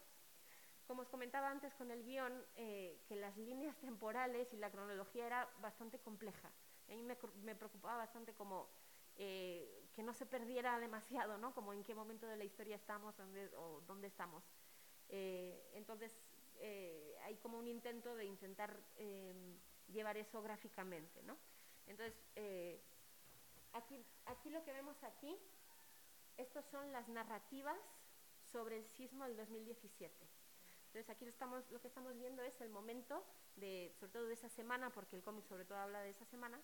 como 0.87 1.03
os 1.03 1.09
comentaba 1.09 1.51
antes 1.51 1.75
con 1.75 1.91
el 1.91 2.03
guion, 2.03 2.45
eh, 2.57 3.05
que 3.07 3.17
las 3.17 3.37
líneas 3.37 3.77
temporales 3.81 4.53
y 4.53 4.57
la 4.57 4.71
cronología 4.71 5.27
era 5.27 5.49
bastante 5.61 6.01
compleja. 6.01 6.51
A 6.92 6.96
mí 6.96 7.02
me, 7.02 7.55
preocupaba 7.55 7.96
bastante 7.96 8.35
como 8.35 8.68
eh, 9.16 9.88
que 9.94 10.02
no 10.02 10.12
se 10.12 10.26
perdiera 10.26 10.78
demasiado, 10.81 11.38
¿no? 11.38 11.55
Como 11.55 11.72
en 11.72 11.83
qué 11.83 11.94
momento 11.94 12.26
de 12.26 12.37
la 12.37 12.44
historia 12.44 12.76
estamos 12.76 13.16
dónde, 13.16 13.50
o 13.57 13.81
dónde 13.87 14.09
estamos. 14.09 14.44
Eh, 15.09 15.70
entonces, 15.74 16.16
eh, 16.61 17.16
hay 17.24 17.37
como 17.37 17.59
un 17.59 17.66
intento 17.66 18.14
de 18.14 18.24
intentar 18.24 18.78
em, 18.96 19.59
llevar 19.88 20.16
eso 20.16 20.40
gráficamente, 20.42 21.22
¿no? 21.22 21.37
Entonces, 21.87 22.14
Aquí, 23.72 24.50
lo 24.50 24.62
que 24.64 24.72
vemos 24.72 25.02
aquí, 25.02 25.38
estos 26.37 26.64
son 26.66 26.92
las 26.92 27.09
narrativas 27.09 27.78
sobre 28.44 28.76
el 28.76 28.87
sismo 28.87 29.24
del 29.24 29.37
2017. 29.37 30.28
Entonces 30.87 31.09
aquí 31.09 31.24
estamos, 31.24 31.68
lo 31.70 31.81
que 31.81 31.88
estamos 31.88 32.16
viendo 32.18 32.42
es 32.42 32.61
el 32.61 32.68
momento, 32.68 33.24
de, 33.57 33.94
sobre 33.98 34.12
todo 34.12 34.26
de 34.26 34.35
esa 34.35 34.50
semana, 34.50 34.90
porque 34.90 35.16
el 35.16 35.22
cómic 35.22 35.46
sobre 35.46 35.64
todo 35.64 35.78
habla 35.78 36.02
de 36.02 36.11
esa 36.11 36.26
semana, 36.26 36.61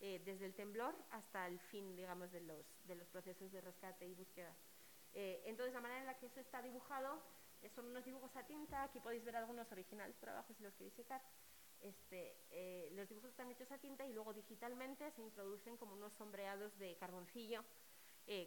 eh, 0.00 0.20
desde 0.24 0.44
el 0.44 0.54
temblor 0.54 0.94
hasta 1.10 1.46
el 1.46 1.58
fin, 1.58 1.96
digamos, 1.96 2.30
de 2.30 2.40
los, 2.42 2.66
de 2.86 2.94
los 2.96 3.08
procesos 3.08 3.50
de 3.50 3.62
rescate 3.62 4.06
y 4.06 4.14
búsqueda. 4.14 4.54
Eh, 5.14 5.42
entonces 5.46 5.72
la 5.72 5.80
manera 5.80 6.00
en 6.00 6.06
la 6.06 6.18
que 6.18 6.26
eso 6.26 6.38
está 6.38 6.60
dibujado 6.60 7.22
eh, 7.62 7.70
son 7.70 7.86
unos 7.86 8.04
dibujos 8.04 8.34
a 8.36 8.46
tinta, 8.46 8.82
aquí 8.82 9.00
podéis 9.00 9.24
ver 9.24 9.36
algunos 9.36 9.70
originales 9.72 10.16
trabajos 10.18 10.54
si 10.56 10.62
los 10.62 10.74
queréis 10.74 10.94
checar. 10.94 11.22
Este, 11.80 12.90
los 12.92 13.08
dibujos 13.08 13.30
están 13.30 13.50
hechos 13.50 13.70
a 13.70 13.78
tinta 13.78 14.06
y 14.06 14.12
luego 14.12 14.32
digitalmente 14.32 15.10
se 15.12 15.22
introducen 15.22 15.76
como 15.76 15.92
unos 15.92 16.12
sombreados 16.14 16.76
de 16.78 16.96
carboncillo 16.96 17.62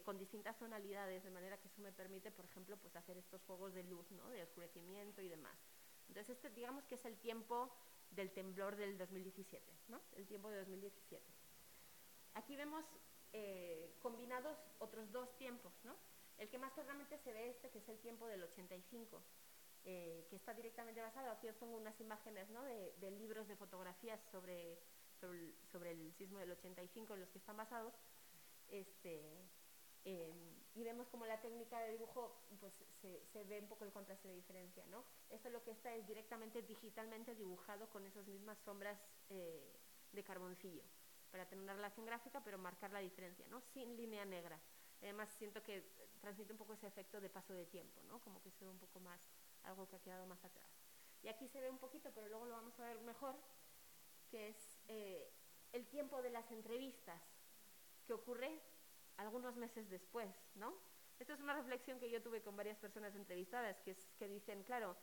con 0.03 0.17
distintas 0.17 0.57
tonalidades, 0.57 1.23
de 1.23 1.29
manera 1.29 1.57
que 1.57 1.67
eso 1.67 1.81
me 1.81 1.91
permite, 1.91 2.31
por 2.31 2.45
ejemplo, 2.45 2.75
pues 2.77 2.95
hacer 2.95 3.17
estos 3.17 3.41
juegos 3.43 3.73
de 3.73 3.83
luz, 3.83 4.11
¿no? 4.11 4.27
de 4.29 4.43
oscurecimiento 4.43 5.21
y 5.21 5.29
demás. 5.29 5.57
Entonces, 6.09 6.35
este 6.35 6.49
digamos 6.49 6.85
que 6.85 6.95
es 6.95 7.05
el 7.05 7.17
tiempo 7.17 7.71
del 8.11 8.31
temblor 8.31 8.75
del 8.75 8.97
2017, 8.97 9.71
¿no? 9.87 10.01
el 10.13 10.25
tiempo 10.27 10.49
de 10.49 10.57
2017. 10.57 11.38
Aquí 12.33 12.55
vemos 12.55 12.85
eh, 13.33 13.95
combinados 14.01 14.57
otros 14.79 15.11
dos 15.11 15.35
tiempos, 15.37 15.73
¿no? 15.83 15.95
El 16.37 16.49
que 16.49 16.57
más 16.57 16.71
claramente 16.73 17.17
se 17.19 17.33
ve 17.33 17.49
este, 17.49 17.69
que 17.69 17.79
es 17.79 17.89
el 17.89 17.99
tiempo 17.99 18.25
del 18.27 18.41
85, 18.43 19.21
eh, 19.83 20.25
que 20.29 20.37
está 20.37 20.53
directamente 20.53 21.01
basado. 21.01 21.31
Aquí 21.31 21.49
os 21.49 21.55
pongo 21.57 21.77
unas 21.77 21.99
imágenes 21.99 22.49
¿no? 22.49 22.63
de, 22.63 23.11
libros 23.11 23.47
de 23.47 23.57
fotografías 23.57 24.19
sobre, 24.31 24.79
sobre, 25.19 25.91
el, 25.91 26.13
sismo 26.17 26.39
del 26.39 26.51
85 26.51 27.13
en 27.13 27.19
los 27.19 27.29
que 27.29 27.39
están 27.39 27.57
basados. 27.57 27.93
Este, 28.69 29.49
eh, 30.05 30.33
y 30.75 30.83
vemos 30.83 31.07
como 31.09 31.25
la 31.25 31.41
técnica 31.41 31.81
de 31.81 31.91
dibujo 31.91 32.41
pues, 32.59 32.73
se, 33.01 33.21
se, 33.33 33.43
ve 33.43 33.59
un 33.59 33.67
poco 33.67 33.83
el 33.83 33.91
contraste 33.91 34.29
de 34.29 34.35
diferencia. 34.35 34.85
¿no? 34.87 35.03
Esto 35.29 35.49
lo 35.49 35.61
que 35.63 35.71
está 35.71 35.93
es 35.93 36.07
directamente 36.07 36.61
digitalmente 36.61 37.35
dibujado 37.35 37.89
con 37.89 38.05
esas 38.05 38.25
mismas 38.27 38.57
sombras 38.59 38.97
eh, 39.29 39.75
de 40.13 40.23
carboncillo 40.23 40.83
para 41.31 41.47
tener 41.47 41.63
una 41.63 41.73
relación 41.73 42.05
gráfica 42.05 42.43
pero 42.43 42.57
marcar 42.57 42.91
la 42.91 42.99
diferencia, 42.99 43.47
¿no? 43.47 43.61
sin 43.61 43.95
línea 43.95 44.25
negra. 44.25 44.59
Además 45.01 45.29
siento 45.29 45.63
que 45.63 45.81
transmite 46.19 46.51
un 46.51 46.57
poco 46.57 46.73
ese 46.73 46.87
efecto 46.87 47.21
de 47.21 47.29
paso 47.29 47.53
de 47.53 47.65
tiempo, 47.65 48.03
¿no? 48.03 48.19
como 48.19 48.41
que 48.41 48.51
se 48.51 48.65
ve 48.65 48.71
un 48.71 48.79
poco 48.79 48.99
más 48.99 49.31
algo 49.63 49.87
que 49.87 49.95
ha 49.95 50.01
quedado 50.01 50.25
más 50.25 50.43
atrás. 50.43 50.69
Y 51.21 51.27
aquí 51.27 51.47
se 51.47 51.61
ve 51.61 51.69
un 51.69 51.77
poquito, 51.77 52.11
pero 52.13 52.27
luego 52.27 52.45
lo 52.45 52.55
vamos 52.55 52.79
a 52.79 52.85
ver 52.85 52.99
mejor, 53.01 53.35
que 54.29 54.49
es 54.49 54.81
eh, 54.87 55.31
el 55.73 55.87
tiempo 55.87 56.21
de 56.21 56.29
las 56.29 56.49
entrevistas, 56.51 57.21
que 58.05 58.13
ocurre 58.13 58.61
algunos 59.17 59.55
meses 59.55 59.89
después, 59.89 60.33
¿no? 60.55 60.73
Esto 61.19 61.33
es 61.33 61.41
una 61.41 61.53
reflexión 61.53 61.99
que 61.99 62.09
yo 62.09 62.21
tuve 62.21 62.41
con 62.41 62.55
varias 62.55 62.77
personas 62.77 63.13
entrevistadas, 63.15 63.81
que, 63.81 63.91
es, 63.91 64.13
que 64.17 64.27
dicen, 64.27 64.63
claro, 64.63 64.95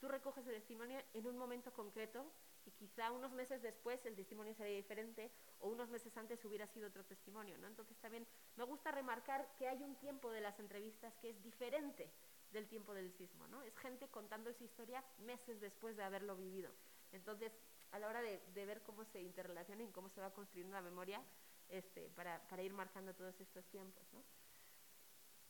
tú 0.00 0.08
recoges 0.08 0.46
el 0.46 0.54
testimonio 0.54 1.00
en 1.12 1.26
un 1.26 1.36
momento 1.36 1.72
concreto 1.72 2.32
y 2.68 2.70
quizá 2.72 3.10
unos 3.10 3.32
meses 3.32 3.62
después 3.62 4.04
el 4.04 4.14
testimonio 4.14 4.54
sería 4.54 4.76
diferente 4.76 5.30
o 5.60 5.68
unos 5.68 5.88
meses 5.88 6.14
antes 6.18 6.44
hubiera 6.44 6.66
sido 6.66 6.88
otro 6.88 7.02
testimonio, 7.04 7.56
¿no? 7.56 7.66
Entonces 7.66 7.96
también 7.98 8.26
me 8.56 8.64
gusta 8.64 8.90
remarcar 8.90 9.54
que 9.56 9.66
hay 9.66 9.82
un 9.82 9.96
tiempo 9.96 10.30
de 10.30 10.42
las 10.42 10.58
entrevistas 10.60 11.14
que 11.16 11.30
es 11.30 11.42
diferente 11.42 12.12
del 12.50 12.68
tiempo 12.68 12.92
del 12.92 13.10
sismo, 13.12 13.46
¿no? 13.48 13.62
Es 13.62 13.76
gente 13.78 14.08
contando 14.08 14.50
esa 14.50 14.64
historia 14.64 15.02
meses 15.18 15.60
después 15.60 15.96
de 15.96 16.04
haberlo 16.04 16.36
vivido. 16.36 16.70
Entonces, 17.12 17.52
a 17.90 17.98
la 17.98 18.08
hora 18.08 18.20
de, 18.20 18.66
ver 18.66 18.82
cómo 18.82 19.04
se 19.06 19.22
interrelaciona 19.22 19.82
y 19.82 19.88
cómo 19.88 20.10
se 20.10 20.20
va 20.20 20.34
construyendo 20.34 20.74
la 20.74 20.82
memoria, 20.82 21.22
este, 21.70 22.10
para, 22.10 22.46
para, 22.48 22.62
ir 22.62 22.72
marcando 22.74 23.14
todos 23.14 23.40
estos 23.40 23.64
tiempos, 23.66 24.04
¿no? 24.12 24.22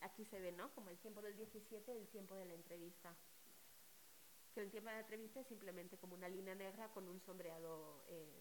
Aquí 0.01 0.25
se 0.25 0.39
ve, 0.39 0.53
¿no? 0.53 0.73
Como 0.75 0.91
el 0.91 0.99
tiempo 0.99 1.21
del 1.21 1.37
17 1.37 1.97
el 1.97 2.07
tiempo 2.09 2.37
de 2.37 2.45
la 2.45 2.55
entrevista. 2.55 3.17
Que 4.55 4.63
el 4.63 4.71
tiempo 4.71 4.89
de 4.89 4.97
la 4.97 5.01
entrevista 5.01 5.41
es 5.41 5.47
simplemente 5.47 5.99
como 5.99 6.15
una 6.15 6.29
línea 6.29 6.55
negra 6.55 6.89
con 6.89 7.09
un 7.09 7.21
sombreado 7.21 8.05
eh, 8.09 8.41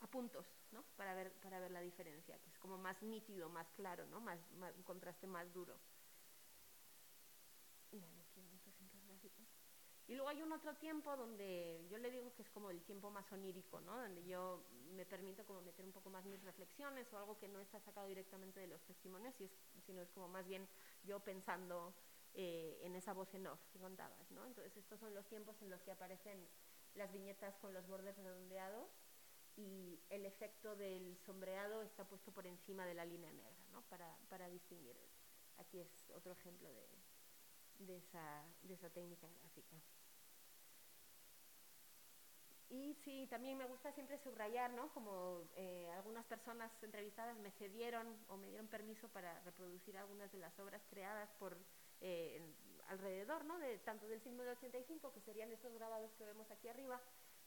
a 0.00 0.06
puntos, 0.06 0.46
¿no? 0.72 0.82
Para 0.96 1.14
ver, 1.14 1.32
para 1.42 1.60
ver 1.60 1.70
la 1.70 1.80
diferencia, 1.80 2.38
que 2.38 2.50
es 2.50 2.58
como 2.58 2.78
más 2.78 3.02
nítido, 3.02 3.48
más 3.48 3.66
claro, 3.76 4.06
¿no? 4.06 4.20
Más, 4.20 4.38
un 4.76 4.82
contraste 4.82 5.26
más 5.26 5.52
duro. 5.52 5.78
Y 10.08 10.14
luego 10.14 10.28
hay 10.28 10.40
un 10.40 10.52
otro 10.52 10.72
tiempo 10.76 11.16
donde 11.16 11.84
yo 11.90 11.98
le 11.98 12.10
digo 12.12 12.32
que 12.36 12.42
es 12.42 12.50
como 12.50 12.70
el 12.70 12.80
tiempo 12.82 13.10
más 13.10 13.30
onírico, 13.32 13.80
¿no? 13.80 14.00
Donde 14.00 14.24
yo 14.24 14.62
me 14.94 15.04
permito 15.04 15.44
como 15.44 15.60
meter 15.62 15.84
un 15.84 15.90
poco 15.90 16.10
más 16.10 16.24
mis 16.24 16.40
reflexiones 16.44 17.12
o 17.12 17.18
algo 17.18 17.36
que 17.38 17.48
no 17.48 17.58
está 17.58 17.80
sacado 17.80 18.06
directamente 18.06 18.60
de 18.60 18.68
los 18.68 18.80
testimonios, 18.82 19.34
sino 19.84 20.00
es 20.00 20.10
como 20.12 20.28
más 20.28 20.46
bien 20.46 20.68
yo 21.02 21.18
pensando 21.18 21.92
eh, 22.36 22.78
en 22.82 22.94
esa 22.94 23.14
voz 23.14 23.32
en 23.34 23.46
off 23.46 23.60
que 23.72 23.78
contabas, 23.78 24.30
¿no? 24.30 24.46
Entonces 24.46 24.76
estos 24.76 25.00
son 25.00 25.14
los 25.14 25.26
tiempos 25.26 25.60
en 25.62 25.70
los 25.70 25.82
que 25.82 25.90
aparecen 25.90 26.46
las 26.94 27.10
viñetas 27.10 27.56
con 27.56 27.72
los 27.72 27.86
bordes 27.86 28.16
redondeados 28.16 28.88
y 29.56 29.98
el 30.10 30.26
efecto 30.26 30.76
del 30.76 31.16
sombreado 31.24 31.82
está 31.82 32.04
puesto 32.04 32.30
por 32.32 32.46
encima 32.46 32.84
de 32.84 32.94
la 32.94 33.06
línea 33.06 33.32
negra, 33.32 33.64
¿no? 33.72 33.82
Para, 33.88 34.16
para 34.28 34.48
distinguir. 34.48 34.96
Aquí 35.56 35.80
es 35.80 36.10
otro 36.10 36.32
ejemplo 36.32 36.70
de, 36.70 36.86
de 37.78 37.96
esa, 37.96 38.44
de 38.62 38.74
esa 38.74 38.90
técnica 38.90 39.26
gráfica. 39.40 39.76
Y 42.68 42.94
sí, 43.04 43.26
también 43.30 43.56
me 43.56 43.64
gusta 43.64 43.92
siempre 43.92 44.18
subrayar, 44.18 44.72
¿no? 44.72 44.92
Como 44.92 45.48
eh, 45.54 45.88
algunas 45.94 46.26
personas 46.26 46.70
entrevistadas 46.82 47.38
me 47.38 47.52
cedieron 47.52 48.18
o 48.28 48.36
me 48.36 48.48
dieron 48.48 48.66
permiso 48.66 49.08
para 49.08 49.40
reproducir 49.40 49.96
algunas 49.96 50.32
de 50.32 50.38
las 50.38 50.58
obras 50.58 50.82
creadas 50.90 51.30
por 51.38 51.56
eh, 52.00 52.40
alrededor, 52.88 53.44
¿no? 53.44 53.56
Tanto 53.84 54.06
del 54.06 54.20
siglo 54.20 54.44
de 54.44 54.50
85, 54.50 55.12
que 55.12 55.20
serían 55.20 55.52
estos 55.52 55.72
grabados 55.74 56.12
que 56.14 56.24
vemos 56.24 56.50
aquí 56.50 56.68
arriba, 56.68 57.00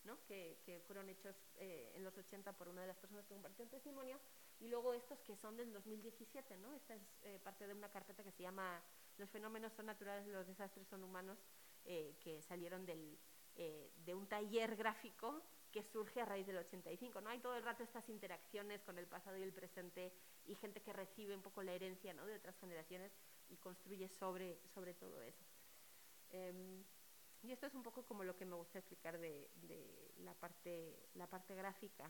¿no? 0.03 0.17
Que, 0.25 0.59
que 0.65 0.79
fueron 0.81 1.09
hechos 1.09 1.35
eh, 1.57 1.91
en 1.95 2.03
los 2.03 2.17
80 2.17 2.53
por 2.53 2.67
una 2.67 2.81
de 2.81 2.87
las 2.87 2.97
personas 2.97 3.25
que 3.25 3.33
compartió 3.33 3.67
testimonio, 3.67 4.19
y 4.59 4.67
luego 4.67 4.93
estos 4.93 5.19
que 5.21 5.35
son 5.37 5.55
del 5.55 5.71
2017, 5.71 6.57
¿no? 6.57 6.73
Esta 6.73 6.95
es 6.95 7.01
eh, 7.23 7.39
parte 7.43 7.67
de 7.67 7.73
una 7.73 7.89
carpeta 7.89 8.23
que 8.23 8.31
se 8.31 8.43
llama 8.43 8.81
Los 9.17 9.29
fenómenos 9.29 9.73
son 9.73 9.85
naturales, 9.85 10.27
los 10.27 10.47
desastres 10.47 10.87
son 10.87 11.03
humanos, 11.03 11.37
que 11.85 12.43
salieron 12.43 12.85
del, 12.85 13.17
de 13.55 14.13
un 14.13 14.27
taller 14.27 14.75
gráfico 14.75 15.41
que 15.71 15.83
surge 15.83 16.21
a 16.21 16.25
raíz 16.25 16.47
del 16.47 16.57
85. 16.57 17.21
¿no? 17.21 17.29
Hay 17.29 17.39
todo 17.39 17.55
el 17.55 17.63
rato 17.63 17.83
estas 17.83 18.07
interacciones 18.09 18.81
con 18.83 18.97
el 18.97 19.07
pasado 19.07 19.37
y 19.37 19.43
el 19.43 19.53
presente 19.53 20.11
y 20.45 20.55
gente 20.55 20.81
que 20.81 20.93
recibe 20.93 21.35
un 21.35 21.41
poco 21.41 21.63
la 21.63 21.73
herencia 21.73 22.13
¿no? 22.13 22.25
de 22.25 22.35
otras 22.35 22.57
generaciones 22.57 23.11
y 23.49 23.57
construye 23.57 24.07
sobre, 24.07 24.59
sobre 24.73 24.93
todo 24.93 25.21
eso. 25.21 25.45
Eh, 26.31 26.83
y 27.41 27.51
esto 27.51 27.67
es 27.67 27.73
un 27.73 27.83
poco 27.83 28.03
como 28.03 28.23
lo 28.23 28.35
que 28.35 28.45
me 28.45 28.55
gusta 28.55 28.79
explicar 28.79 29.17
de, 29.17 29.49
de 29.55 30.11
la, 30.17 30.33
parte, 30.33 31.09
la 31.15 31.27
parte 31.27 31.55
gráfica. 31.55 32.09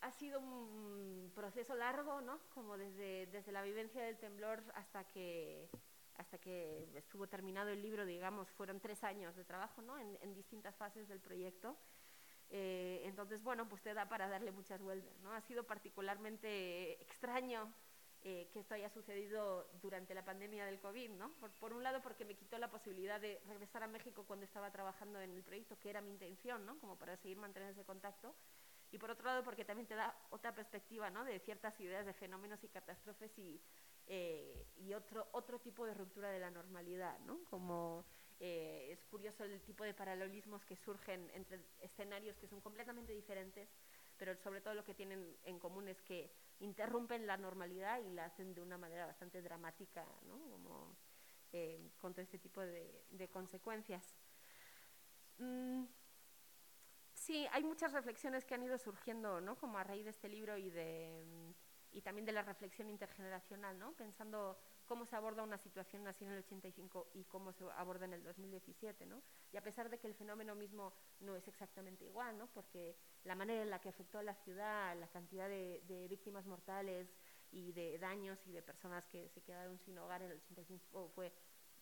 ha 0.00 0.10
sido 0.12 0.40
un 0.40 1.32
proceso 1.34 1.74
largo, 1.74 2.20
¿no? 2.20 2.38
Como 2.50 2.76
desde, 2.76 3.26
desde 3.26 3.52
la 3.52 3.62
vivencia 3.62 4.02
del 4.02 4.18
temblor 4.18 4.62
hasta 4.74 5.04
que, 5.04 5.68
hasta 6.14 6.38
que 6.38 6.88
estuvo 6.96 7.26
terminado 7.26 7.70
el 7.70 7.82
libro, 7.82 8.04
digamos, 8.04 8.48
fueron 8.50 8.80
tres 8.80 9.02
años 9.04 9.34
de 9.36 9.44
trabajo, 9.44 9.82
¿no? 9.82 9.98
En, 9.98 10.18
en 10.22 10.34
distintas 10.34 10.76
fases 10.76 11.08
del 11.08 11.20
proyecto. 11.20 11.76
Eh, 12.50 13.02
entonces, 13.04 13.42
bueno, 13.42 13.68
pues 13.68 13.82
te 13.82 13.92
da 13.92 14.08
para 14.08 14.28
darle 14.28 14.52
muchas 14.52 14.80
vueltas, 14.80 15.18
¿no? 15.20 15.32
Ha 15.32 15.40
sido 15.42 15.64
particularmente 15.64 17.00
extraño 17.02 17.72
eh, 18.22 18.48
que 18.52 18.60
esto 18.60 18.74
haya 18.74 18.90
sucedido 18.90 19.68
durante 19.80 20.12
la 20.12 20.24
pandemia 20.24 20.66
del 20.66 20.80
COVID, 20.80 21.10
¿no? 21.10 21.32
Por, 21.60 21.72
un 21.72 21.82
lado, 21.82 22.02
porque 22.02 22.24
me 22.24 22.34
quitó 22.34 22.58
la 22.58 22.68
posibilidad 22.68 23.20
de 23.20 23.40
regresar 23.46 23.82
a 23.82 23.86
México 23.86 24.24
cuando 24.26 24.44
estaba 24.44 24.72
trabajando 24.72 25.20
en 25.20 25.30
el 25.30 25.42
proyecto, 25.44 25.78
que 25.78 25.90
era 25.90 26.00
mi 26.00 26.10
intención, 26.10 26.66
¿no? 26.66 26.78
Como 26.80 26.96
para 26.96 27.16
seguir 27.16 27.36
manteniendo 27.36 27.80
ese 27.80 27.86
contacto. 27.86 28.34
Y 28.90 28.98
por 28.98 29.10
otro 29.10 29.26
lado, 29.26 29.44
porque 29.44 29.64
también 29.64 29.86
te 29.86 29.94
da 29.94 30.16
otra 30.30 30.54
perspectiva, 30.54 31.10
¿no? 31.10 31.24
De 31.24 31.38
ciertas 31.40 31.78
ideas 31.80 32.06
de 32.06 32.12
fenómenos 32.12 32.62
y 32.64 32.68
catástrofes 32.68 33.38
y, 33.38 33.60
eh, 34.06 34.66
y 34.76 34.94
otro, 34.94 35.28
otro 35.32 35.60
tipo 35.60 35.86
de 35.86 35.94
ruptura 35.94 36.30
de 36.30 36.40
la 36.40 36.50
normalidad, 36.50 37.18
¿no? 37.20 37.44
Como 37.44 38.04
eh, 38.40 38.88
es 38.90 39.04
curioso 39.06 39.44
el 39.44 39.60
tipo 39.62 39.84
de 39.84 39.94
paralelismos 39.94 40.64
que 40.64 40.76
surgen 40.76 41.30
entre 41.34 41.60
escenarios 41.82 42.36
que 42.38 42.48
son 42.48 42.60
completamente 42.60 43.12
diferentes, 43.12 43.68
pero 44.16 44.34
sobre 44.36 44.60
todo 44.60 44.74
lo 44.74 44.84
que 44.84 44.94
tienen 44.94 45.36
en 45.44 45.58
común 45.58 45.88
es 45.88 46.00
que 46.02 46.32
interrumpen 46.60 47.26
la 47.26 47.36
normalidad 47.36 48.00
y 48.00 48.10
la 48.10 48.26
hacen 48.26 48.54
de 48.54 48.60
una 48.60 48.78
manera 48.78 49.06
bastante 49.06 49.42
dramática, 49.42 50.06
¿no? 50.26 50.96
Eh, 51.52 51.92
con 51.98 52.12
todo 52.12 52.22
este 52.22 52.38
tipo 52.38 52.60
de, 52.60 53.28
consecuencias. 53.32 54.14
Mm, 55.38 55.84
sí, 57.14 57.46
hay 57.52 57.64
muchas 57.64 57.92
reflexiones 57.92 58.44
que 58.44 58.54
han 58.54 58.62
ido 58.62 58.76
surgiendo, 58.76 59.40
¿no? 59.40 59.56
Como 59.56 59.78
a 59.78 59.84
raíz 59.84 60.04
de 60.04 60.10
este 60.10 60.28
libro 60.28 60.58
y, 60.58 60.68
de, 60.68 61.24
y 61.92 62.02
también 62.02 62.26
de 62.26 62.32
la 62.32 62.42
reflexión 62.42 62.90
intergeneracional, 62.90 63.78
¿no? 63.78 63.92
Pensando 63.92 64.58
cómo 64.88 65.04
se 65.04 65.14
aborda 65.14 65.42
una 65.42 65.58
situación 65.58 66.06
así 66.08 66.24
en 66.24 66.32
el 66.32 66.38
85 66.38 67.10
y 67.14 67.24
cómo 67.24 67.52
se 67.52 67.64
aborda 67.76 68.06
en 68.06 68.14
el 68.14 68.24
2017, 68.24 69.06
¿no? 69.06 69.22
Y 69.52 69.56
a 69.56 69.62
pesar 69.62 69.90
de 69.90 69.98
que 69.98 70.06
el 70.06 70.14
fenómeno 70.14 70.54
mismo 70.54 70.94
no 71.20 71.36
es 71.36 71.46
exactamente 71.46 72.04
igual, 72.04 72.36
¿no? 72.38 72.48
Porque 72.48 72.96
la 73.24 73.34
manera 73.34 73.62
en 73.62 73.70
la 73.70 73.80
que 73.80 73.90
afectó 73.90 74.18
a 74.18 74.22
la 74.22 74.34
ciudad, 74.34 74.98
la 74.98 75.08
cantidad 75.08 75.48
de, 75.48 75.82
de 75.86 76.08
víctimas 76.08 76.46
mortales 76.46 77.08
y 77.52 77.72
de 77.72 77.98
daños 77.98 78.38
y 78.46 78.52
de 78.52 78.62
personas 78.62 79.06
que 79.06 79.28
se 79.28 79.42
quedaron 79.42 79.78
sin 79.78 79.98
hogar 79.98 80.22
en 80.22 80.32
el 80.32 80.38
85 80.38 81.10
fue 81.14 81.32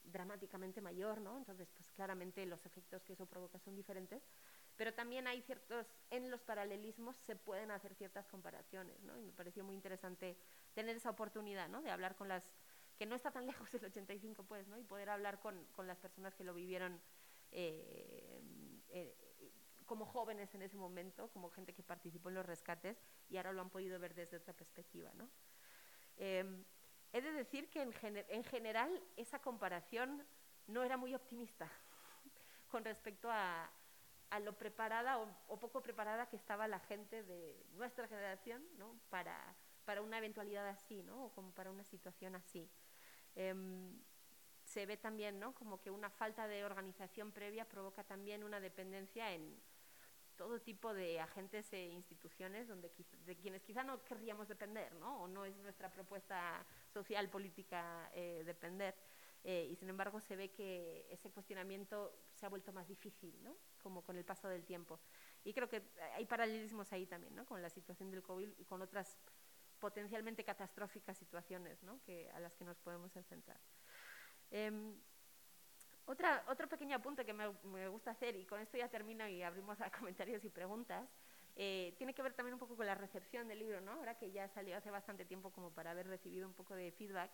dramáticamente 0.04 0.80
mayor, 0.80 1.20
¿no? 1.20 1.36
Entonces, 1.36 1.68
pues 1.74 1.90
claramente 1.90 2.44
los 2.46 2.64
efectos 2.66 3.02
que 3.02 3.14
eso 3.14 3.26
provoca 3.26 3.59
son 3.59 3.74
diferentes, 3.74 4.22
pero 4.76 4.92
también 4.92 5.26
hay 5.26 5.42
ciertos, 5.42 5.86
en 6.11 6.30
los 6.30 6.42
paralelismos 6.42 7.16
se 7.26 7.34
pueden 7.34 7.70
hacer 7.70 7.94
ciertas 7.94 8.26
comparaciones, 8.26 9.00
¿no? 9.02 9.16
Y 9.18 9.22
me 9.22 9.32
pareció 9.32 9.64
muy 9.64 9.74
interesante 9.74 10.36
tener 10.74 10.96
esa 10.96 11.11
oportunidad, 11.11 11.68
¿no? 11.68 11.82
De 11.82 11.90
hablar 11.90 12.14
con 12.16 12.28
las, 12.28 12.44
que 12.97 13.07
no 13.07 13.14
está 13.14 13.30
tan 13.30 13.47
lejos 13.47 13.70
del 13.72 13.84
85, 13.84 14.44
pues, 14.44 14.66
¿no? 14.68 14.78
Y 14.78 14.82
poder 14.82 15.11
hablar 15.11 15.40
con, 15.40 15.64
con 15.72 15.86
las 15.86 15.99
personas 15.99 16.34
que 16.34 16.44
lo 16.44 16.55
vivieron 16.55 17.01
eh, 17.53 18.40
eh, 18.88 19.14
como 19.86 20.05
jóvenes 20.05 20.55
en 20.55 20.62
ese 20.62 20.76
momento, 20.76 21.28
como 21.30 21.51
gente 21.51 21.72
que 21.72 21.82
participó 21.82 22.28
en 22.28 22.34
los 22.34 22.47
rescates 22.47 23.01
y 23.28 23.36
ahora 23.36 23.53
lo 23.53 23.62
han 23.62 23.70
podido 23.70 23.99
ver 23.99 24.14
desde 24.14 24.36
otra 24.36 24.53
perspectiva, 24.53 25.12
¿no? 25.14 25.30
Eh, 26.16 26.64
he 27.12 27.20
de 27.20 27.32
decir 27.32 27.70
que 27.70 27.82
en, 27.82 27.92
gener 27.92 28.26
en 28.28 28.44
general 28.44 29.03
esa 29.16 29.38
comparación 29.38 30.26
no 30.66 30.82
era 30.82 30.97
muy 30.97 31.14
optimista 31.14 31.70
con 32.68 32.84
respecto 32.84 33.30
a, 33.30 33.70
a 34.30 34.40
lo 34.40 34.59
preparada 34.59 35.18
o, 35.18 35.28
o, 35.49 35.59
poco 35.59 35.82
preparada 35.82 36.28
que 36.28 36.36
estaba 36.36 36.66
la 36.66 36.80
gente 36.80 37.22
de 37.22 37.64
nuestra 37.72 38.09
generación 38.09 38.66
¿no? 38.76 38.99
para, 39.09 39.55
para 39.84 40.03
una 40.03 40.18
eventualidad 40.18 40.66
así, 40.66 41.03
¿no? 41.03 41.26
o 41.26 41.32
como 41.32 41.53
para 41.53 41.70
una 41.70 41.84
situación 41.84 42.34
así. 42.34 42.68
Eh, 43.37 43.55
se 44.66 44.84
ve 44.84 44.97
también 44.97 45.39
¿no? 45.39 45.55
como 45.55 45.80
que 45.80 45.91
una 45.91 46.11
falta 46.11 46.49
de 46.49 46.64
organización 46.64 47.32
previa 47.32 47.68
provoca 47.68 48.05
también 48.05 48.43
una 48.43 48.61
dependencia 48.61 49.32
en 49.32 49.59
todo 50.37 50.61
tipo 50.61 50.93
de 50.93 51.18
agentes 51.18 51.72
e 51.72 51.87
instituciones 51.87 52.68
donde, 52.68 52.91
de 53.24 53.37
quienes 53.37 53.62
quizá 53.62 53.82
no 53.84 54.05
querríamos 54.05 54.49
depender, 54.49 54.93
¿no? 54.97 55.22
o 55.22 55.28
no 55.28 55.45
es 55.45 55.57
nuestra 55.59 55.91
propuesta 55.91 56.66
social, 56.93 57.30
política 57.30 58.11
eh, 58.12 58.43
depender. 58.45 58.95
Eh, 59.45 59.68
y 59.70 59.76
sin 59.76 59.89
embargo 59.89 60.20
se 60.20 60.34
ve 60.34 60.51
que 60.51 61.07
ese 61.09 61.30
cuestionamiento 61.30 62.18
se 62.34 62.45
ha 62.45 62.49
vuelto 62.49 62.72
más 62.72 62.89
difícil, 62.89 63.41
¿no? 63.43 63.57
como 63.80 64.03
con 64.03 64.16
el 64.16 64.24
paso 64.24 64.49
del 64.49 64.64
tiempo. 64.64 64.99
Y 65.45 65.55
creo 65.55 65.68
que 65.68 65.82
hay 66.14 66.26
paralelismos 66.26 66.93
ahí 66.93 67.07
también, 67.07 67.34
¿no? 67.34 67.47
con 67.47 67.62
la 67.62 67.70
situación 67.70 68.11
del 68.11 68.22
COVID 68.22 68.51
y 68.59 68.64
con 68.64 68.82
otras 68.82 69.16
potencialmente 69.78 70.44
catastróficas 70.44 71.16
situaciones 71.16 71.82
¿no? 71.82 72.00
que, 72.02 72.30
a 72.30 72.40
las 72.40 72.54
que 72.54 72.64
nos 72.64 72.78
podemos 72.78 73.14
enfrentar. 73.16 73.60
Eh, 74.50 74.94
otra, 76.06 76.44
otro 76.48 76.68
pequeño 76.68 76.96
apunte 76.96 77.24
que 77.24 77.32
me, 77.32 77.88
gusta 77.88 78.12
hacer, 78.12 78.36
y 78.36 78.46
con 78.46 78.60
esto 78.60 78.78
ya 78.78 78.88
termino 78.88 79.26
y 79.26 79.42
abrimos 79.42 79.80
a 79.80 79.90
comentarios 79.98 80.44
y 80.44 80.50
preguntas, 80.50 81.08
eh, 81.56 81.94
tiene 81.98 82.14
que 82.14 82.22
ver 82.22 82.32
también 82.32 82.54
un 82.54 82.60
poco 82.60 82.76
con 82.76 82.86
la 82.86 82.94
recepción 82.94 83.48
del 83.48 83.58
libro, 83.58 83.80
¿no? 83.80 83.92
ahora 83.92 84.16
que 84.16 84.30
ya 84.30 84.48
salió 84.48 84.76
hace 84.76 84.90
bastante 84.90 85.24
tiempo 85.24 85.50
como 85.50 85.72
para 85.72 85.90
haber 85.90 86.06
recibido 86.06 86.46
un 86.46 86.54
poco 86.54 86.74
de 86.74 86.92
feedback. 86.92 87.30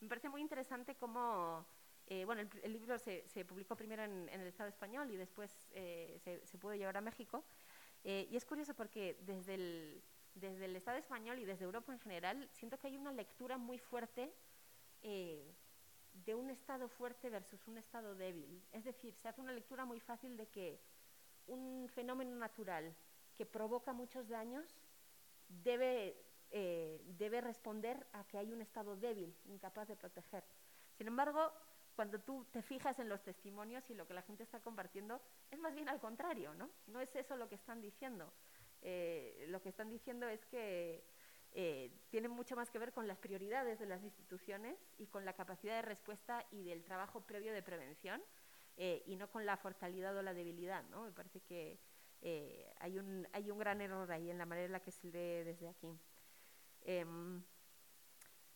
Me 0.00 0.08
parece 0.08 0.30
muy 0.30 0.40
interesante 0.40 0.94
cómo, 0.94 1.66
eh, 2.06 2.24
bueno, 2.24 2.48
el, 2.62 2.72
libro 2.72 2.98
se, 2.98 3.22
publicó 3.46 3.76
primero 3.76 4.02
en, 4.04 4.28
el 4.28 4.46
Estado 4.46 4.70
español 4.70 5.10
y 5.10 5.16
después 5.16 5.70
eh, 5.74 6.18
se, 6.24 6.46
se, 6.46 6.58
pudo 6.58 6.74
llevar 6.74 6.96
a 6.96 7.00
México. 7.00 7.44
Y 8.06 8.36
es 8.36 8.44
curioso 8.44 8.74
porque 8.74 9.16
desde 9.22 9.54
el, 9.54 10.04
desde 10.34 10.64
el 10.64 10.76
Estado 10.76 10.98
español 10.98 11.38
y 11.38 11.44
desde 11.44 11.64
Europa 11.64 11.92
en 11.92 12.00
general, 12.00 12.48
siento 12.52 12.78
que 12.78 12.88
hay 12.88 12.96
una 12.96 13.12
lectura 13.12 13.56
muy 13.56 13.78
fuerte 13.78 14.32
eh, 15.02 15.54
de 16.12 16.34
un 16.34 16.50
estado 16.50 16.88
fuerte 16.88 17.28
versus 17.30 17.66
un 17.66 17.78
estado 17.78 18.14
débil. 18.14 18.62
Es 18.72 18.84
decir, 18.84 19.14
se 19.14 19.28
hace 19.28 19.40
una 19.40 19.52
lectura 19.52 19.84
muy 19.84 20.00
fácil 20.00 20.36
de 20.36 20.46
que 20.48 20.80
un 21.46 21.88
fenómeno 21.88 22.36
natural 22.36 22.94
que 23.36 23.46
provoca 23.46 23.92
muchos 23.92 24.28
daños 24.28 24.64
debe, 25.48 26.16
eh, 26.50 27.02
debe 27.18 27.40
responder 27.40 28.06
a 28.12 28.24
que 28.24 28.38
hay 28.38 28.52
un 28.52 28.62
estado 28.62 28.96
débil, 28.96 29.36
incapaz 29.46 29.88
de 29.88 29.96
proteger. 29.96 30.44
Sin 30.96 31.08
embargo, 31.08 31.52
cuando 31.96 32.20
tú 32.20 32.44
te 32.50 32.62
fijas 32.62 32.98
en 32.98 33.08
los 33.08 33.22
testimonios 33.22 33.88
y 33.90 33.94
lo 33.94 34.06
que 34.06 34.14
la 34.14 34.22
gente 34.22 34.42
está 34.42 34.60
compartiendo, 34.60 35.20
es 35.50 35.58
más 35.58 35.74
bien 35.74 35.88
al 35.88 36.00
contrario, 36.00 36.54
¿no? 36.54 36.70
No 36.86 37.00
es 37.00 37.14
eso 37.16 37.36
lo 37.36 37.48
que 37.48 37.54
están 37.56 37.80
diciendo. 37.80 38.32
Eh, 38.84 39.46
lo 39.48 39.60
que 39.60 39.70
están 39.70 39.90
diciendo 39.90 40.28
es 40.28 40.44
que 40.46 41.04
eh, 41.56 41.90
tiene 42.10 42.26
mucho 42.28 42.56
más 42.56 42.68
que 42.68 42.80
ver 42.80 42.92
con 42.92 43.06
las 43.06 43.16
prioridades 43.16 43.78
de 43.78 43.86
las 43.86 44.02
instituciones 44.02 44.76
y 44.98 45.06
con 45.06 45.24
la 45.24 45.34
capacidad 45.34 45.76
de 45.76 45.82
respuesta 45.82 46.44
y 46.50 46.64
del 46.64 46.82
trabajo 46.82 47.20
previo 47.20 47.52
de 47.52 47.62
prevención 47.62 48.20
eh, 48.76 49.04
y 49.06 49.14
no 49.14 49.30
con 49.30 49.46
la 49.46 49.56
fortalidad 49.56 50.16
o 50.16 50.22
la 50.22 50.34
debilidad. 50.34 50.82
¿no? 50.90 51.04
Me 51.04 51.12
parece 51.12 51.40
que 51.40 51.78
eh, 52.22 52.72
hay, 52.80 52.98
un, 52.98 53.28
hay 53.32 53.52
un 53.52 53.58
gran 53.58 53.80
error 53.80 54.10
ahí 54.10 54.30
en 54.30 54.38
la 54.38 54.46
manera 54.46 54.66
en 54.66 54.72
la 54.72 54.82
que 54.82 54.90
se 54.90 55.06
lee 55.06 55.44
desde 55.44 55.68
aquí. 55.68 55.96
Em, 56.80 57.40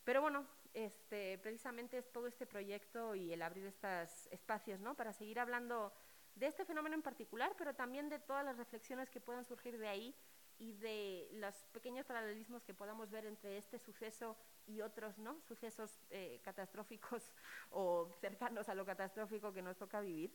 pero 0.03 0.21
bueno, 0.21 0.45
este, 0.75 1.39
precisamente 1.39 1.99
es 1.99 2.11
todo 2.11 2.27
este 2.27 2.47
proyecto 2.47 3.15
y 3.15 3.33
el 3.33 3.43
abrir 3.43 3.67
estos 3.67 4.27
espacios 4.33 4.81
¿no? 4.81 4.97
para 4.97 5.13
seguir 5.13 5.39
hablando 5.39 5.93
de 6.39 6.47
este 6.47 6.65
fenómeno 6.65 6.95
en 6.95 7.03
particular, 7.03 7.55
pero 7.59 7.75
también 7.75 8.09
de 8.09 8.19
todas 8.19 8.45
las 8.45 8.57
reflexiones 8.57 9.11
que 9.11 9.21
puedan 9.21 9.45
surgir 9.45 9.79
de 9.79 9.89
ahí 9.89 10.15
y 10.59 10.73
de 10.73 11.29
los 11.33 11.55
pequeños 11.73 12.07
paralelismos 12.07 12.65
que 12.65 12.75
podamos 12.75 13.11
ver 13.11 13.27
entre 13.27 13.59
este 13.59 13.79
suceso 13.79 14.37
y 14.67 14.81
otros 14.81 15.19
¿no? 15.19 15.41
sucesos 15.43 16.01
eh, 16.11 16.41
catastróficos 16.43 17.33
o 17.71 18.11
cercanos 18.21 18.69
a 18.69 18.75
lo 18.75 18.85
catastrófico 18.85 19.53
que 19.53 19.63
nos 19.63 19.77
toca 19.77 20.01
vivir, 20.01 20.33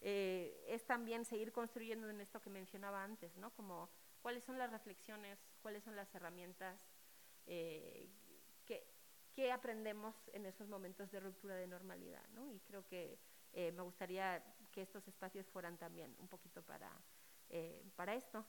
eh, 0.00 0.64
es 0.68 0.84
también 0.86 1.24
seguir 1.24 1.52
construyendo 1.52 2.08
en 2.08 2.20
esto 2.20 2.40
que 2.40 2.50
mencionaba 2.50 3.04
antes, 3.04 3.36
¿no? 3.36 3.50
como 3.50 3.90
cuáles 4.22 4.44
son 4.44 4.58
las 4.58 4.70
reflexiones, 4.70 5.38
cuáles 5.62 5.84
son 5.84 5.94
las 5.94 6.14
herramientas, 6.14 6.86
eh, 7.46 8.08
qué, 8.64 8.86
qué, 9.34 9.52
aprendemos 9.52 10.14
en 10.32 10.46
esos 10.46 10.68
momentos 10.68 11.10
de 11.10 11.20
ruptura 11.20 11.54
de 11.54 11.66
normalidad. 11.66 12.26
¿no? 12.30 12.50
Y 12.50 12.60
creo 12.60 12.86
que 12.86 13.18
eh, 13.52 13.72
me 13.72 13.82
gustaría 13.82 14.42
que 14.72 14.82
estos 14.82 15.06
espacios 15.08 15.46
fueran 15.48 15.76
también 15.76 16.14
un 16.18 16.28
poquito 16.28 16.62
para, 16.62 16.90
eh, 17.48 17.84
para 17.96 18.14
esto. 18.14 18.44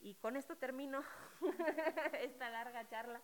Y 0.00 0.14
con 0.16 0.36
esto 0.36 0.56
termino 0.56 1.02
esta 2.20 2.50
larga 2.50 2.86
charla 2.88 3.22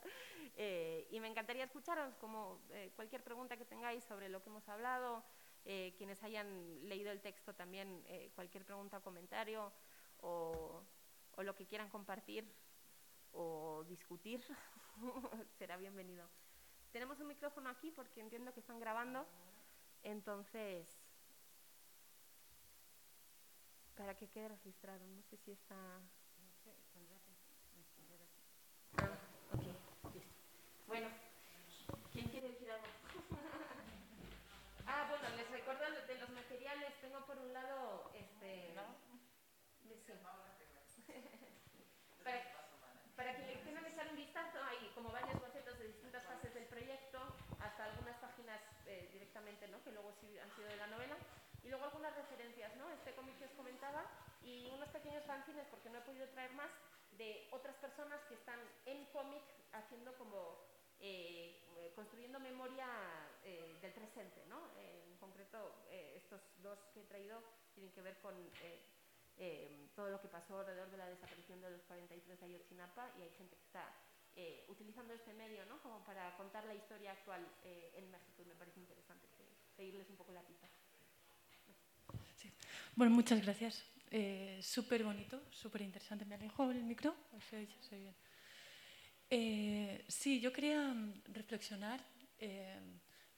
eh, 0.54 1.08
y 1.10 1.18
me 1.18 1.26
encantaría 1.26 1.64
escucharos 1.64 2.14
como 2.16 2.60
cualquier 2.94 3.24
pregunta 3.24 3.56
que 3.56 3.64
tengáis 3.64 4.04
sobre 4.04 4.28
lo 4.28 4.42
que 4.42 4.50
hemos 4.50 4.68
hablado, 4.68 5.24
quienes 5.64 6.22
hayan 6.22 6.88
leído 6.88 7.10
el 7.10 7.20
texto 7.20 7.52
también, 7.52 8.02
cualquier 8.34 8.64
pregunta 8.64 8.98
o 8.98 9.02
comentario 9.02 9.72
o, 10.20 10.82
lo 11.38 11.54
que 11.54 11.66
quieran 11.66 11.88
compartir 11.88 12.44
o 13.32 13.84
discutir, 13.88 14.42
será 15.58 15.76
bienvenido. 15.76 16.28
Tenemos 16.90 17.20
un 17.20 17.28
micrófono 17.28 17.68
aquí 17.68 17.90
porque 17.90 18.20
entiendo 18.20 18.52
que 18.52 18.60
están 18.60 18.80
grabando, 18.80 19.26
entonces, 20.02 20.88
para 23.96 24.14
que 24.16 24.28
quede 24.28 24.48
registrado, 24.48 25.06
no 25.06 25.22
sé 25.22 25.36
si 25.38 25.52
está... 25.52 25.74
No 25.76 26.52
sé, 26.64 26.72
Ah, 28.96 29.18
ok, 29.52 29.62
listo. 29.62 30.32
Bueno, 30.86 31.08
¿quién 32.12 32.28
quiere 32.30 32.48
decir 32.50 32.70
algo? 32.70 32.86
ah, 34.86 35.06
bueno, 35.10 35.36
les 35.36 35.50
recuerdo 35.50 35.84
de 36.06 36.14
los 36.18 36.30
materiales. 36.30 37.00
Tengo 37.00 37.24
por 37.26 37.38
un 37.38 37.52
lado, 37.52 38.10
este... 38.14 38.72
¿No? 38.74 38.82
Han 49.38 50.50
sido 50.56 50.68
de 50.68 50.76
la 50.76 50.86
novela. 50.86 51.16
Y 51.62 51.68
luego 51.68 51.84
algunas 51.84 52.14
referencias, 52.14 52.74
¿no? 52.76 52.88
Este 52.90 53.14
cómic 53.14 53.38
que 53.38 53.46
os 53.46 53.52
comentaba 53.52 54.04
y 54.42 54.70
unos 54.70 54.88
pequeños 54.90 55.24
fanzines, 55.24 55.66
porque 55.70 55.90
no 55.90 55.98
he 55.98 56.02
podido 56.02 56.28
traer 56.28 56.52
más, 56.52 56.70
de 57.12 57.48
otras 57.50 57.74
personas 57.76 58.20
que 58.28 58.34
están 58.34 58.60
en 58.86 59.04
cómic 59.06 59.42
haciendo 59.72 60.16
como, 60.18 60.58
eh, 61.00 61.92
construyendo 61.96 62.38
memoria 62.38 62.86
eh, 63.42 63.76
del 63.80 63.92
presente, 63.92 64.44
¿no? 64.46 64.70
en 64.78 65.16
concreto, 65.16 65.82
eh, 65.90 66.14
estos 66.16 66.40
dos 66.62 66.78
que 66.94 67.00
he 67.00 67.04
traído 67.04 67.42
tienen 67.74 67.92
que 67.92 68.02
ver 68.02 68.18
con 68.20 68.34
todo 69.96 70.10
lo 70.10 70.20
que 70.20 70.28
pasó 70.28 70.60
alrededor 70.60 70.90
de 70.90 70.96
la 70.96 71.08
desaparición 71.08 71.60
de 71.60 71.70
los 71.70 71.82
43 71.82 72.40
de 72.40 72.46
Ayotzinapa 72.46 73.10
y 73.18 73.22
hay 73.22 73.30
gente 73.30 73.56
que 73.56 73.64
está 73.64 73.92
utilizando 74.68 75.14
este 75.14 75.32
medio 75.34 75.64
¿no? 75.66 75.80
como 75.82 76.04
para 76.04 76.36
contar 76.36 76.64
la 76.64 76.74
historia 76.74 77.12
actual 77.12 77.46
en 77.62 78.10
México 78.10 78.44
me 78.46 78.54
parece 78.54 78.80
interesante 78.80 79.26
seguirles 79.78 80.10
un 80.10 80.16
poco 80.16 80.32
la 80.32 80.42
pista. 80.42 80.68
Bueno, 82.96 83.14
muchas 83.14 83.40
gracias. 83.40 83.84
Eh, 84.10 84.58
súper 84.60 85.04
bonito, 85.04 85.40
súper 85.52 85.82
interesante. 85.82 86.24
¿Me 86.24 86.34
alejo 86.34 86.68
el 86.72 86.82
micro? 86.82 87.14
Eh, 89.30 90.04
sí, 90.08 90.40
yo 90.40 90.52
quería 90.52 90.82
mm, 90.82 91.22
reflexionar. 91.32 92.00
Eh, 92.40 92.76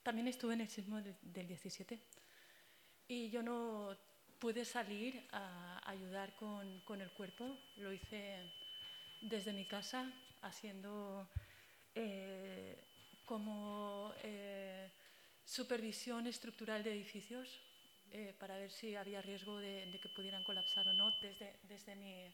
también 0.02 0.28
estuve 0.28 0.54
en 0.54 0.62
el 0.62 0.70
sismo 0.70 1.02
del, 1.02 1.46
17 1.46 2.00
y 3.08 3.28
yo 3.28 3.42
no 3.42 3.94
pude 4.38 4.64
salir 4.64 5.28
a 5.32 5.82
ayudar 5.90 6.34
con, 6.36 7.00
el 7.00 7.10
cuerpo. 7.10 7.58
Lo 7.76 7.92
hice 7.92 8.50
desde 9.20 9.52
mi 9.52 9.66
casa, 9.66 10.10
haciendo 10.42 11.28
como 13.24 14.14
supervisión 15.44 16.26
estructural 16.28 16.82
de 16.84 16.92
edificios 16.92 17.60
eh, 18.12 18.34
para 18.38 18.56
ver 18.56 18.70
si 18.70 18.96
había 18.96 19.22
riesgo 19.22 19.58
de, 19.58 19.98
que 20.02 20.08
pudieran 20.08 20.42
colapsar 20.42 20.88
o 20.88 20.92
no 20.92 21.10
desde, 21.20 21.58
desde, 21.62 21.94
mi, 21.94 22.32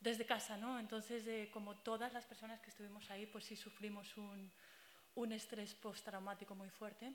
desde 0.00 0.24
casa. 0.24 0.56
¿no? 0.56 0.78
Entonces, 0.78 1.26
eh, 1.26 1.50
como 1.52 1.76
todas 1.76 2.12
las 2.12 2.26
personas 2.26 2.60
que 2.60 2.70
estuvimos 2.70 3.10
ahí, 3.10 3.26
pues 3.26 3.44
sí 3.44 3.56
sufrimos 3.56 4.16
un, 4.16 4.50
un 5.14 5.32
estrés 5.32 5.74
postraumático 5.74 6.54
muy 6.54 6.70
fuerte. 6.70 7.12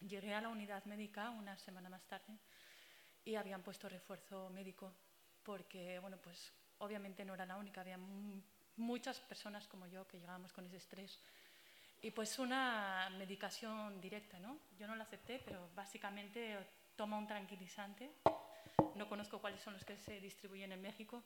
Llegué 0.00 0.34
a 0.34 0.40
la 0.40 0.48
unidad 0.48 0.84
médica 0.84 1.30
una 1.30 1.56
semana 1.58 1.88
más 1.88 2.06
tarde 2.06 2.38
y 3.24 3.34
habían 3.34 3.62
puesto 3.62 3.88
refuerzo 3.88 4.50
médico 4.50 4.92
porque, 5.42 5.98
bueno, 5.98 6.16
pues 6.18 6.52
obviamente 6.78 7.24
no 7.24 7.34
era 7.34 7.46
la 7.46 7.56
única, 7.56 7.80
había 7.80 7.98
muchas 8.78 9.20
personas 9.20 9.66
como 9.66 9.86
yo 9.86 10.06
que 10.06 10.18
llegábamos 10.18 10.52
con 10.52 10.66
ese 10.66 10.76
estrés 10.76 11.20
y 12.00 12.10
pues 12.12 12.38
una 12.38 13.10
medicación 13.18 14.00
directa, 14.00 14.38
¿no? 14.38 14.58
Yo 14.78 14.86
no 14.86 14.94
la 14.94 15.04
acepté, 15.04 15.40
pero 15.44 15.68
básicamente 15.74 16.56
toma 16.94 17.18
un 17.18 17.26
tranquilizante. 17.26 18.10
No 18.94 19.08
conozco 19.08 19.40
cuáles 19.40 19.60
son 19.60 19.74
los 19.74 19.84
que 19.84 19.96
se 19.96 20.20
distribuyen 20.20 20.72
en 20.72 20.80
México. 20.80 21.24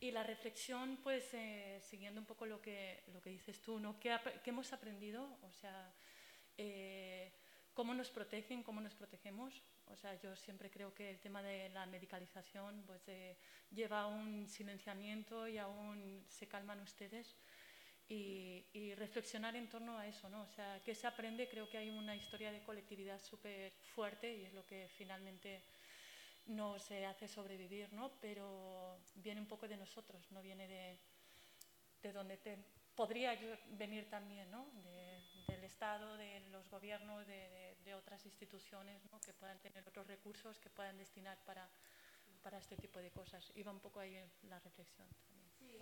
Y 0.00 0.10
la 0.10 0.22
reflexión, 0.22 0.98
pues, 1.02 1.32
eh, 1.34 1.80
siguiendo 1.82 2.20
un 2.20 2.26
poco 2.26 2.46
lo 2.46 2.60
que, 2.60 3.04
lo 3.12 3.20
que 3.20 3.30
dices 3.30 3.60
tú, 3.60 3.78
¿no? 3.78 4.00
¿Qué, 4.00 4.18
hemos 4.46 4.72
aprendido? 4.72 5.38
O 5.42 5.52
sea, 5.52 5.92
eh, 6.56 7.32
¿cómo 7.74 7.94
nos 7.94 8.10
protegen? 8.10 8.62
¿Cómo 8.62 8.80
nos 8.80 8.94
protegemos? 8.94 9.62
O 9.92 9.96
sea, 9.96 10.14
yo 10.20 10.34
siempre 10.36 10.70
creo 10.70 10.94
que 10.94 11.10
el 11.10 11.20
tema 11.20 11.42
de 11.42 11.68
la 11.70 11.86
medicalización 11.86 12.84
pues, 12.86 13.02
eh, 13.08 13.36
lleva 13.70 14.02
a 14.02 14.06
un 14.06 14.46
silenciamiento 14.46 15.48
y 15.48 15.58
aún 15.58 16.24
se 16.28 16.46
calman 16.46 16.80
ustedes 16.80 17.36
y, 18.08 18.94
reflexionar 18.96 19.54
en 19.56 19.68
torno 19.68 19.96
a 19.96 20.06
eso, 20.06 20.28
¿no? 20.28 20.42
O 20.42 20.46
sea, 20.46 20.82
¿qué 20.84 20.94
se 20.94 21.06
aprende? 21.06 21.48
Creo 21.48 21.68
que 21.68 21.78
hay 21.78 21.90
una 21.90 22.16
historia 22.16 22.50
de 22.50 22.62
colectividad 22.62 23.20
súper 23.22 23.72
fuerte 23.94 24.36
y 24.36 24.44
es 24.44 24.52
lo 24.52 24.66
que 24.66 24.88
finalmente 24.96 25.62
nos 26.46 26.90
hace 26.90 27.28
sobrevivir, 27.28 27.92
¿no? 27.92 28.10
Pero 28.20 28.98
viene 29.14 29.40
un 29.40 29.46
poco 29.46 29.68
de 29.68 29.76
nosotros, 29.76 30.30
no 30.32 30.42
viene 30.42 30.66
de, 30.66 30.98
de 32.02 32.12
donde 32.12 32.36
te, 32.36 32.58
podría 32.96 33.38
venir 33.78 34.10
también, 34.10 34.50
¿no? 34.50 34.66
Del 35.50 35.64
Estado, 35.64 36.16
de 36.16 36.40
los 36.50 36.68
gobiernos, 36.68 37.26
de, 37.26 37.76
de, 37.84 37.94
otras 37.94 38.24
instituciones, 38.24 39.04
¿no? 39.10 39.20
Que 39.20 39.32
puedan 39.34 39.58
tener 39.60 39.86
otros 39.86 40.06
recursos 40.06 40.58
que 40.58 40.70
puedan 40.70 40.96
destinar 40.96 41.38
para, 41.44 41.68
para 42.42 42.58
este 42.58 42.76
tipo 42.76 43.00
de 43.00 43.10
cosas. 43.10 43.50
Iba 43.54 43.72
un 43.72 43.80
poco 43.80 44.00
ahí 44.00 44.16
la 44.42 44.58
reflexión 44.60 45.08
también. 45.08 45.50
Sí. 45.58 45.78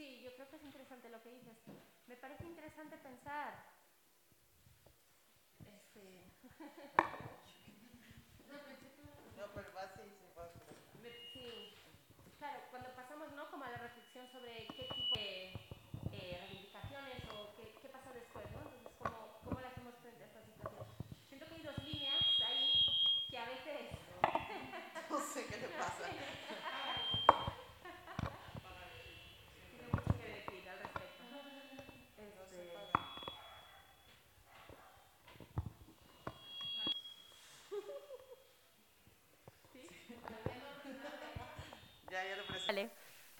Sí, 0.00 0.22
yo 0.22 0.34
creo 0.34 0.48
que 0.48 0.56
es 0.56 0.62
interesante 0.62 1.10
lo 1.10 1.22
que 1.22 1.30
dices. 1.30 1.58
Me 2.06 2.16
parece 2.16 2.46
interesante 2.46 2.96
pensar. 2.96 3.52
Este... 5.66 6.24
no, 9.36 9.44
pero 9.54 9.74
va 9.74 9.82
así, 9.82 10.00
Sí, 11.34 11.74
claro, 12.38 12.60
cuando 12.70 12.88
pasamos 12.94 13.30
¿no? 13.32 13.50
como 13.50 13.64
a 13.64 13.70
la 13.70 13.76
reflexión 13.76 14.26
sobre 14.32 14.66
qué 14.68 14.88
tipo 14.88 15.14
de 15.16 15.52
eh, 16.12 16.38
reivindicaciones 16.40 17.22
o 17.34 17.54
qué, 17.56 17.74
qué, 17.82 17.88
pasa 17.90 18.10
después, 18.14 18.50
¿no? 18.52 18.60
Entonces, 18.60 18.92
¿cómo, 18.98 19.38
¿cómo 19.44 19.60
le 19.60 19.66
hacemos 19.66 19.94
frente 20.00 20.24
a 20.24 20.26
esta 20.28 20.42
situación? 20.42 20.86
Siento 21.28 21.46
que 21.46 21.54
hay 21.56 21.62
dos 21.62 21.78
líneas 21.84 22.24
ahí 22.46 22.72
que 23.28 23.38
a 23.38 23.44
veces... 23.44 23.90
no 25.10 25.18
sé 25.20 25.44
qué 25.46 25.56
le 25.58 25.68
pasa. 25.68 26.08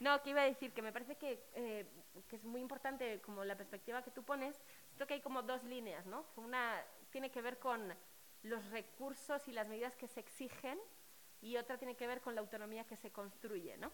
No, 0.01 0.23
que 0.23 0.31
iba 0.31 0.41
a 0.41 0.47
decir 0.47 0.73
que 0.73 0.81
me 0.81 0.93
parece 0.93 1.17
que, 1.17 1.45
eh, 1.55 1.87
que, 2.27 2.37
es 2.37 2.45
muy 2.45 2.63
importante 2.63 3.21
como 3.21 3.45
la 3.45 3.55
perspectiva 3.55 4.03
que 4.03 4.11
tú 4.11 4.23
pones. 4.23 4.59
Siento 4.89 5.07
que 5.07 5.15
hay 5.15 5.21
como 5.21 5.43
dos 5.43 5.63
líneas, 5.65 6.07
¿no? 6.07 6.25
Una 6.37 6.83
tiene 7.11 7.31
que 7.31 7.43
ver 7.43 7.59
con 7.59 7.95
los 8.43 8.65
recursos 8.71 9.47
y 9.47 9.53
las 9.53 9.69
medidas 9.69 9.97
que 9.97 10.09
se 10.09 10.21
exigen 10.21 10.79
y 11.43 11.59
otra 11.59 11.77
tiene 11.77 11.97
que 11.97 12.07
ver 12.07 12.23
con 12.23 12.35
la 12.35 12.41
autonomía 12.41 12.85
que 12.85 12.97
se 12.97 13.11
construye, 13.11 13.77
¿no? 13.77 13.93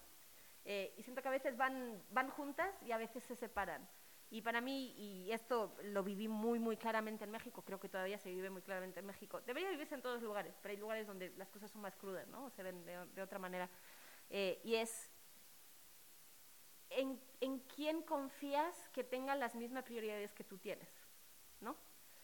Eh, 0.65 0.95
y 0.97 1.03
siento 1.03 1.23
que 1.23 1.29
a 1.29 1.33
veces 1.33 1.57
van, 1.57 2.01
van 2.11 2.31
juntas 2.31 2.73
y 2.83 2.93
a 2.93 2.99
veces 2.99 3.25
se 3.25 3.35
separan. 3.35 3.89
Y 4.31 4.43
para 4.43 4.61
mí, 4.61 4.93
y 4.97 5.33
esto 5.33 5.77
lo 5.85 6.03
viví 6.03 6.27
muy, 6.27 6.59
muy 6.59 6.77
claramente 6.77 7.25
en 7.25 7.31
México, 7.31 7.63
creo 7.63 7.79
que 7.79 7.89
todavía 7.89 8.19
se 8.19 8.31
vive 8.31 8.51
muy 8.51 8.63
claramente 8.63 8.99
en 8.99 9.07
México, 9.07 9.41
debería 9.41 9.71
vivirse 9.71 9.95
en 9.95 10.03
todos 10.03 10.17
los 10.17 10.25
lugares, 10.25 10.57
pero 10.61 10.73
hay 10.73 10.79
lugares 10.79 11.07
donde 11.07 11.31
las 11.37 11.49
cosas 11.49 11.71
son 11.71 11.83
más 11.83 11.95
crudas, 11.95 12.27
¿no? 12.27 12.47
O 12.47 12.51
se 12.51 12.65
ven 12.65 12.85
de, 12.85 13.07
de 13.07 13.23
otra 13.23 13.39
manera. 13.39 13.69
Eh, 14.31 14.61
y 14.65 14.75
es 14.77 15.11
en, 16.91 17.21
en, 17.41 17.59
quién 17.61 18.03
confías 18.03 18.89
que 18.93 19.05
tenga 19.05 19.35
las 19.35 19.55
mismas 19.55 19.85
prioridades 19.85 20.33
que 20.33 20.45
tú 20.45 20.59
tienes, 20.59 20.89
¿no? 21.61 21.77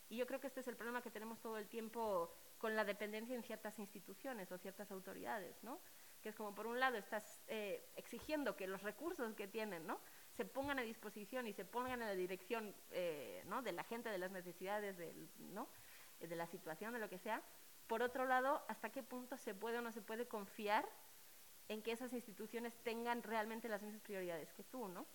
Y 0.09 0.16
yo 0.16 0.26
creo 0.26 0.40
que 0.40 0.46
este 0.46 0.61
es 0.61 0.68
el 0.68 0.76
problema 0.76 1.03
que 1.03 1.11
tenemos 1.11 1.40
todo 1.40 1.59
el 1.59 1.68
tiempo 1.68 2.34
con 2.59 2.76
la 2.76 2.84
dependencia 2.84 3.34
en 3.34 3.42
ciertas 3.42 3.78
instituciones 3.78 4.50
o 4.53 4.59
ciertas 4.59 4.90
autoridades, 4.90 5.62
¿no? 5.62 5.80
Que 6.20 6.28
es 6.28 6.36
como, 6.36 6.55
por 6.55 6.66
un 6.66 6.78
lado, 6.78 6.96
estás 6.96 7.40
eh, 7.48 7.88
exigiendo 7.96 8.57
que 8.57 8.66
los 8.66 8.82
recursos 8.82 9.34
que 9.34 9.48
tienen, 9.48 9.86
¿no? 9.86 10.00
se 10.32 10.44
pongan 10.44 10.78
a 10.78 10.82
disposición 10.82 11.46
y 11.46 11.53
se 11.53 11.64
pongan 11.64 12.00
en 12.00 12.09
la 12.09 12.14
dirección 12.14 12.74
eh, 12.90 13.42
¿no? 13.46 13.62
de 13.62 13.72
la 13.72 13.84
gente, 13.84 14.09
de 14.09 14.18
las 14.18 14.30
necesidades, 14.30 14.96
del, 14.96 15.28
¿no? 15.38 15.68
de 16.20 16.36
la 16.36 16.46
situación, 16.46 16.92
de 16.92 16.98
lo 16.98 17.09
que 17.09 17.18
sea. 17.18 17.42
Por 17.86 18.03
otro 18.03 18.24
lado, 18.26 18.64
¿hasta 18.68 18.90
qué 18.90 19.03
punto 19.03 19.36
se 19.36 19.55
puede 19.55 19.78
o 19.78 19.82
no 19.82 19.92
se 19.92 20.00
puede 20.00 20.26
confiar 20.26 20.88
en 21.68 21.82
que 21.82 21.92
esas 21.92 22.12
instituciones 22.12 22.74
tengan 22.82 23.22
realmente 23.22 23.68
las 23.68 23.82
mismas 23.82 24.02
prioridades 24.02 24.52
que 24.52 24.64
tú, 24.64 24.88
¿no? 24.88 25.06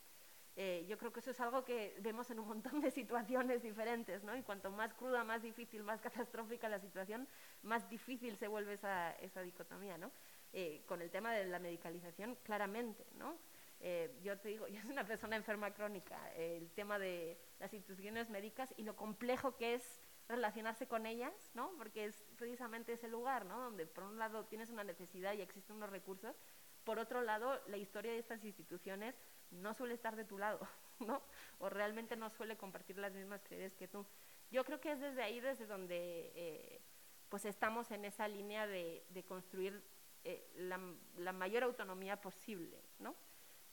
Eh, 0.59 0.87
yo 0.89 0.97
creo 0.97 1.13
que 1.13 1.19
eso 1.19 1.29
es 1.29 1.39
algo 1.39 1.63
que 1.63 1.95
vemos 1.99 2.31
en 2.31 2.39
un 2.39 2.47
montón 2.47 2.81
de 2.81 2.89
situaciones 2.99 3.61
diferentes, 3.61 4.23
¿no? 4.23 4.35
Y 4.35 4.41
cuanto 4.41 4.71
más 4.71 4.91
cruda, 4.95 5.23
más 5.23 5.43
difícil, 5.43 5.83
más 5.83 6.01
catastrófica 6.31 6.67
la 6.67 6.79
situación, 6.79 7.27
más 7.61 7.87
difícil 7.89 8.35
se 8.37 8.47
vuelve 8.47 8.73
esa, 8.73 9.11
esa 9.13 9.41
dicotomía, 9.41 9.99
¿no? 9.99 10.11
Eh, 10.53 10.83
con 10.87 11.01
el 11.03 11.11
tema 11.11 11.31
de 11.31 11.45
la 11.45 11.59
medicalización, 11.59 12.35
claramente, 12.43 13.05
¿no? 13.13 13.37
Eh, 13.79 14.17
yo 14.23 14.39
te 14.39 14.49
digo, 14.49 14.67
yo 14.67 14.81
soy 14.81 14.91
una 14.91 15.05
persona 15.05 15.35
enferma 15.35 15.71
crónica, 15.75 16.33
el 16.33 16.71
tema 16.71 16.97
de 16.97 17.37
las 17.59 17.71
instituciones 17.73 18.31
médicas 18.31 18.73
y 18.77 18.83
lo 18.83 18.95
complejo 18.95 19.55
que 19.55 19.75
es 19.75 20.01
relacionarse 20.28 20.88
con 20.88 21.05
ellas, 21.05 21.34
¿no? 21.53 21.71
Porque 21.78 22.05
es 22.05 22.25
precisamente 22.38 22.93
ese 22.93 23.07
lugar, 23.07 23.45
¿no? 23.45 23.59
Donde 23.59 23.86
por 23.86 24.03
un 24.03 24.19
lado 24.19 24.45
tienes 24.45 24.69
una 24.69 24.84
necesidad 24.84 25.34
y 25.34 25.41
existen 25.41 25.78
unos 25.78 25.89
recursos, 25.89 26.36
por 26.84 26.99
otro 26.99 27.21
lado 27.21 27.61
la 27.67 27.78
historia 27.78 28.11
de 28.11 28.19
estas 28.19 28.43
instituciones 28.43 29.15
no 29.51 29.73
suele 29.73 29.93
estar 29.93 30.15
de 30.15 30.25
tu 30.25 30.38
lado, 30.38 30.59
¿no? 30.99 31.21
O 31.59 31.69
realmente 31.69 32.15
no 32.15 32.30
suele 32.30 32.57
compartir 32.57 32.97
las 32.97 33.13
mismas 33.13 33.41
creencias 33.43 33.75
que 33.75 33.88
tú. 33.88 34.05
Yo 34.51 34.63
creo 34.65 34.80
que 34.80 34.91
es 34.91 34.99
desde 34.99 35.21
ahí 35.21 35.39
desde 35.39 35.65
donde 35.65 36.32
eh, 36.36 36.82
pues 37.30 37.45
estamos 37.45 37.91
en 37.91 38.05
esa 38.05 38.28
línea 38.28 38.67
de, 38.67 39.03
construir 39.28 39.82
eh, 40.23 40.49
la, 40.55 41.32
mayor 41.32 41.63
autonomía 41.63 42.19
posible, 42.19 42.82
¿no? 42.99 43.15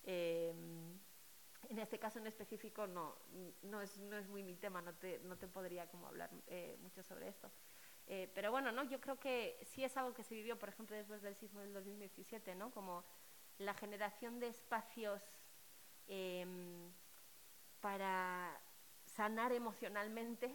Eh, 0.05 0.53
en 1.71 1.79
este 1.79 1.99
caso 1.99 2.19
en 2.19 2.27
específico 2.27 2.87
no, 2.87 3.17
no, 3.63 3.81
es, 3.81 3.99
no 3.99 4.17
es 4.17 4.29
muy 4.29 4.43
mi 4.43 4.57
tema, 4.57 4.83
no 4.83 4.95
te, 4.95 5.19
no 5.21 5.37
te 5.37 5.47
podría 5.47 5.89
como 5.89 6.07
hablar 6.07 6.31
eh, 6.47 6.77
mucho 6.81 7.03
sobre 7.03 7.29
esto. 7.29 7.51
Eh, 8.07 8.31
pero 8.35 8.51
bueno, 8.51 8.71
¿no? 8.71 8.85
yo 8.85 9.01
creo 9.01 9.19
que 9.19 9.59
sí 9.65 9.83
es 9.83 9.97
algo 9.97 10.13
que 10.13 10.23
se 10.23 10.35
vivió, 10.35 10.59
por 10.59 10.69
ejemplo, 10.69 10.95
después 10.97 11.23
del 11.23 11.35
sismo 11.37 11.61
del 11.61 11.73
2017, 11.73 12.55
¿no? 12.55 12.71
como 12.71 13.05
la 13.59 13.75
generación 13.75 14.41
de 14.41 14.49
espacios 14.49 15.23
em, 16.07 16.93
para 17.81 18.61
sanar 19.07 19.53
emocionalmente 19.53 20.55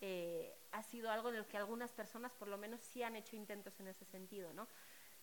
eh, 0.00 0.56
ha 0.72 0.82
sido 0.82 1.10
algo 1.10 1.30
en 1.30 1.36
el 1.36 1.46
que 1.46 1.56
algunas 1.56 1.92
personas 1.92 2.32
por 2.32 2.48
lo 2.48 2.56
menos 2.56 2.80
sí 2.80 3.02
han 3.02 3.16
hecho 3.16 3.36
intentos 3.36 3.78
en 3.80 3.88
ese 3.88 4.04
sentido. 4.04 4.52
¿no? 4.52 4.68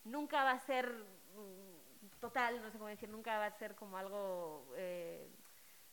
Nunca 0.03 0.43
va 0.43 0.51
a 0.51 0.60
ser 0.60 0.91
mm, 0.91 1.76
total, 2.20 2.62
no 2.62 2.70
sé 2.72 2.78
cómo 2.78 2.89
decir, 2.89 3.10
nunca 3.10 3.38
va 3.38 3.45
a 3.45 3.52
ser 3.52 3.76
como 3.76 3.98
algo, 3.98 4.74
eh, 4.76 5.30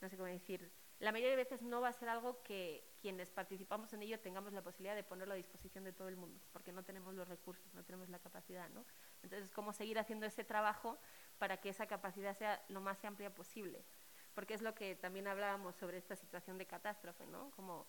no 0.01 0.09
sé 0.09 0.17
cómo 0.17 0.29
decir, 0.29 0.71
la 1.01 1.13
mayoría 1.13 1.31
de 1.31 1.37
veces 1.37 1.63
no 1.63 1.81
va 1.81 1.89
a 1.89 1.93
ser 1.93 2.09
algo 2.09 2.43
que 2.43 2.85
quienes 3.01 3.31
participamos 3.31 3.93
en 3.93 4.03
ello 4.03 4.21
tengamos 4.21 4.53
la 4.53 4.63
posibilidad 4.63 4.95
de 4.95 5.03
ponerlo 5.03 5.35
a 5.35 5.37
disposición 5.37 5.85
de 5.85 5.93
todo 5.93 6.09
el 6.09 6.17
mundo, 6.17 6.41
porque 6.53 6.73
no 6.73 6.85
tenemos 6.85 7.15
los 7.15 7.29
recursos, 7.29 7.75
no 7.75 7.85
tenemos 7.85 8.09
la 8.09 8.19
capacidad. 8.19 8.69
¿no? 8.71 8.85
Entonces, 9.23 9.51
¿cómo 9.51 9.73
seguir 9.73 9.99
haciendo 9.99 10.25
ese 10.27 10.45
trabajo 10.45 10.99
para 11.39 11.59
que 11.61 11.69
esa 11.69 11.87
capacidad 11.87 12.37
sea 12.37 12.65
lo 12.69 12.81
más 12.81 13.05
amplia 13.05 13.35
posible? 13.35 13.85
Porque 14.35 14.55
es 14.55 14.63
lo 14.63 14.75
que 14.75 14.95
también 14.95 15.27
hablábamos 15.27 15.77
sobre 15.77 15.99
esta 15.99 16.17
situación 16.17 16.59
de 16.59 16.67
catástrofe, 16.67 17.27
¿no? 17.27 17.51
Como 17.53 17.87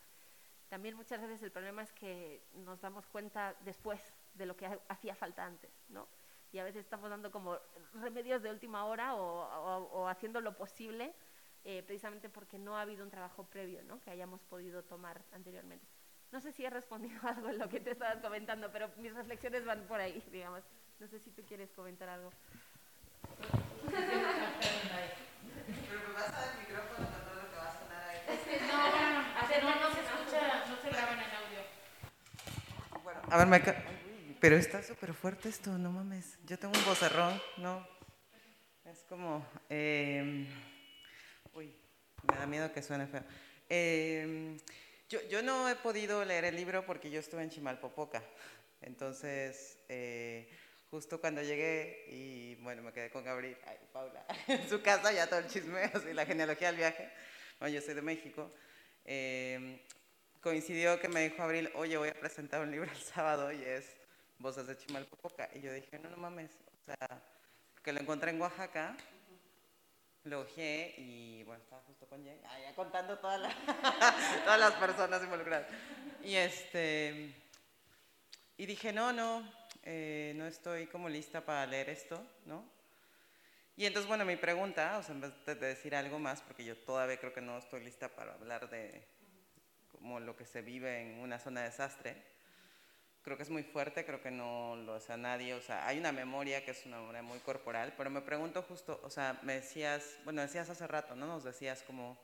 también 0.70 0.95
muchas 0.95 1.22
veces 1.22 1.41
el 1.41 1.51
problema 1.51 1.82
es 1.82 1.93
que 1.93 2.43
nos 2.53 2.82
damos 2.82 3.07
cuenta 3.07 3.55
después 3.61 4.13
de 4.34 4.45
lo 4.45 4.55
que 4.55 4.68
hacía 4.89 5.16
falta 5.16 5.45
antes, 5.45 5.72
¿no? 5.89 6.07
Y 6.56 6.60
a 6.60 6.64
veces 6.64 6.86
estamos 6.86 7.10
dando 7.10 7.32
como 7.32 7.60
remedios 7.95 8.41
de 8.41 8.49
última 8.49 8.86
hora 8.86 9.14
o 9.16 10.08
haciendo 10.08 10.39
lo 10.39 10.56
posible 10.56 11.14
eh, 11.68 11.82
precisamente 11.82 12.30
porque 12.30 12.60
no 12.60 12.78
ha 12.78 12.82
habido 12.82 13.03
un 13.03 13.10
trabajo 13.10 13.43
previo 13.43 13.82
¿no? 13.84 13.99
que 13.99 14.12
hayamos 14.12 14.39
podido 14.43 14.84
tomar 14.84 15.20
anteriormente. 15.34 15.88
No 16.32 16.39
sé 16.39 16.51
si 16.51 16.64
he 16.64 16.70
respondido 16.70 17.20
algo 17.28 17.49
en 17.49 17.58
lo 17.58 17.68
que 17.68 17.80
te 17.80 17.91
estabas 17.91 18.18
comentando, 18.22 18.72
pero 18.72 18.89
mis 18.97 19.12
reflexiones 19.16 19.66
van 19.66 19.82
por 19.88 19.99
ahí, 19.99 20.24
digamos. 20.32 20.64
No 20.99 21.08
sé 21.08 21.20
si 21.20 21.32
tú 21.32 21.43
quieres 21.43 21.72
comentar 21.72 22.08
algo. 22.08 22.30
Pero 23.82 23.97
me 26.08 26.14
vas 26.14 26.30
a 26.30 26.32
dar 26.32 26.51
el 26.53 26.60
micrófono 26.60 27.08
con 27.10 27.26
todo 27.26 27.36
lo 27.36 27.49
que 27.49 27.58
va 27.58 27.68
a 27.68 27.80
sonar 27.80 28.10
ahí. 28.10 28.20
Es 28.30 28.39
que 28.41 28.60
no, 28.68 28.78
no, 29.72 29.89
no 29.89 29.95
se 29.95 30.01
escucha, 30.01 30.66
no 30.70 30.76
se 30.78 30.89
graba 30.89 31.14
en 31.14 31.20
el 31.20 31.32
audio. 31.36 31.62
Bueno, 33.03 33.22
a 33.28 33.38
ver, 33.38 33.47
me 33.47 33.94
pero 34.45 34.57
está 34.57 34.83
súper 34.83 35.11
fuerte 35.15 35.49
esto, 35.49 35.75
no 35.75 35.91
mames. 35.91 36.37
Yo 36.45 36.59
tengo 36.59 36.77
un 36.77 36.85
vocerrón, 36.85 37.41
no. 37.57 37.83
Es 38.85 38.99
como... 39.09 39.43
eh, 39.71 40.45
Uy, 41.51 41.75
me 42.31 42.37
da 42.37 42.45
miedo 42.45 42.71
que 42.71 42.83
suene 42.83 43.07
feo. 43.07 43.23
Eh, 43.67 44.55
yo, 45.09 45.19
yo 45.29 45.41
no 45.41 45.67
he 45.67 45.73
podido 45.73 46.23
leer 46.23 46.45
el 46.45 46.55
libro 46.55 46.85
porque 46.85 47.09
yo 47.09 47.19
estuve 47.21 47.41
en 47.41 47.49
Chimalpopoca. 47.49 48.21
Entonces, 48.81 49.79
eh, 49.89 50.47
justo 50.91 51.19
cuando 51.19 51.41
llegué 51.41 52.05
y 52.09 52.53
bueno, 52.61 52.83
me 52.83 52.93
quedé 52.93 53.09
con 53.09 53.23
Gabriel, 53.23 53.57
ay, 53.65 53.77
Paula, 53.91 54.27
en 54.47 54.69
su 54.69 54.79
casa, 54.83 55.11
ya 55.11 55.25
todo 55.25 55.39
el 55.39 55.47
chisme, 55.47 55.85
así, 55.91 56.13
la 56.13 56.27
genealogía 56.27 56.67
del 56.67 56.77
viaje. 56.77 57.09
Bueno, 57.59 57.73
yo 57.73 57.81
soy 57.81 57.95
de 57.95 58.03
México. 58.03 58.47
Eh, 59.05 59.81
coincidió 60.39 60.99
que 60.99 61.09
me 61.09 61.29
dijo 61.29 61.41
Abril, 61.41 61.71
oye, 61.73 61.97
voy 61.97 62.09
a 62.09 62.13
presentar 62.13 62.61
un 62.61 62.69
libro 62.69 62.91
el 62.91 63.01
sábado 63.01 63.51
y 63.51 63.63
es 63.63 64.05
Voces 64.39 64.67
de 64.67 64.77
Chimalpopoca. 64.77 65.49
Y 65.53 65.61
yo 65.61 65.71
dije, 65.73 65.97
no, 65.99 66.09
no 66.09 66.17
mames, 66.17 66.51
o 66.51 66.86
sea, 66.86 67.21
que 67.83 67.93
lo 67.93 67.99
encontré 68.01 68.31
en 68.31 68.41
Oaxaca 68.41 68.95
lo 70.23 70.41
ojeé 70.41 70.95
y 70.97 71.43
bueno, 71.43 71.61
estaba 71.61 71.83
justo 71.83 72.07
con 72.07 72.23
Jen, 72.23 72.41
ah, 72.47 72.59
ya 72.59 72.73
contando 72.73 73.15
toda 73.19 73.38
la- 73.38 73.55
todas 74.43 74.59
las 74.59 74.73
personas 74.73 75.23
involucradas. 75.23 75.67
Y 76.23 76.33
este, 76.36 77.31
y 78.57 78.65
dije, 78.65 78.91
no, 78.91 79.13
no, 79.13 79.47
eh, 79.83 80.33
no 80.36 80.47
estoy 80.47 80.88
como 80.88 81.09
lista 81.09 81.45
para 81.45 81.67
leer 81.67 81.89
esto, 81.89 82.25
¿no? 82.47 82.65
Y 83.77 83.86
entonces, 83.86 84.07
bueno, 84.07 84.25
mi 84.25 84.36
pregunta, 84.36 84.97
o 84.97 85.03
sea, 85.03 85.13
en 85.13 85.21
vez 85.21 85.31
de 85.45 85.53
de 85.53 85.67
decir 85.67 85.95
algo 85.95 86.17
más, 86.17 86.41
porque 86.41 86.65
yo 86.65 86.75
todavía 86.75 87.19
creo 87.19 87.31
que 87.33 87.41
no 87.41 87.59
estoy 87.59 87.83
lista 87.83 88.09
para 88.09 88.33
hablar 88.33 88.67
de 88.71 89.05
como 89.91 90.19
lo 90.19 90.36
que 90.36 90.45
se 90.45 90.63
vive 90.63 91.01
en 91.01 91.19
una 91.19 91.38
zona 91.38 91.61
de 91.61 91.69
desastre, 91.69 92.15
creo 93.26 93.38
que 93.38 93.43
es 93.43 93.49
muy 93.49 93.63
fuerte, 93.63 94.05
creo 94.05 94.21
que 94.21 94.30
no 94.30 94.76
lo 94.86 94.93
hace 94.93 95.11
a 95.11 95.17
nadie, 95.17 95.55
o 95.55 95.61
sea, 95.61 95.88
hay 95.88 95.97
una 95.97 96.11
memoria 96.11 96.63
que 96.63 96.69
es 96.71 96.86
una 96.86 96.99
memoria 96.99 97.23
muy 97.23 97.39
corporal, 97.39 97.91
pero 97.97 98.11
me 98.11 98.21
pregunto 98.21 98.61
justo, 98.61 99.01
o 99.03 99.09
sea, 99.09 99.39
me 99.41 99.55
decías, 99.55 100.17
bueno, 100.26 100.43
decías 100.43 100.69
hace 100.69 100.86
rato, 100.86 101.15
¿no? 101.15 101.26
Nos 101.26 101.43
decías 101.43 101.82
como, 101.82 102.19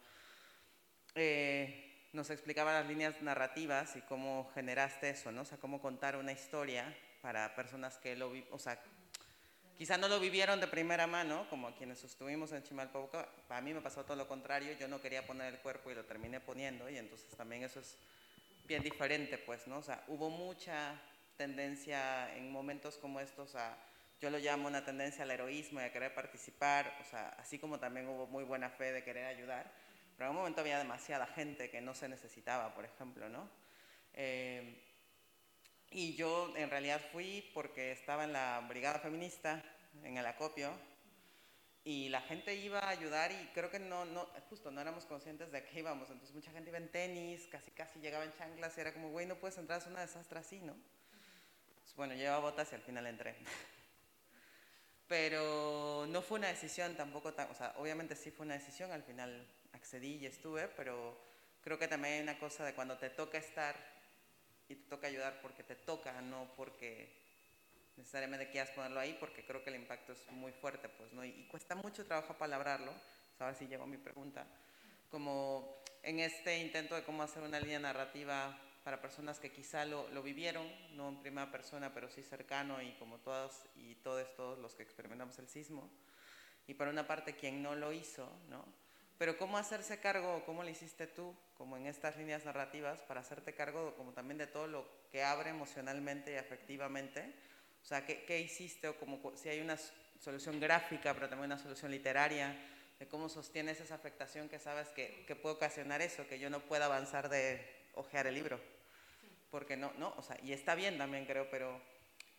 eh, 1.15 2.07
nos 2.13 2.29
explicaba 2.29 2.73
las 2.73 2.85
líneas 2.85 3.19
narrativas 3.23 3.95
y 3.95 4.01
cómo 4.01 4.51
generaste 4.53 5.09
eso, 5.09 5.31
¿no? 5.31 5.41
O 5.41 5.45
sea, 5.45 5.57
cómo 5.57 5.81
contar 5.81 6.17
una 6.17 6.33
historia 6.33 6.95
para 7.23 7.55
personas 7.55 7.97
que 7.97 8.15
lo, 8.15 8.31
o 8.51 8.59
sea, 8.59 8.79
quizá 9.79 9.97
no 9.97 10.07
lo 10.07 10.19
vivieron 10.19 10.59
de 10.59 10.67
primera 10.67 11.07
mano, 11.07 11.47
como 11.49 11.75
quienes 11.77 12.03
estuvimos 12.03 12.51
en 12.51 12.61
Chimalpopoca, 12.61 13.27
a 13.49 13.61
mí 13.61 13.73
me 13.73 13.81
pasó 13.81 14.05
todo 14.05 14.17
lo 14.17 14.27
contrario, 14.27 14.77
yo 14.79 14.87
no 14.87 15.01
quería 15.01 15.25
poner 15.25 15.51
el 15.51 15.59
cuerpo 15.61 15.89
y 15.89 15.95
lo 15.95 16.05
terminé 16.05 16.39
poniendo, 16.39 16.87
y 16.91 16.99
entonces 16.99 17.35
también 17.35 17.63
eso 17.63 17.79
es 17.79 17.97
bien 18.71 18.83
diferente, 18.83 19.37
pues, 19.37 19.67
¿no? 19.67 19.79
O 19.79 19.83
sea, 19.83 20.01
hubo 20.07 20.29
mucha 20.29 20.97
tendencia 21.35 22.33
en 22.37 22.49
momentos 22.49 22.95
como 22.95 23.19
estos 23.19 23.53
a, 23.55 23.77
yo 24.21 24.29
lo 24.29 24.37
llamo 24.37 24.69
una 24.69 24.85
tendencia 24.85 25.25
al 25.25 25.31
heroísmo 25.31 25.81
y 25.81 25.83
a 25.83 25.91
querer 25.91 26.13
participar, 26.15 26.97
o 27.01 27.03
sea, 27.03 27.35
así 27.37 27.59
como 27.59 27.81
también 27.81 28.07
hubo 28.07 28.27
muy 28.27 28.45
buena 28.45 28.69
fe 28.69 28.93
de 28.93 29.03
querer 29.03 29.25
ayudar, 29.25 29.69
pero 30.15 30.29
en 30.29 30.31
un 30.31 30.37
momento 30.37 30.61
había 30.61 30.77
demasiada 30.77 31.27
gente 31.27 31.69
que 31.69 31.81
no 31.81 31.93
se 31.93 32.07
necesitaba, 32.07 32.73
por 32.73 32.85
ejemplo, 32.85 33.27
¿no? 33.27 33.49
Eh, 34.13 34.81
y 35.89 36.15
yo 36.15 36.55
en 36.55 36.69
realidad 36.69 37.01
fui 37.11 37.51
porque 37.53 37.91
estaba 37.91 38.23
en 38.23 38.31
la 38.31 38.65
brigada 38.69 38.99
feminista, 38.99 39.61
en 40.01 40.15
el 40.15 40.25
acopio, 40.25 40.71
y 41.83 42.09
la 42.09 42.21
gente 42.21 42.55
iba 42.55 42.79
a 42.79 42.89
ayudar 42.89 43.31
y 43.31 43.49
creo 43.53 43.71
que 43.71 43.79
no, 43.79 44.05
no, 44.05 44.27
justo 44.49 44.69
no 44.69 44.81
éramos 44.81 45.05
conscientes 45.05 45.51
de 45.51 45.57
a 45.57 45.65
qué 45.65 45.79
íbamos. 45.79 46.09
Entonces 46.09 46.35
mucha 46.35 46.51
gente 46.51 46.69
iba 46.69 46.77
en 46.77 46.91
tenis, 46.91 47.47
casi 47.47 47.71
casi 47.71 47.99
llegaba 47.99 48.23
en 48.23 48.33
chanclas 48.33 48.77
y 48.77 48.81
era 48.81 48.93
como, 48.93 49.09
güey, 49.09 49.25
no 49.25 49.35
puedes 49.35 49.57
entrar, 49.57 49.81
es 49.81 49.87
una 49.87 50.01
desastre 50.01 50.39
así, 50.39 50.59
¿no? 50.59 50.73
Entonces, 51.69 51.95
bueno, 51.95 52.13
llevaba 52.13 52.39
botas 52.39 52.71
y 52.71 52.75
al 52.75 52.81
final 52.81 53.07
entré. 53.07 53.35
Pero 55.07 56.05
no 56.07 56.21
fue 56.21 56.37
una 56.39 56.47
decisión 56.47 56.95
tampoco 56.95 57.33
tan, 57.33 57.49
o 57.49 57.55
sea, 57.55 57.73
obviamente 57.77 58.15
sí 58.15 58.31
fue 58.31 58.45
una 58.45 58.53
decisión, 58.53 58.91
al 58.91 59.03
final 59.03 59.45
accedí 59.73 60.17
y 60.17 60.25
estuve, 60.25 60.69
pero 60.69 61.19
creo 61.61 61.77
que 61.77 61.89
también 61.89 62.13
hay 62.13 62.21
una 62.21 62.39
cosa 62.39 62.63
de 62.63 62.73
cuando 62.73 62.97
te 62.97 63.09
toca 63.09 63.37
estar 63.37 63.75
y 64.69 64.75
te 64.75 64.89
toca 64.89 65.07
ayudar 65.07 65.41
porque 65.41 65.63
te 65.63 65.75
toca, 65.75 66.21
no 66.21 66.53
porque 66.55 67.20
necesariamente 67.97 68.49
quieras 68.49 68.71
ponerlo 68.71 68.99
ahí, 68.99 69.15
porque 69.19 69.45
creo 69.45 69.63
que 69.63 69.69
el 69.69 69.75
impacto 69.75 70.13
es 70.13 70.29
muy 70.31 70.51
fuerte, 70.51 70.89
pues, 70.89 71.11
¿no? 71.13 71.23
Y, 71.23 71.29
y 71.29 71.47
cuesta 71.47 71.75
mucho 71.75 72.05
trabajo 72.05 72.37
palabrarlo, 72.37 72.91
pues 72.91 73.41
ahora 73.41 73.53
sí 73.53 73.67
llegó 73.67 73.85
mi 73.85 73.97
pregunta, 73.97 74.45
como 75.09 75.81
en 76.03 76.19
este 76.19 76.59
intento 76.59 76.95
de 76.95 77.03
cómo 77.03 77.23
hacer 77.23 77.43
una 77.43 77.59
línea 77.59 77.79
narrativa 77.79 78.57
para 78.83 79.01
personas 79.01 79.39
que 79.39 79.51
quizá 79.51 79.85
lo, 79.85 80.09
lo 80.09 80.23
vivieron, 80.23 80.67
no 80.95 81.09
en 81.09 81.21
primera 81.21 81.51
persona, 81.51 81.93
pero 81.93 82.09
sí 82.09 82.23
cercano 82.23 82.81
y 82.81 82.93
como 82.93 83.19
todos 83.19 83.65
y 83.75 83.95
todos, 83.95 84.35
todos 84.35 84.59
los 84.59 84.73
que 84.73 84.83
experimentamos 84.83 85.37
el 85.39 85.47
sismo, 85.47 85.89
y 86.67 86.73
por 86.73 86.87
una 86.87 87.05
parte 87.05 87.35
quien 87.35 87.61
no 87.61 87.75
lo 87.75 87.91
hizo, 87.91 88.31
¿no? 88.49 88.65
Pero 89.17 89.37
cómo 89.37 89.59
hacerse 89.59 89.99
cargo, 89.99 90.43
cómo 90.45 90.63
lo 90.63 90.69
hiciste 90.69 91.05
tú, 91.05 91.35
como 91.55 91.77
en 91.77 91.85
estas 91.85 92.17
líneas 92.17 92.43
narrativas, 92.43 93.01
para 93.03 93.21
hacerte 93.21 93.53
cargo 93.53 93.93
como 93.95 94.13
también 94.13 94.39
de 94.39 94.47
todo 94.47 94.65
lo 94.65 94.87
que 95.11 95.23
abre 95.23 95.51
emocionalmente 95.51 96.33
y 96.33 96.37
afectivamente, 96.37 97.35
o 97.81 97.85
sea, 97.85 98.05
¿qué, 98.05 98.23
qué 98.25 98.39
hiciste? 98.39 98.87
O 98.87 98.97
como 98.97 99.35
si 99.35 99.49
hay 99.49 99.59
una 99.59 99.77
solución 100.19 100.59
gráfica, 100.59 101.13
pero 101.13 101.27
también 101.27 101.51
una 101.51 101.57
solución 101.57 101.91
literaria, 101.91 102.55
de 102.99 103.07
cómo 103.07 103.29
sostienes 103.29 103.79
esa 103.79 103.95
afectación 103.95 104.47
que 104.47 104.59
sabes 104.59 104.89
que, 104.89 105.25
que 105.25 105.35
puede 105.35 105.55
ocasionar 105.55 106.01
eso, 106.01 106.27
que 106.27 106.37
yo 106.37 106.49
no 106.49 106.59
pueda 106.59 106.85
avanzar 106.85 107.29
de 107.29 107.59
ojear 107.95 108.27
el 108.27 108.35
libro. 108.35 108.59
Porque 109.49 109.75
no, 109.75 109.91
no, 109.97 110.13
o 110.17 110.21
sea, 110.21 110.37
y 110.43 110.53
está 110.53 110.75
bien 110.75 110.97
también 110.97 111.25
creo, 111.25 111.49
pero 111.49 111.81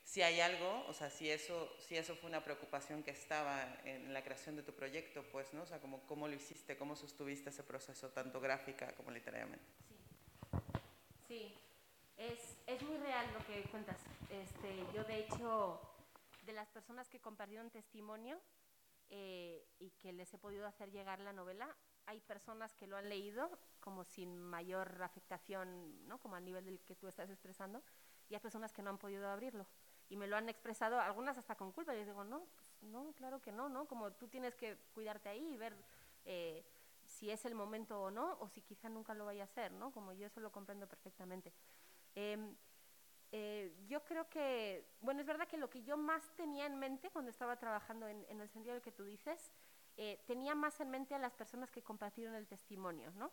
si 0.04 0.22
hay 0.22 0.40
algo, 0.40 0.84
o 0.88 0.94
sea, 0.94 1.10
si 1.10 1.30
eso, 1.30 1.74
si 1.78 1.96
eso 1.96 2.16
fue 2.16 2.28
una 2.28 2.44
preocupación 2.44 3.02
que 3.02 3.10
estaba 3.10 3.80
en 3.84 4.12
la 4.12 4.22
creación 4.22 4.56
de 4.56 4.62
tu 4.62 4.72
proyecto, 4.72 5.24
pues, 5.30 5.52
¿no? 5.52 5.62
O 5.62 5.66
sea, 5.66 5.80
como, 5.80 6.06
cómo 6.06 6.28
lo 6.28 6.34
hiciste, 6.34 6.76
cómo 6.76 6.96
sostuviste 6.96 7.50
ese 7.50 7.62
proceso, 7.62 8.10
tanto 8.10 8.40
gráfica 8.40 8.92
como 8.92 9.10
literariamente. 9.10 9.64
Sí, 11.26 11.54
es, 12.16 12.56
es 12.66 12.82
muy 12.82 12.98
real 12.98 13.26
lo 13.32 13.46
que 13.46 13.62
cuentas. 13.70 13.96
Este, 14.32 14.86
yo, 14.94 15.04
de 15.04 15.18
hecho, 15.18 15.78
de 16.46 16.54
las 16.54 16.70
personas 16.70 17.06
que 17.10 17.20
compartieron 17.20 17.70
testimonio 17.70 18.40
eh, 19.10 19.68
y 19.78 19.90
que 19.90 20.10
les 20.10 20.32
he 20.32 20.38
podido 20.38 20.66
hacer 20.66 20.90
llegar 20.90 21.20
la 21.20 21.34
novela, 21.34 21.76
hay 22.06 22.18
personas 22.20 22.74
que 22.74 22.86
lo 22.86 22.96
han 22.96 23.10
leído 23.10 23.50
como 23.78 24.04
sin 24.04 24.38
mayor 24.38 25.02
afectación, 25.02 26.08
¿no? 26.08 26.18
como 26.18 26.36
al 26.36 26.46
nivel 26.46 26.64
del 26.64 26.80
que 26.80 26.96
tú 26.96 27.08
estás 27.08 27.28
expresando, 27.28 27.82
y 28.30 28.34
hay 28.34 28.40
personas 28.40 28.72
que 28.72 28.82
no 28.82 28.88
han 28.88 28.96
podido 28.96 29.28
abrirlo. 29.28 29.66
Y 30.08 30.16
me 30.16 30.26
lo 30.26 30.36
han 30.38 30.48
expresado, 30.48 30.98
algunas 30.98 31.36
hasta 31.36 31.54
con 31.54 31.70
culpa. 31.70 31.92
Y 31.94 31.98
les 31.98 32.06
digo, 32.06 32.24
no, 32.24 32.46
pues, 32.54 32.72
no, 32.80 33.12
claro 33.12 33.42
que 33.42 33.52
no, 33.52 33.68
¿no? 33.68 33.86
Como 33.86 34.12
tú 34.12 34.28
tienes 34.28 34.54
que 34.54 34.78
cuidarte 34.94 35.28
ahí 35.28 35.52
y 35.52 35.56
ver 35.58 35.76
eh, 36.24 36.64
si 37.04 37.30
es 37.30 37.44
el 37.44 37.54
momento 37.54 38.00
o 38.00 38.10
no, 38.10 38.38
o 38.40 38.48
si 38.48 38.62
quizá 38.62 38.88
nunca 38.88 39.12
lo 39.12 39.26
vaya 39.26 39.44
a 39.44 39.46
ser, 39.46 39.72
¿no? 39.72 39.92
Como 39.92 40.14
yo 40.14 40.26
eso 40.26 40.40
lo 40.40 40.50
comprendo 40.50 40.86
perfectamente. 40.86 41.52
Em, 42.14 42.56
eh, 43.34 43.72
yo 43.88 44.04
creo 44.04 44.28
que, 44.28 44.84
bueno, 45.00 45.22
es 45.22 45.26
verdad 45.26 45.48
que 45.48 45.56
lo 45.56 45.70
que 45.70 45.82
yo 45.82 45.96
más 45.96 46.22
tenía 46.36 46.66
en 46.66 46.78
mente 46.78 47.10
cuando 47.10 47.30
estaba 47.30 47.56
trabajando 47.56 48.06
en, 48.06 48.26
el 48.28 48.48
sentido 48.50 48.74
del 48.74 48.82
que 48.82 48.92
tú 48.92 49.04
dices, 49.04 49.50
eh, 49.96 50.22
tenía 50.26 50.54
más 50.54 50.78
en 50.80 50.90
mente 50.90 51.14
a 51.14 51.18
las 51.18 51.32
personas 51.32 51.70
que 51.70 51.82
compartieron 51.82 52.34
el 52.34 52.46
testimonio, 52.46 53.10
¿no? 53.12 53.32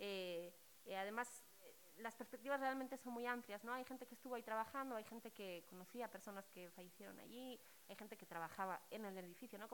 Eh, 0.00 0.52
además, 0.96 1.44
las 1.98 2.16
perspectivas 2.16 2.58
realmente 2.58 2.96
son 2.96 3.12
muy 3.12 3.26
amplias, 3.26 3.62
¿no? 3.62 3.72
Hay 3.72 3.84
gente 3.84 4.06
que 4.06 4.16
estuvo 4.16 4.34
ahí 4.34 4.42
trabajando, 4.42 4.96
hay 4.96 5.04
gente 5.04 5.30
que 5.30 5.64
conocía 5.68 6.10
personas 6.10 6.48
que 6.48 6.68
fallecieron 6.70 7.20
allí, 7.20 7.60
hay 7.88 7.94
gente 7.94 8.16
que 8.16 8.26
trabajaba 8.26 8.80
en 8.90 9.04
el 9.04 9.16
edificio, 9.18 9.56
¿no? 9.56 9.68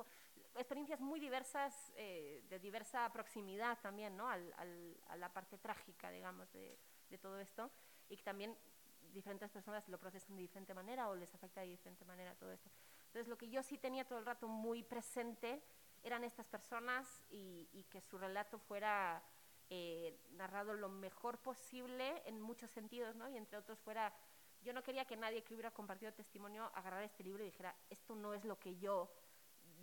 Experiencias 0.56 1.00
muy 1.00 1.20
diversas, 1.20 1.90
de 1.96 2.58
diversa 2.60 3.10
proximidad 3.10 3.78
también, 3.80 4.14
¿no? 4.14 4.28
Al, 4.28 4.52
al, 4.58 5.00
a 5.08 5.16
la 5.16 5.32
parte 5.32 5.56
trágica, 5.56 6.10
digamos, 6.10 6.52
de, 6.52 6.78
todo 7.22 7.38
esto, 7.38 7.70
y 8.08 8.16
también 8.16 8.58
diferentes 9.14 9.50
personas 9.50 9.88
lo 9.88 9.98
procesan 9.98 10.36
de 10.36 10.42
diferente 10.42 10.74
manera 10.74 11.08
o 11.08 11.14
les 11.14 11.34
afecta 11.34 11.60
de 11.60 11.68
diferente 11.68 12.04
manera 12.04 12.34
todo 12.34 12.52
esto. 12.52 12.70
Entonces, 13.06 13.28
lo 13.28 13.38
que 13.38 13.48
yo 13.48 13.62
sí 13.62 13.78
tenía 13.78 14.04
todo 14.04 14.18
el 14.18 14.26
rato 14.26 14.48
muy 14.48 14.82
presente 14.82 15.62
eran 16.02 16.24
estas 16.24 16.46
personas 16.46 17.22
y, 17.30 17.86
que 17.90 18.00
su 18.00 18.18
relato 18.18 18.58
fuera 18.58 19.22
eh, 19.70 20.18
narrado 20.32 20.74
lo 20.74 20.88
mejor 20.88 21.38
posible 21.38 22.22
en 22.26 22.40
muchos 22.40 22.70
sentidos, 22.70 23.16
¿no? 23.16 23.28
Y 23.28 23.36
entre 23.36 23.56
otros 23.56 23.78
fuera, 23.78 24.12
yo 24.62 24.72
no 24.72 24.82
quería 24.82 25.04
que 25.04 25.16
nadie 25.16 25.42
que 25.42 25.54
hubiera 25.54 25.70
compartido 25.70 26.12
testimonio 26.12 26.70
agarrara 26.74 27.04
este 27.04 27.22
libro 27.22 27.42
y 27.42 27.46
dijera, 27.46 27.74
esto 27.88 28.14
no 28.14 28.34
es 28.34 28.44
lo 28.44 28.58
que 28.58 28.76
yo 28.76 29.10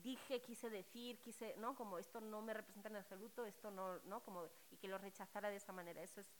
dije, 0.02 0.42
quise 0.42 0.70
decir, 0.70 1.20
quise, 1.20 1.56
¿no? 1.58 1.76
Como 1.76 1.98
esto 1.98 2.20
no 2.22 2.42
me 2.42 2.54
representa 2.54 2.90
en 2.90 2.98
absoluto, 2.98 3.46
esto 3.46 3.72
no, 3.72 4.00
¿no? 4.02 4.22
Como, 4.24 4.48
y 4.72 4.78
que 4.78 4.88
lo 4.88 4.98
rechazara 4.98 5.50
de 5.50 5.58
esa 5.58 5.72
manera. 5.72 6.02
Eso 6.02 6.22
es 6.22 6.32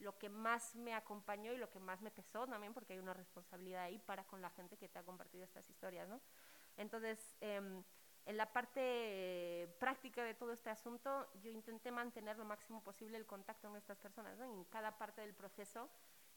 lo 0.00 0.18
que 0.18 0.28
más 0.28 0.74
me 0.74 0.94
acompañó 0.94 1.52
y 1.52 1.56
lo 1.56 1.70
que 1.70 1.78
más 1.78 2.00
me 2.02 2.10
pesó 2.10 2.46
también, 2.46 2.74
porque 2.74 2.94
hay 2.94 2.98
una 2.98 3.14
responsabilidad 3.14 3.84
ahí 3.84 3.98
para 3.98 4.24
con 4.24 4.42
la 4.42 4.50
gente 4.50 4.76
que 4.76 4.88
te 4.88 4.98
ha 4.98 5.04
compartido 5.04 5.44
estas 5.44 5.68
historias, 5.68 6.08
¿no? 6.08 6.20
Entonces, 6.76 7.36
eh, 7.40 7.82
en 8.26 8.36
la 8.36 8.52
parte 8.52 9.74
práctica 9.78 10.24
de 10.24 10.34
todo 10.34 10.52
este 10.52 10.70
asunto, 10.70 11.28
yo 11.42 11.50
intenté 11.50 11.90
mantener 11.90 12.36
lo 12.36 12.44
máximo 12.44 12.82
posible 12.82 13.16
el 13.16 13.26
contacto 13.26 13.68
con 13.68 13.76
estas 13.76 13.98
personas, 13.98 14.38
¿no? 14.38 14.46
Y 14.46 14.52
en 14.52 14.64
cada 14.64 14.98
parte 14.98 15.20
del 15.20 15.34
proceso, 15.34 15.88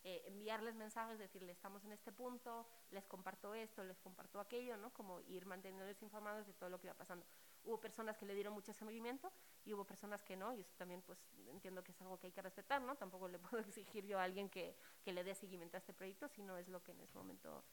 eh, 0.03 0.22
enviarles 0.26 0.76
mensajes, 0.76 1.18
decirles, 1.18 1.55
estamos 1.55 1.84
en 1.86 1.93
este 1.93 2.11
punto, 2.11 2.66
les 2.91 3.05
comparto 3.05 3.53
esto, 3.53 3.84
les 3.84 3.97
comparto 3.99 4.39
aquello, 4.39 4.76
¿no? 4.78 4.91
Como 4.91 5.22
ir 5.22 5.45
manteniéndoles 5.45 6.01
informados 6.01 6.47
de 6.47 6.53
todo 6.53 6.70
lo 6.70 6.80
que 6.80 6.88
iba 6.88 6.93
pasando. 6.93 7.26
Hubo 7.66 7.80
personas 7.80 8.18
que 8.18 8.26
le 8.26 8.36
dieron 8.36 8.53
mucho 8.53 8.74
seguimiento 8.74 9.32
y 9.66 9.74
hubo 9.74 9.86
personas 9.86 10.22
que 10.24 10.36
no, 10.36 10.53
y 10.53 10.61
eso 10.61 10.74
también 10.78 11.01
pues 11.01 11.20
entiendo 11.47 11.84
que 11.84 11.91
es 11.91 12.01
algo 12.01 12.20
que 12.20 12.28
hay 12.28 12.34
que 12.34 12.41
respetar, 12.41 12.82
¿no? 12.82 12.95
Tampoco 12.95 13.28
le 13.28 13.39
puedo 13.39 13.59
exigir 13.59 14.05
yo 14.05 14.20
a 14.20 14.24
alguien 14.24 14.49
que, 14.49 14.76
que 15.03 15.14
le 15.14 15.24
dé 15.24 15.34
seguimiento 15.36 15.78
a 15.78 15.80
este 15.80 15.93
proyecto 15.93 16.28
si 16.28 16.43
no 16.43 16.57
es 16.57 16.68
lo 16.68 16.84
que 16.84 16.91
en 16.91 17.01
ese 17.01 17.18
momento 17.18 17.64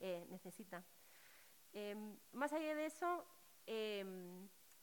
eh, 0.00 0.26
necesita. 0.28 0.84
Eh, 1.72 1.94
más 2.32 2.52
allá 2.52 2.74
de 2.74 2.86
eso, 2.86 3.26
eh, 3.66 4.04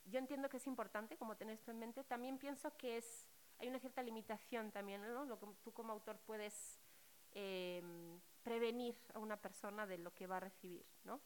yo 0.06 0.18
entiendo 0.18 0.48
que 0.48 0.58
es 0.58 0.66
importante, 0.66 1.16
como 1.16 1.36
tener 1.36 1.54
esto 1.54 1.70
en 1.70 1.78
mente, 1.78 2.04
también 2.04 2.38
pienso 2.38 2.76
que 2.76 2.98
es, 2.98 3.26
hay 3.58 3.68
una 3.68 3.78
cierta 3.78 4.02
limitación 4.02 4.70
también, 4.70 5.02
¿no? 5.02 5.24
Lo 5.24 5.38
que 5.38 5.46
tú 5.62 5.72
como 5.72 5.92
autor 5.92 6.18
puedes 6.18 6.78
eh, 7.32 7.82
prevenir 8.42 8.96
a 9.14 9.18
una 9.18 9.36
persona 9.36 9.86
de 9.86 9.98
lo 9.98 10.12
que 10.14 10.26
va 10.26 10.36
a 10.36 10.40
recibir, 10.40 10.84
¿no? 11.04 11.20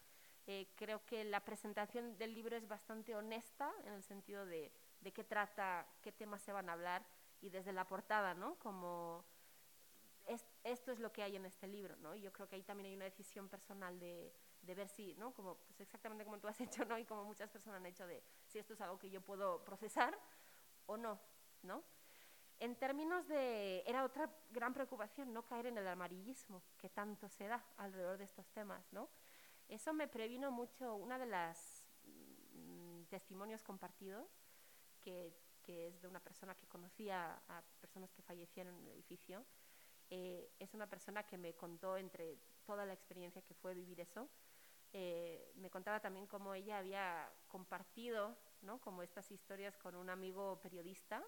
Eh, 0.51 0.67
creo 0.77 1.05
que 1.05 1.25
la 1.25 1.45
presentación 1.45 2.17
del 2.17 2.33
libro 2.35 2.57
es 2.57 2.67
bastante 2.67 3.15
honesta 3.15 3.71
en 3.85 3.93
el 3.93 4.03
sentido 4.03 4.47
de, 4.47 4.73
de 5.03 5.13
qué 5.13 5.23
trata, 5.23 5.87
qué 6.01 6.11
temas 6.11 6.41
se 6.41 6.53
van 6.53 6.71
a 6.71 6.73
hablar 6.73 7.05
y 7.43 7.51
desde 7.51 7.71
la 7.71 7.87
portada, 7.87 8.33
¿no? 8.33 8.55
Como 8.55 9.27
es, 10.27 10.43
esto 10.65 10.91
es 10.91 11.01
lo 11.01 11.13
que 11.13 11.23
hay 11.23 11.37
en 11.37 11.45
este 11.45 11.67
libro, 11.67 11.97
¿no? 11.97 12.15
Y 12.15 12.23
yo 12.23 12.33
creo 12.33 12.49
que 12.49 12.57
ahí 12.57 12.63
también 12.63 12.87
hay 12.87 12.97
una 12.97 13.05
decisión 13.05 13.47
personal 13.51 14.01
de, 14.01 14.35
de 14.63 14.75
ver 14.75 14.89
si, 14.89 15.15
¿no? 15.17 15.35
Como, 15.35 15.57
pues 15.59 15.83
exactamente 15.83 16.25
como 16.25 16.39
tú 16.39 16.49
has 16.49 16.59
hecho, 16.63 16.83
¿no? 16.87 16.99
Y 16.99 17.05
como 17.05 17.27
muchas 17.27 17.51
personas 17.51 17.77
han 17.81 17.85
hecho 17.85 18.07
de 18.07 18.25
si 18.47 18.59
esto 18.59 18.73
es 18.73 18.81
algo 18.81 18.99
que 18.99 19.11
yo 19.11 19.21
puedo 19.21 19.63
procesar 19.67 20.19
o 20.87 20.97
no, 20.97 21.21
¿no? 21.61 21.85
En 22.59 22.75
términos 22.75 23.29
de, 23.29 23.83
era 23.87 24.03
otra 24.03 24.31
gran 24.49 24.73
preocupación 24.73 25.31
no 25.35 25.45
caer 25.45 25.67
en 25.67 25.77
el 25.77 25.87
amarillismo 25.87 26.63
que 26.79 26.89
tanto 26.89 27.29
se 27.29 27.49
da 27.49 27.63
alrededor 27.77 28.17
de 28.17 28.25
estos 28.25 28.49
temas, 28.49 28.91
¿no? 28.95 29.11
Eso 29.69 29.93
me 29.93 30.09
previno 30.09 30.51
mucho, 30.51 30.95
una 30.95 31.19
de 31.19 31.27
las 31.27 31.87
mmm, 32.05 33.03
testimonios 33.05 33.63
compartidos, 33.63 34.27
que, 35.01 35.35
que, 35.63 35.89
es 35.89 36.01
de 36.01 36.09
una 36.09 36.21
persona 36.21 36.55
que 36.55 36.67
conocía 36.67 37.41
a 37.49 37.63
personas 37.81 38.11
que 38.13 38.23
fallecieron 38.23 38.75
en 38.77 38.87
el 38.87 38.93
edificio, 38.93 39.45
eh, 40.11 40.51
es 40.59 40.73
una 40.73 40.89
persona 40.89 41.25
que 41.25 41.37
me 41.37 41.55
contó 41.55 41.99
entre 41.99 42.39
toda 42.65 42.87
la 42.87 42.95
experiencia 42.95 43.43
que 43.43 43.55
fue 43.55 43.75
vivir 43.75 44.01
eso, 44.01 44.31
eh, 44.93 45.53
me 45.57 45.69
contaba 45.69 46.01
también 46.01 46.27
cómo 46.27 46.55
ella 46.55 46.79
había 46.79 47.31
compartido 47.47 48.39
¿no? 48.63 48.81
como 48.81 49.03
estas 49.03 49.31
historias 49.31 49.77
con 49.77 49.95
un 49.95 50.09
amigo 50.09 50.59
periodista 50.63 51.23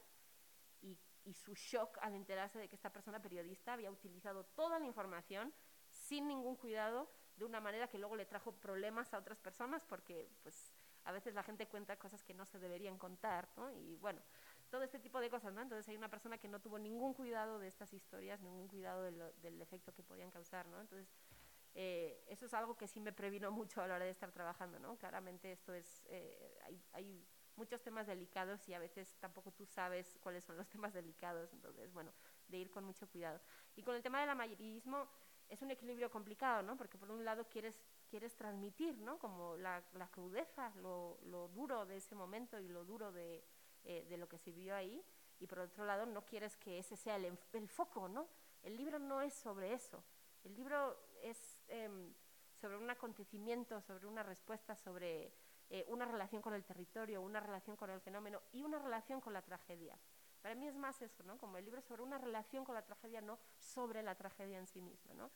y, 0.81 0.99
y, 1.25 1.35
su 1.35 1.55
shock 1.55 1.99
al 2.01 2.15
enterarse 2.15 2.59
de 2.59 2.71
que 2.71 2.77
esta 2.77 2.91
persona 2.91 3.21
periodista 3.21 3.75
había 3.75 3.91
utilizado 3.91 4.45
toda 4.45 4.79
la 4.79 4.87
información 4.87 5.53
sin 5.91 6.27
ningún 6.27 6.57
cuidado 6.57 7.11
de 7.41 7.47
una 7.47 7.61
manera 7.61 7.89
que 7.89 7.99
luego 7.99 8.15
le 8.15 8.27
trajo 8.27 8.53
problemas 8.53 9.13
a 9.13 9.19
otras 9.19 9.41
personas 9.41 9.83
porque 9.85 10.29
pues 10.43 10.73
a 11.05 11.13
veces 11.13 11.35
la 11.35 11.43
gente 11.43 11.67
cuenta 11.67 11.99
cosas 11.99 12.23
que 12.23 12.35
no 12.35 12.45
se 12.45 12.59
deberían 12.59 12.99
contar 12.99 13.49
¿no? 13.57 13.73
y 13.73 13.97
bueno 13.97 14.21
todo 14.69 14.83
este 14.83 14.99
tipo 14.99 15.19
de 15.21 15.31
cosas 15.31 15.53
¿no? 15.55 15.63
entonces 15.63 15.89
hay 15.89 15.97
una 15.97 16.11
persona 16.11 16.37
que 16.39 16.49
no 16.49 16.61
tuvo 16.61 16.79
ningún 16.79 17.15
cuidado 17.15 17.59
de 17.59 17.67
estas 17.67 17.93
historias 17.95 18.41
ningún 18.43 18.69
cuidado 18.69 19.03
de 19.03 19.33
del 19.41 19.61
efecto 19.61 19.93
que 19.95 20.03
podían 20.03 20.31
causar 20.31 20.69
¿no? 20.69 20.81
entonces 20.81 21.09
eh, 21.75 22.25
eso 22.27 22.47
es 22.47 22.55
algo 22.55 22.77
que 22.77 22.89
sí 22.89 23.01
me 23.01 23.13
previno 23.13 23.51
mucho 23.51 23.83
a 23.83 23.87
la 23.87 23.95
hora 23.97 24.05
de 24.05 24.11
estar 24.11 24.33
trabajando, 24.33 24.79
¿no? 24.79 24.97
Claramente 24.97 25.53
esto 25.53 25.73
es, 25.73 26.03
eh, 26.09 26.59
hay, 26.65 26.83
hay, 26.93 27.27
muchos 27.57 27.83
temas 27.83 28.07
delicados 28.07 28.67
y 28.71 28.75
a 28.75 28.79
veces 28.79 29.17
tampoco 29.19 29.53
tú 29.53 29.67
sabes 29.67 30.17
cuáles 30.23 30.45
son 30.45 30.57
los 30.57 30.67
temas 30.71 30.95
delicados, 30.95 31.53
entonces, 31.53 31.93
bueno, 31.93 32.11
de 32.49 32.57
ir 32.57 32.71
con 32.71 32.85
mucho 32.85 33.07
cuidado. 33.09 33.39
Y 33.77 33.83
con 33.83 33.95
el 33.95 34.03
tema 34.03 34.21
del 34.21 34.31
amarillismo 34.31 35.11
es 35.51 35.61
un 35.63 35.71
equilibrio 35.71 36.11
complicado, 36.11 36.63
¿no? 36.63 36.77
Porque 36.77 36.97
por 36.97 37.11
un 37.11 37.25
lado 37.25 37.45
quieres, 37.51 37.75
quieres 38.09 38.35
transmitir, 38.37 38.97
¿no? 38.99 39.19
Como 39.19 39.57
la, 39.57 39.83
crudeza, 40.11 40.73
lo, 40.77 41.19
lo, 41.25 41.49
duro 41.49 41.85
de 41.85 41.97
ese 41.97 42.15
momento 42.15 42.59
y 42.59 42.69
lo 42.69 42.85
duro 42.85 43.13
de, 43.13 43.45
eh, 43.85 44.07
de 44.09 44.17
lo 44.17 44.29
que 44.29 44.39
se 44.39 44.53
vio 44.53 44.75
ahí, 44.75 45.05
y 45.41 45.47
por 45.47 45.59
otro 45.59 45.85
lado 45.85 46.07
no 46.07 46.25
quieres 46.25 46.57
que 46.57 46.79
ese 46.79 46.97
sea 46.97 47.17
el, 47.17 47.37
el 47.53 47.69
foco, 47.69 48.09
¿no? 48.09 48.29
El 48.63 48.77
libro 48.77 48.99
no 48.99 49.21
es 49.21 49.35
sobre 49.35 49.73
eso. 49.73 50.05
El 50.45 50.55
libro 50.55 50.97
es 51.23 51.59
eh, 51.69 52.13
sobre 52.61 52.77
un 52.77 52.91
acontecimiento, 52.91 53.81
sobre 53.81 54.07
una 54.07 54.23
respuesta, 54.23 54.77
sobre 54.77 55.33
eh, 55.71 55.85
una 55.89 56.05
relación 56.05 56.43
con 56.43 56.55
el 56.55 56.65
territorio, 56.65 57.23
una 57.23 57.41
relación 57.41 57.77
con 57.77 57.91
el 57.91 58.01
fenómeno 58.01 58.41
y 58.53 58.63
una 58.63 58.79
relación 58.79 59.21
con 59.21 59.33
la 59.33 59.43
tragedia. 59.43 59.97
Para 60.43 60.55
mí 60.55 60.67
es 60.67 60.77
más 60.77 61.01
eso, 61.03 61.23
¿no? 61.23 61.37
Como 61.39 61.59
el 61.59 61.65
libro 61.65 61.83
sobre 61.83 62.03
una 62.03 62.19
relación 62.19 62.65
con 62.65 62.75
la 62.75 62.83
tragedia, 62.83 63.21
no 63.21 63.39
sobre 63.59 64.03
la 64.03 64.15
tragedia 64.15 64.59
en 64.59 64.67
sí 64.67 64.81
misma, 64.81 65.15
¿no? 65.15 65.31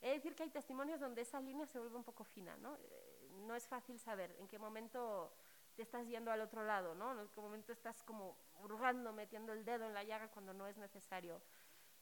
Es 0.00 0.14
decir, 0.16 0.34
que 0.34 0.42
hay 0.42 0.50
testimonios 0.50 1.00
donde 1.00 1.22
esa 1.22 1.40
línea 1.40 1.66
se 1.66 1.78
vuelve 1.78 1.96
un 1.96 2.04
poco 2.04 2.24
fina, 2.24 2.56
¿no? 2.58 2.76
Eh, 2.76 3.28
no 3.46 3.54
es 3.54 3.66
fácil 3.66 3.98
saber 3.98 4.36
en 4.38 4.46
qué 4.48 4.58
momento 4.58 5.34
te 5.74 5.82
estás 5.82 6.06
yendo 6.06 6.30
al 6.30 6.40
otro 6.40 6.62
lado, 6.64 6.94
¿no? 6.94 7.18
En 7.18 7.28
qué 7.28 7.40
momento 7.40 7.72
estás 7.72 8.02
como 8.02 8.36
hurgando, 8.60 9.12
metiendo 9.12 9.52
el 9.52 9.64
dedo 9.64 9.86
en 9.86 9.94
la 9.94 10.04
llaga 10.04 10.28
cuando 10.28 10.52
no 10.52 10.66
es 10.66 10.76
necesario. 10.76 11.40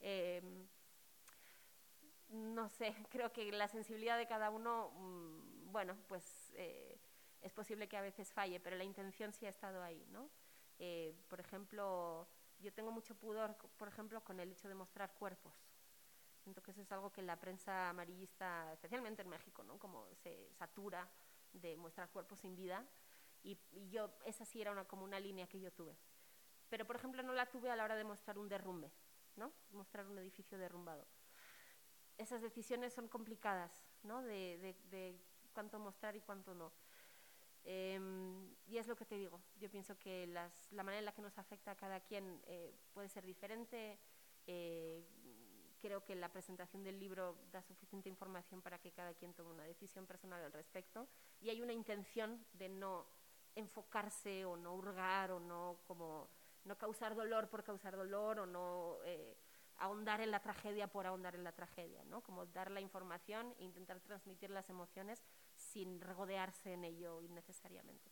Eh, 0.01 0.43
no 2.29 2.69
sé, 2.69 2.95
creo 3.11 3.33
que 3.33 3.51
la 3.53 3.69
sensibilidad 3.69 4.19
de 4.19 4.27
cada 4.27 4.51
uno, 4.51 4.91
mmm, 4.91 5.73
bueno, 5.73 5.97
pues 6.09 6.53
eh, 6.57 6.99
es 7.41 7.53
posible 7.53 7.89
que 7.89 7.97
a 7.97 8.03
veces 8.03 8.33
falle, 8.33 8.61
pero 8.61 8.77
la 8.77 8.85
intención 8.85 9.33
sí 9.33 9.47
ha 9.47 9.51
estado 9.51 9.83
ahí, 9.83 10.05
¿no? 10.11 10.29
Eh, 10.85 11.15
por 11.29 11.39
ejemplo, 11.39 12.27
yo 12.59 12.73
tengo 12.73 12.91
mucho 12.91 13.15
pudor, 13.15 13.57
por 13.77 13.87
ejemplo, 13.87 14.25
con 14.25 14.41
el 14.41 14.51
hecho 14.51 14.67
de 14.67 14.75
mostrar 14.75 15.15
cuerpos. 15.15 15.55
Siento 16.43 16.61
que 16.61 16.73
eso 16.73 16.83
es 16.83 16.91
algo 16.91 17.13
que 17.13 17.23
la 17.23 17.39
prensa 17.39 17.89
amarillista, 17.89 18.73
especialmente 18.73 19.23
en 19.23 19.29
México, 19.29 19.63
¿no? 19.63 19.79
Como 19.79 20.13
se 20.17 20.51
satura 20.59 21.09
de 21.53 21.77
mostrar 21.77 22.11
cuerpos 22.11 22.41
sin 22.41 22.57
vida. 22.57 22.85
Y, 23.45 23.57
yo, 23.91 24.11
esa 24.25 24.45
sí 24.45 24.61
era 24.61 24.73
una, 24.73 24.85
como 24.85 25.05
una 25.05 25.21
línea 25.21 25.47
que 25.47 25.61
yo 25.61 25.73
tuve. 25.73 25.97
Pero, 26.69 26.85
por 26.85 26.97
ejemplo, 26.97 27.23
no 27.23 27.33
la 27.33 27.47
tuve 27.47 27.71
a 27.71 27.77
la 27.77 27.85
hora 27.85 27.95
de 27.95 28.03
mostrar 28.03 28.37
un 28.37 28.49
derrumbe, 28.49 28.91
¿no? 29.37 29.53
Mostrar 29.71 30.09
un 30.09 30.19
edificio 30.19 30.59
derrumbado 30.59 31.07
esas 32.19 32.43
decisiones 32.43 32.93
son 32.93 33.09
complicadas, 33.09 33.73
¿no? 34.03 34.23
De 34.23 35.17
cuánto 35.53 35.79
mostrar 35.79 36.15
y 36.17 36.21
cuánto 36.21 36.55
no. 36.55 36.73
Eh, 37.65 38.01
y 38.67 38.79
es 38.79 38.87
lo 38.87 38.97
que 38.97 39.05
te 39.05 39.17
digo, 39.17 39.41
yo 39.57 39.71
pienso 39.71 39.99
que 39.99 40.27
las, 40.27 40.73
la 40.73 40.83
manera 40.83 40.99
en 41.01 41.05
la 41.05 41.13
que 41.13 41.23
nos 41.23 41.39
afecta 41.39 41.73
a 41.73 41.77
cada 41.77 42.01
quien 42.01 42.41
eh, 42.47 42.75
puede 42.93 43.09
ser 43.09 43.25
diferente. 43.25 43.99
Eh, 44.47 45.05
creo 45.81 46.05
que 46.05 46.15
la 46.15 46.31
presentación 46.31 46.83
del 46.83 46.99
libro 46.99 47.37
da 47.51 47.63
suficiente 47.63 48.09
información 48.09 48.63
para 48.63 48.79
que 48.79 48.93
cada 48.93 49.15
quien 49.15 49.35
tome 49.35 49.51
una 49.51 49.65
decisión 49.65 50.07
personal 50.07 50.43
al 50.43 50.53
respecto. 50.53 51.09
Y 51.41 51.51
hay 51.51 51.61
una 51.61 51.73
intención 51.73 52.45
de 52.53 52.69
no 52.69 53.07
enfocarse 53.55 54.45
o 54.45 54.57
no 54.57 54.75
hurgar 54.75 55.33
o 55.33 55.41
no 55.41 55.81
como 55.87 56.31
no 56.65 56.79
causar 56.79 57.15
dolor 57.15 57.51
por 57.51 57.65
causar 57.65 57.97
dolor 57.97 58.39
o 58.39 58.47
no 58.47 58.99
ahondar 59.83 60.21
en 60.21 60.31
la 60.31 60.41
tragedia 60.41 60.87
por 60.87 61.07
ahondar 61.07 61.35
en 61.35 61.43
la 61.43 61.53
tragedia, 61.53 62.05
¿no? 62.05 62.23
Como 62.23 62.47
dar 62.47 62.71
la 62.71 62.81
información 62.81 63.53
e 63.59 63.65
intentar 63.65 64.01
transmitir 64.01 64.51
las 64.51 64.71
emociones 64.71 65.23
sin 65.73 66.01
regodearse 66.01 66.75
en 66.75 66.85
ello 66.85 67.23
innecesariamente. 67.23 68.11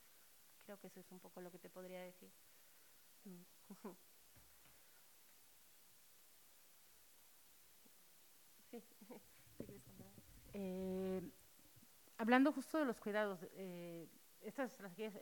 Creo 0.65 0.79
que 0.79 0.87
eso 0.87 1.01
es 1.01 1.11
un 1.11 1.21
poco 1.21 1.41
lo 1.41 1.51
que 1.51 1.59
te 1.59 1.71
podría 1.71 2.03
decir. 2.03 2.33
Eh, 10.53 11.23
hablando 12.19 12.53
justo 12.53 12.79
de 12.79 12.85
los 12.85 13.01
cuidados, 13.01 13.39
eh, 13.53 14.09
estas 14.41 14.73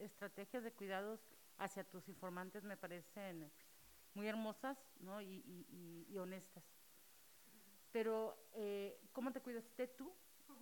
estrategias 0.00 0.64
de 0.64 0.72
cuidados 0.72 1.20
hacia 1.58 1.84
tus 1.84 2.08
informantes 2.08 2.64
me 2.64 2.76
parecen 2.76 3.50
muy 4.14 4.26
hermosas 4.26 4.78
¿no? 5.00 5.20
y, 5.20 6.16
honestas. 6.18 6.64
Pero, 7.92 8.36
eh, 8.54 9.00
¿cómo 9.12 9.32
te 9.32 9.40
cuidaste 9.40 9.86
tú 9.88 10.12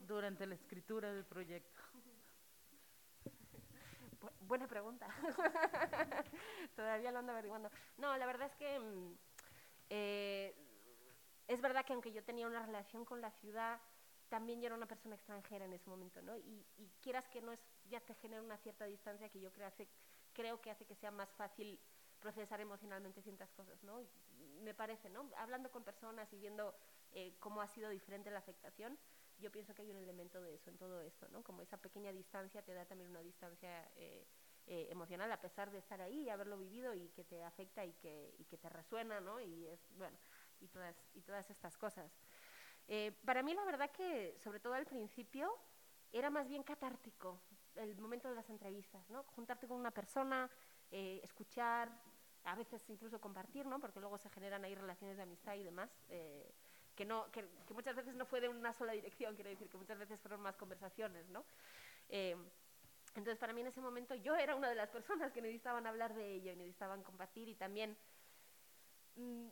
durante 0.07 0.47
la 0.47 0.55
escritura 0.55 1.13
del 1.13 1.25
proyecto? 1.25 1.81
buena 4.41 4.67
pregunta. 4.67 5.09
Todavía 6.77 7.11
lo 7.11 7.19
ando 7.19 7.33
averiguando. 7.33 7.71
No, 7.99 8.17
la 8.17 8.27
verdad 8.27 8.49
es 8.49 8.55
que 8.57 8.79
mm, 8.79 9.15
eh, 9.91 10.55
es 11.49 11.61
verdad 11.61 11.85
que 11.85 11.93
aunque 11.93 12.13
yo 12.13 12.23
tenía 12.25 12.47
una 12.47 12.65
relación 12.65 13.05
con 13.05 13.21
la 13.21 13.31
ciudad, 13.33 13.81
también 14.29 14.61
yo 14.61 14.67
era 14.67 14.75
una 14.75 14.87
persona 14.87 15.15
extranjera 15.15 15.65
en 15.65 15.73
ese 15.73 15.89
momento, 15.89 16.21
¿no? 16.23 16.37
Y, 16.37 16.65
quieras 17.01 17.29
que 17.29 17.41
no 17.41 17.53
es, 17.53 17.61
ya 17.89 18.01
te 18.01 18.15
genera 18.15 18.43
una 18.43 18.57
cierta 18.59 18.85
distancia 18.87 19.29
que 19.29 19.41
yo 19.41 19.53
creo, 19.53 19.67
hace, 19.67 19.89
creo 20.33 20.61
que 20.61 20.71
hace 20.71 20.85
que 20.85 20.97
sea 20.97 21.11
más 21.11 21.33
fácil 21.35 21.79
procesar 22.21 22.61
emocionalmente 22.61 23.23
ciertas 23.23 23.53
cosas, 23.53 23.83
¿no? 23.85 24.01
me 24.63 24.75
parece, 24.75 25.09
¿no? 25.11 25.31
Hablando 25.37 25.71
con 25.71 25.85
personas 25.85 26.33
y 26.33 26.39
viendo 26.39 26.75
eh, 27.13 27.37
cómo 27.39 27.61
ha 27.61 27.69
sido 27.69 27.91
diferente 27.91 28.31
la 28.31 28.39
afectación, 28.39 28.99
yo 29.39 29.51
pienso 29.51 29.75
que 29.75 29.83
hay 29.83 29.91
un 29.91 29.99
elemento 29.99 30.41
de 30.41 30.55
eso 30.55 30.71
en 30.71 30.77
todo 30.77 31.01
esto, 31.01 31.29
¿no? 31.29 31.43
Como 31.43 31.63
esa 31.63 31.77
pequeña 31.77 32.13
distancia 32.13 32.63
te 32.63 32.75
da 32.75 32.85
también 32.85 33.11
una 33.11 33.21
distancia 33.21 33.91
eh, 33.97 34.27
eh, 34.69 34.89
emocional 34.91 35.31
a 35.31 35.41
pesar 35.41 35.71
de 35.71 35.79
estar 35.79 36.01
ahí 36.01 36.23
y 36.23 36.29
haberlo 36.29 36.59
vivido 36.59 36.93
y 36.93 37.09
que 37.11 37.25
te 37.25 37.45
afecta 37.45 37.85
y 37.85 37.93
que, 37.93 38.35
y 38.37 38.45
que 38.47 38.59
te 38.59 38.69
resuena, 38.69 39.21
¿no? 39.21 39.41
Y 39.41 39.67
es, 39.69 39.81
bueno, 39.97 40.19
y 40.61 40.67
todas, 40.67 40.97
y 41.15 41.23
todas 41.23 41.49
estas 41.51 41.77
cosas. 41.77 42.11
Eh, 42.89 43.13
para 43.25 43.45
mí 43.45 43.55
la 43.55 43.65
verdad 43.65 43.91
que, 43.93 44.37
sobre 44.39 44.59
todo 44.59 44.75
al 44.75 44.87
principio, 44.87 45.57
era 46.13 46.31
más 46.31 46.49
bien 46.49 46.65
catártico 46.65 47.41
el 47.77 47.97
momento 47.99 48.29
de 48.29 48.35
las 48.35 48.51
entrevistas, 48.51 49.09
¿no? 49.11 49.23
Juntarte 49.25 49.69
con 49.69 49.77
una 49.77 49.93
persona, 49.93 50.51
eh, 50.91 51.21
escuchar, 51.23 51.89
a 52.43 52.55
veces 52.57 52.83
incluso 52.89 53.21
compartir, 53.21 53.67
¿no? 53.67 53.79
Porque 53.79 54.01
luego 54.01 54.19
se 54.19 54.31
generan 54.31 54.65
ahí 54.65 54.75
relaciones 54.75 55.17
de 55.17 55.23
amistad 55.23 55.55
y 55.55 55.63
demás, 55.63 55.91
que, 56.97 57.05
no, 57.05 57.31
que, 57.31 57.45
muchas 57.73 57.95
veces 57.95 58.15
no 58.15 58.27
fue 58.27 58.41
de 58.41 58.49
una 58.49 58.73
sola 58.73 58.93
dirección, 58.93 59.35
quiero 59.35 59.51
decir, 59.51 59.69
que 59.69 59.77
muchas 59.77 59.99
veces 59.99 60.21
fueron 60.21 60.41
más 60.41 60.57
conversaciones, 60.57 61.29
¿no? 61.29 61.45
entonces, 62.09 63.39
para 63.39 63.53
mí 63.53 63.63
en 63.63 63.67
ese 63.69 63.81
momento 63.81 64.15
yo 64.15 64.37
era 64.37 64.55
una 64.55 64.69
de 64.69 64.75
las 64.75 64.91
personas 64.91 65.33
que 65.33 65.41
necesitaban 65.41 65.87
hablar 65.87 66.15
de 66.15 66.35
ello 66.35 66.53
y 66.53 66.57
necesitaban 66.57 67.03
compartir 67.03 67.49
y 67.49 67.55
también... 67.55 67.97
Mm, 69.17 69.49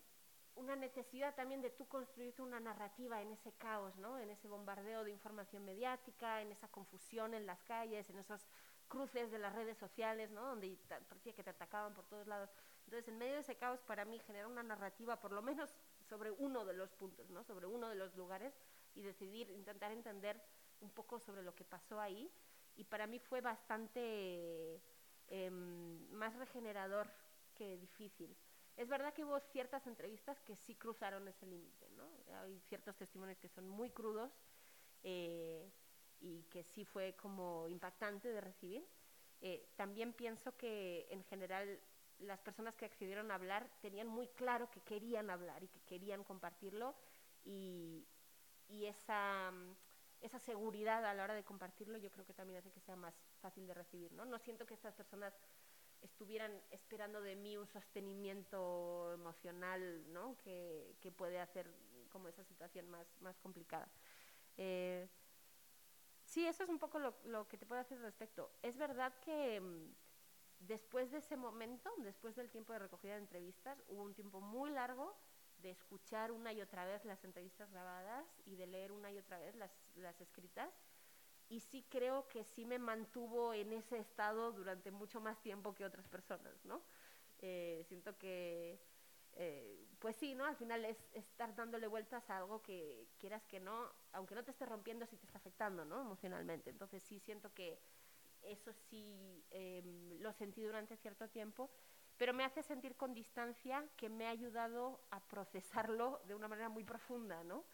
una 0.57 0.77
necesidad 0.77 1.35
también 1.35 1.61
de 1.63 1.71
tú 1.71 1.87
construirte 1.89 2.43
una 2.43 2.61
narrativa 2.61 3.21
en 3.21 3.33
ese 3.33 3.53
caos, 3.53 3.97
¿no? 3.97 4.19
En 4.19 4.31
ese 4.31 4.49
bombardeo 4.49 5.05
de 5.05 5.11
información 5.11 5.65
mediática, 5.65 6.43
en 6.43 6.53
esa 6.53 6.69
confusión 6.69 7.35
en 7.35 7.47
las 7.47 7.63
calles, 7.65 8.09
en 8.11 8.19
esos 8.19 8.47
cruces 8.89 9.31
de 9.31 9.39
las 9.39 9.55
redes 9.55 9.77
sociales, 9.79 10.31
¿no? 10.31 10.43
Donde 10.43 10.79
parecía 11.09 11.35
que 11.35 11.43
te 11.43 11.51
atacaban 11.51 11.95
por 11.95 12.07
todos 12.07 12.27
lados. 12.27 12.51
Entonces, 12.85 13.09
en 13.09 13.19
medio 13.19 13.35
de 13.35 13.41
ese 13.41 13.57
caos, 13.57 13.81
para 13.83 14.05
mí, 14.05 14.19
generar 14.21 14.47
una 14.47 14.63
narrativa, 14.63 15.21
por 15.21 15.33
lo 15.33 15.43
menos 15.43 15.75
sobre 16.09 16.31
uno 16.31 16.65
de 16.65 16.75
los 16.75 16.93
puntos, 16.93 17.31
¿no? 17.31 17.45
Sobre 17.45 17.67
uno 17.67 17.89
de 17.89 17.95
los 17.95 18.15
lugares 18.17 18.55
y 18.95 19.03
decidir, 19.03 19.51
intentar 19.51 19.93
entender 19.93 20.41
un 20.81 20.91
poco 20.91 21.19
sobre 21.19 21.43
lo 21.43 21.55
que 21.55 21.65
pasó 21.65 22.01
ahí. 22.01 22.31
Y 22.77 22.85
para 22.85 23.07
mí 23.07 23.19
fue 23.19 23.41
bastante 23.41 24.81
em, 25.29 26.11
más 26.11 26.35
regenerador 26.37 27.09
que 27.55 27.77
difícil. 27.79 28.37
Es 28.77 28.89
verdad 28.89 29.15
que 29.15 29.25
hubo 29.25 29.39
ciertas 29.39 29.87
entrevistas 29.87 30.41
que 30.41 30.57
sí 30.57 30.75
cruzaron 30.75 31.29
ese 31.29 31.47
límite, 31.47 31.89
¿no? 31.91 32.09
Hay 32.41 32.61
ciertos 32.69 32.97
testimonios 32.97 33.39
que 33.39 33.49
son 33.49 33.69
muy 33.69 33.91
crudos 33.91 34.33
eh, 35.05 35.71
y 36.21 36.43
que 36.45 36.65
sí 36.65 36.85
fue 36.85 37.15
como 37.15 37.69
impactante 37.69 38.29
de 38.29 38.41
recibir. 38.41 38.85
Eh, 39.41 39.69
también 39.77 40.13
pienso 40.13 40.57
que 40.57 41.07
en 41.11 41.23
general 41.25 41.81
las 42.19 42.41
personas 42.41 42.77
que 42.77 42.85
accedieron 42.85 43.31
a 43.31 43.35
hablar 43.35 43.69
tenían 43.81 44.07
muy 44.07 44.29
claro 44.29 44.71
que 44.71 44.81
querían 44.81 45.31
hablar 45.31 45.63
y 45.63 45.69
que 45.69 45.81
querían 45.81 46.25
compartirlo 46.25 46.95
y, 47.45 48.07
y 48.69 48.87
esa, 48.87 49.53
esa 50.21 50.39
seguridad 50.39 51.05
a 51.05 51.15
la 51.15 51.25
hora 51.25 51.35
de 51.35 51.45
compartirlo 51.45 51.99
yo 51.99 52.11
creo 52.11 52.25
que 52.25 52.35
también 52.35 52.61
hace 52.61 52.71
que 52.71 52.81
sea 52.81 52.97
más 52.97 53.15
fácil 53.41 53.67
de 53.67 53.75
recibir, 53.75 54.13
¿no? 54.13 54.25
No 54.25 54.39
siento 54.39 54.67
que 54.67 54.75
estas 54.75 54.95
personas 54.95 55.35
estuvieran 56.01 56.63
esperando 56.71 57.21
de 57.21 57.35
mí 57.35 57.57
un 57.57 57.67
sostenimiento 57.67 59.13
emocional, 59.15 60.13
¿no? 60.13 60.37
Que, 60.39 60.97
que 61.01 61.11
puede 61.11 61.41
hacer 61.41 61.71
como 62.11 62.29
esa 62.29 62.45
situación 62.45 62.89
más, 62.89 63.07
más 63.21 63.39
complicada. 63.39 63.89
Eh, 64.57 65.09
sí, 66.25 66.47
eso 66.47 66.63
es 66.63 66.69
un 66.69 66.79
poco 66.79 66.99
lo, 66.99 67.17
lo, 67.25 67.49
que 67.49 67.59
te 67.59 67.67
puedo 67.67 67.81
hacer 67.81 67.99
al 67.99 68.05
respecto. 68.05 68.53
Es 68.63 68.77
verdad 68.77 69.13
que 69.21 69.61
mm, 69.61 70.04
después 70.67 71.11
de 71.11 71.19
ese 71.19 71.37
momento, 71.37 71.91
después 71.99 72.35
del 72.37 72.51
tiempo 72.51 72.73
de 72.73 72.81
recogida 72.81 73.15
de 73.15 73.21
entrevistas, 73.21 73.83
hubo 73.89 74.03
un 74.03 74.15
tiempo 74.15 74.41
muy 74.41 74.71
largo 74.71 75.17
de 75.59 75.71
escuchar 75.71 76.33
una 76.33 76.53
y 76.53 76.61
otra 76.61 76.85
vez 76.85 77.05
las 77.05 77.25
entrevistas 77.25 77.71
grabadas 77.71 78.27
y 78.45 78.57
de 78.57 78.67
leer 78.67 78.93
una 78.93 79.11
y 79.11 79.19
otra 79.19 79.39
vez 79.39 79.55
las, 79.55 79.71
las 79.95 80.21
escritas 80.21 80.71
y 81.49 81.61
sí 81.61 81.87
creo 81.89 82.29
que 82.29 82.45
sí 82.45 82.65
me 82.65 82.79
mantuvo 82.79 83.55
en 83.55 83.73
ese 83.73 83.99
estado 83.99 84.53
durante 84.53 84.91
mucho 84.91 85.21
más 85.21 85.41
tiempo 85.43 85.75
que 85.75 85.85
otras 85.85 86.09
personas, 86.09 86.65
¿no? 86.65 86.83
Eh, 87.39 87.85
siento 87.87 88.17
que, 88.17 88.81
eh, 89.33 89.87
pues 89.99 90.17
sí, 90.17 90.35
¿no? 90.35 90.47
Al 90.47 90.57
final 90.57 90.85
es, 90.85 90.99
estar 91.13 91.55
dándole 91.55 91.87
vueltas 91.87 92.29
a 92.31 92.39
algo 92.39 92.63
que 92.63 93.09
quieras 93.19 93.45
que 93.47 93.61
no, 93.61 93.93
aunque 94.13 94.35
no 94.35 94.45
te 94.45 94.53
esté 94.53 94.65
rompiendo, 94.67 95.07
sí 95.07 95.17
te 95.17 95.27
está 95.27 95.39
afectando, 95.39 95.85
¿no? 95.85 96.01
Emocionalmente. 96.01 96.71
Entonces 96.71 97.03
sí 97.03 97.19
siento 97.21 97.53
que 97.53 97.79
eso 98.47 98.73
sí 98.73 99.45
em, 99.51 100.19
lo 100.21 100.33
sentí 100.33 100.63
durante 100.63 100.97
cierto 100.97 101.29
tiempo, 101.29 101.71
pero 102.17 102.33
me 102.33 102.45
hace 102.45 102.63
sentir 102.63 102.97
con 102.97 103.15
distancia 103.15 103.89
que 103.97 104.09
me 104.09 104.27
ha 104.27 104.31
ayudado 104.31 105.01
a 105.11 105.21
procesarlo 105.27 106.21
de 106.27 106.35
una 106.35 106.49
manera 106.49 106.69
muy 106.69 106.85
profunda, 106.85 107.43
¿no? 107.45 107.65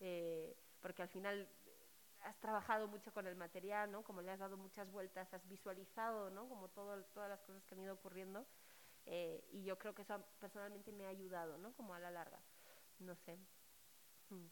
Eh, 0.00 0.56
porque 0.80 1.02
al 1.02 1.08
final 1.08 1.48
has 2.20 2.38
trabajado 2.40 2.86
mucho 2.88 3.12
con 3.12 3.26
el 3.26 3.36
material, 3.36 3.90
¿no? 3.90 4.02
Como 4.02 4.22
le 4.22 4.30
has 4.30 4.38
dado 4.38 4.56
muchas 4.56 4.90
vueltas, 4.90 5.32
has 5.34 5.46
visualizado, 5.48 6.30
¿no? 6.30 6.48
Como 6.48 6.68
todo, 6.68 7.02
todas 7.06 7.28
las 7.28 7.40
cosas 7.42 7.64
que 7.64 7.74
han 7.74 7.80
ido 7.82 7.94
ocurriendo. 7.94 8.46
Eh, 9.06 9.44
y 9.52 9.64
yo 9.64 9.78
creo 9.78 9.94
que 9.94 10.02
eso 10.02 10.22
personalmente 10.38 10.92
me 10.92 11.06
ha 11.06 11.10
ayudado, 11.10 11.58
¿no? 11.58 11.72
Como 11.74 11.94
a 11.94 12.00
la 12.00 12.10
larga. 12.10 12.40
No 12.98 13.14
sé. 13.16 13.38
Mm. 14.30 14.46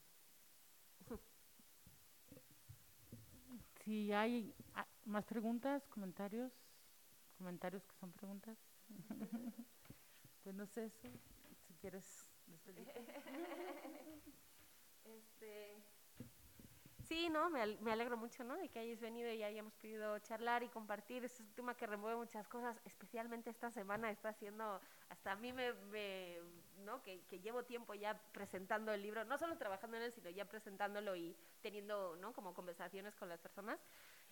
Si 3.87 4.13
hay 4.13 4.53
ah, 4.75 4.85
más 5.05 5.25
preguntas, 5.25 5.87
comentarios, 5.87 6.53
comentarios 7.39 7.85
que 7.85 7.95
son 7.95 8.13
preguntas. 8.13 8.59
pues 10.43 10.57
no 10.57 10.67
sé 10.67 10.87
eso, 10.87 11.09
si 11.69 11.75
quieres 11.75 12.29
este 15.05 15.77
Sí, 17.05 17.31
no, 17.31 17.49
me, 17.49 17.63
alegro 17.63 18.17
mucho, 18.17 18.43
¿no? 18.43 18.57
De 18.57 18.69
que 18.69 18.81
hayáis 18.81 19.01
venido 19.01 19.33
y 19.33 19.45
hayamos 19.45 19.73
podido 19.75 20.19
charlar 20.19 20.65
y 20.65 20.69
compartir. 20.69 21.25
Es 21.25 21.39
un 21.39 21.55
tema 21.55 21.77
que 21.77 21.87
remueve 21.87 22.17
muchas 22.17 22.49
cosas, 22.49 22.81
especialmente 22.85 23.51
esta 23.51 23.71
semana 23.71 24.11
está 24.11 24.31
haciendo, 24.31 24.81
hasta 25.09 25.31
a 25.31 25.37
mí 25.37 25.53
me, 25.53 25.71
¿no? 26.79 27.03
Que, 27.03 27.21
llevo 27.43 27.65
tiempo 27.65 27.95
ya 27.95 28.21
presentando 28.33 28.93
el 28.93 29.03
libro, 29.03 29.25
no 29.25 29.39
solo 29.39 29.57
trabajando 29.57 29.97
en 29.97 30.05
él, 30.05 30.13
sino 30.13 30.31
ya 30.31 30.45
presentándolo 30.45 31.17
y 31.17 31.37
teniendo, 31.61 32.17
¿no? 32.17 32.33
Como 32.33 32.55
conversaciones 32.55 33.15
con 33.17 33.29
las 33.29 33.41
personas. 33.41 33.81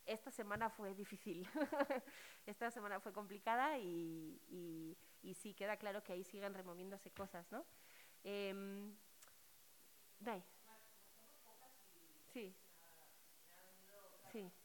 Esta 0.07 0.31
semana 0.31 0.69
fue 0.69 0.95
difícil, 0.95 1.49
esta 2.47 2.71
semana 2.71 3.01
fue 3.01 3.13
complicada 3.13 3.79
y, 3.79 4.97
sí, 5.35 5.55
queda 5.55 5.79
claro 5.79 6.03
que 6.03 6.13
ahí 6.13 6.25
siguen 6.25 6.53
removiéndose 6.55 7.11
cosas, 7.11 7.51
¿no? 7.51 7.65
Eh, 8.23 8.93
Sí. 12.33 12.55
Sí. 14.33 14.64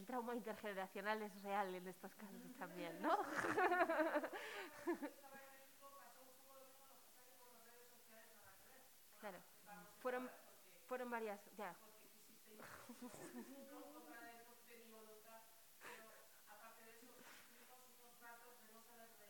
El 0.00 0.06
trauma 0.06 0.34
intergeneracional 0.34 1.20
es 1.20 1.42
real 1.42 1.74
en 1.74 1.86
estos 1.86 2.14
casos 2.14 2.56
también, 2.58 3.02
¿no? 3.02 3.18
claro, 9.20 9.38
fueron, 10.00 10.30
fueron 10.88 11.10
varias, 11.10 11.38
ya. 11.58 11.76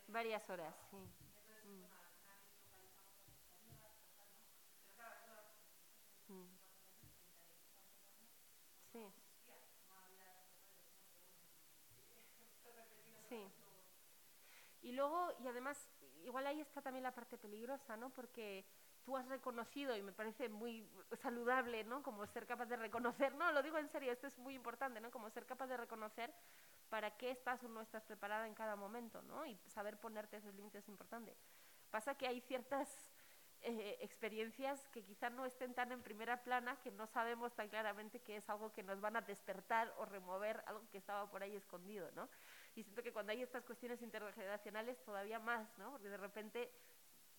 varias 0.07 0.49
horas, 0.49 0.73
sí. 0.89 0.95
Mm. 1.67 1.83
Mm. 6.33 6.47
Sí. 8.93 9.11
Sí. 13.27 13.51
Y 14.81 14.91
luego, 14.93 15.31
y 15.39 15.47
además, 15.47 15.89
igual 16.23 16.47
ahí 16.47 16.59
está 16.61 16.81
también 16.81 17.03
la 17.03 17.13
parte 17.13 17.37
peligrosa, 17.37 17.95
¿no? 17.97 18.09
Porque 18.09 18.65
tú 19.03 19.17
has 19.17 19.27
reconocido, 19.27 19.95
y 19.95 20.01
me 20.01 20.11
parece 20.11 20.49
muy 20.49 20.87
saludable, 21.21 21.83
¿no? 21.83 22.03
Como 22.03 22.25
ser 22.27 22.45
capaz 22.45 22.65
de 22.65 22.75
reconocer, 22.75 23.35
no, 23.35 23.51
lo 23.51 23.63
digo 23.63 23.77
en 23.77 23.89
serio, 23.89 24.11
esto 24.11 24.27
es 24.27 24.37
muy 24.37 24.55
importante, 24.55 25.01
¿no? 25.01 25.11
Como 25.11 25.29
ser 25.29 25.45
capaz 25.45 25.67
de 25.67 25.77
reconocer 25.77 26.33
para 26.89 27.11
qué 27.17 27.31
estás 27.31 27.63
o 27.63 27.69
no 27.69 27.81
estás 27.81 28.03
preparada 28.03 28.47
en 28.47 28.53
cada 28.53 28.75
momento, 28.75 29.21
¿no? 29.21 29.45
Y 29.45 29.57
saber 29.67 29.97
ponerte 29.97 30.37
esos 30.37 30.53
límites 30.53 30.83
es 30.83 30.89
importante. 30.89 31.35
Pasa 31.89 32.15
que 32.15 32.27
hay 32.27 32.41
ciertas 32.41 32.89
eh, 33.63 33.97
experiencias 34.01 34.87
que 34.89 35.03
quizás 35.03 35.31
no 35.31 35.45
estén 35.45 35.73
tan 35.75 35.91
en 35.91 36.01
primera 36.01 36.43
plana, 36.43 36.81
que 36.81 36.89
no 36.91 37.05
sabemos 37.05 37.53
tan 37.53 37.69
claramente 37.69 38.19
que 38.19 38.37
es 38.37 38.49
algo 38.49 38.73
que 38.73 38.81
nos 38.81 38.99
van 38.99 39.15
a 39.15 39.21
despertar 39.21 39.93
o 39.99 40.05
remover 40.05 40.63
algo 40.65 40.81
que 40.89 40.97
estaba 40.97 41.29
por 41.29 41.43
ahí 41.43 41.55
escondido, 41.55 42.09
¿no? 42.13 42.27
Y 42.75 42.83
siento 42.83 43.03
que 43.03 43.11
cuando 43.11 43.31
hay 43.31 43.41
estas 43.41 43.65
cuestiones 43.65 44.01
intergeneracionales 44.01 45.03
todavía 45.03 45.39
más, 45.39 45.77
¿no? 45.77 45.91
Porque 45.91 46.09
de 46.09 46.17
repente 46.17 46.71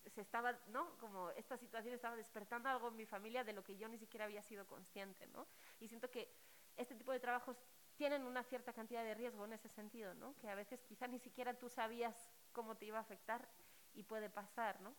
se 0.07 0.21
estaba, 0.21 0.53
¿no? 0.69 0.99
Como 0.99 1.31
esta 1.31 1.57
situación 1.57 1.95
estaba 1.95 2.17
despertando 2.17 2.69
algo 2.69 2.89
en 2.89 2.97
mi 2.97 3.07
familia 3.07 3.45
de 3.45 3.53
lo 3.53 3.63
que 3.65 3.77
yo 3.77 3.89
ni 3.89 3.99
siquiera 3.99 4.27
había 4.27 4.43
sido 4.43 4.67
consciente, 4.67 5.27
¿no? 5.29 5.47
Y 5.81 5.89
siento 5.89 6.11
que 6.11 6.29
este 6.77 6.95
tipo 6.95 7.13
de 7.13 7.21
trabajos 7.21 7.57
tienen 7.97 8.25
una 8.25 8.43
cierta 8.43 8.73
cantidad 8.73 9.05
de 9.05 9.15
riesgo 9.15 9.45
en 9.45 9.53
ese 9.53 9.69
sentido, 9.69 10.15
¿no? 10.15 10.37
Que 10.39 10.49
a 10.49 10.55
veces 10.55 10.83
quizá 10.83 11.07
ni 11.07 11.19
siquiera 11.19 11.55
tú 11.55 11.69
sabías 11.69 12.17
cómo 12.53 12.77
te 12.77 12.87
iba 12.87 12.99
a 12.99 13.03
afectar 13.03 13.49
y 13.95 14.03
puede 14.03 14.29
pasar, 14.29 14.81
¿no? 14.81 14.95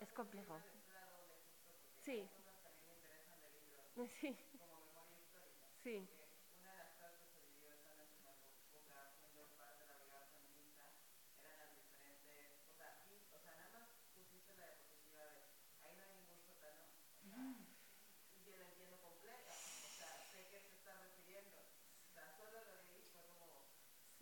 Es 0.00 0.12
complejo. 0.12 0.58
Sí. 2.02 2.28
Sí. 4.20 4.36
Sí. 5.82 6.08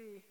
Sí. 0.01 0.24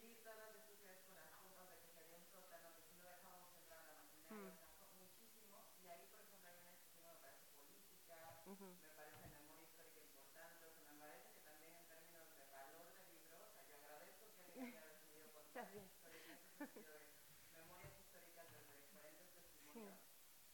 Me 8.81 8.89
parece 8.89 9.27
memoria 9.27 9.63
histórica 9.63 9.99
importante, 9.99 10.65
o 10.65 10.71
sea, 10.73 10.81
me 10.81 10.93
parece 10.93 11.29
que 11.31 11.39
también 11.41 11.75
en 11.75 11.85
términos 11.85 12.35
de 12.35 12.45
valor 12.45 12.91
del 12.93 13.07
libro, 13.11 13.37
o 13.45 13.49
sea, 13.53 13.61
yo 13.63 13.75
agradezco 13.75 14.25
que 14.31 14.41
alguien 14.41 14.63
haya 14.63 14.83
decidido 14.83 15.29
contar 15.31 15.63
esa 15.65 15.85
historia 15.85 16.23
en 16.33 16.39
sentido 16.49 16.91
de 16.97 17.05
memorias 17.53 17.93
históricas 17.95 18.49
desde 18.51 18.73
diferentes 18.73 19.29
testimonios. 19.29 20.01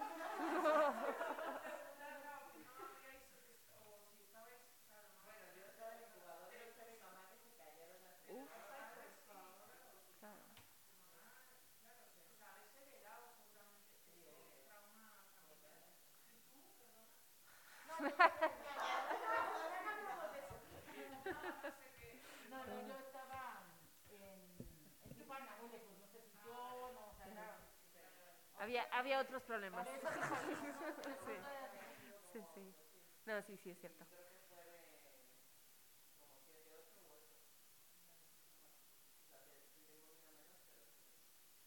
Bueno, 5.23 5.47
yo 5.55 5.65
estaba 5.65 5.91
en 5.91 5.99
el 5.99 6.05
incubador 6.05 6.53
y 6.55 6.59
esta 6.63 6.85
mi 6.85 6.95
mamá 6.95 7.25
que 7.29 7.37
se 7.37 7.51
cayeron 7.51 8.03
las 8.03 8.17
Uf. 8.29 8.49
Claro. 10.21 10.43
No, 22.49 22.65
no, 22.65 22.81
yo 22.81 22.99
estaba 22.99 23.63
en, 24.09 24.67
en 25.05 25.15
Tijuana, 25.15 25.55
muy 25.57 25.69
lejos, 25.69 25.97
no 25.99 26.07
sé 26.07 26.21
si 26.23 26.39
yo, 26.45 26.91
no, 26.93 27.09
o 27.11 27.15
sea, 27.15 27.27
era- 27.31 27.59
Había, 28.99 29.21
otros 29.21 29.43
problemas. 29.45 29.87
Sí. 32.33 32.41
sí, 32.41 32.41
sí. 32.55 32.75
No, 33.27 33.41
sí, 33.43 33.57
sí, 33.59 33.71
es 33.71 33.79
cierto. 33.79 34.05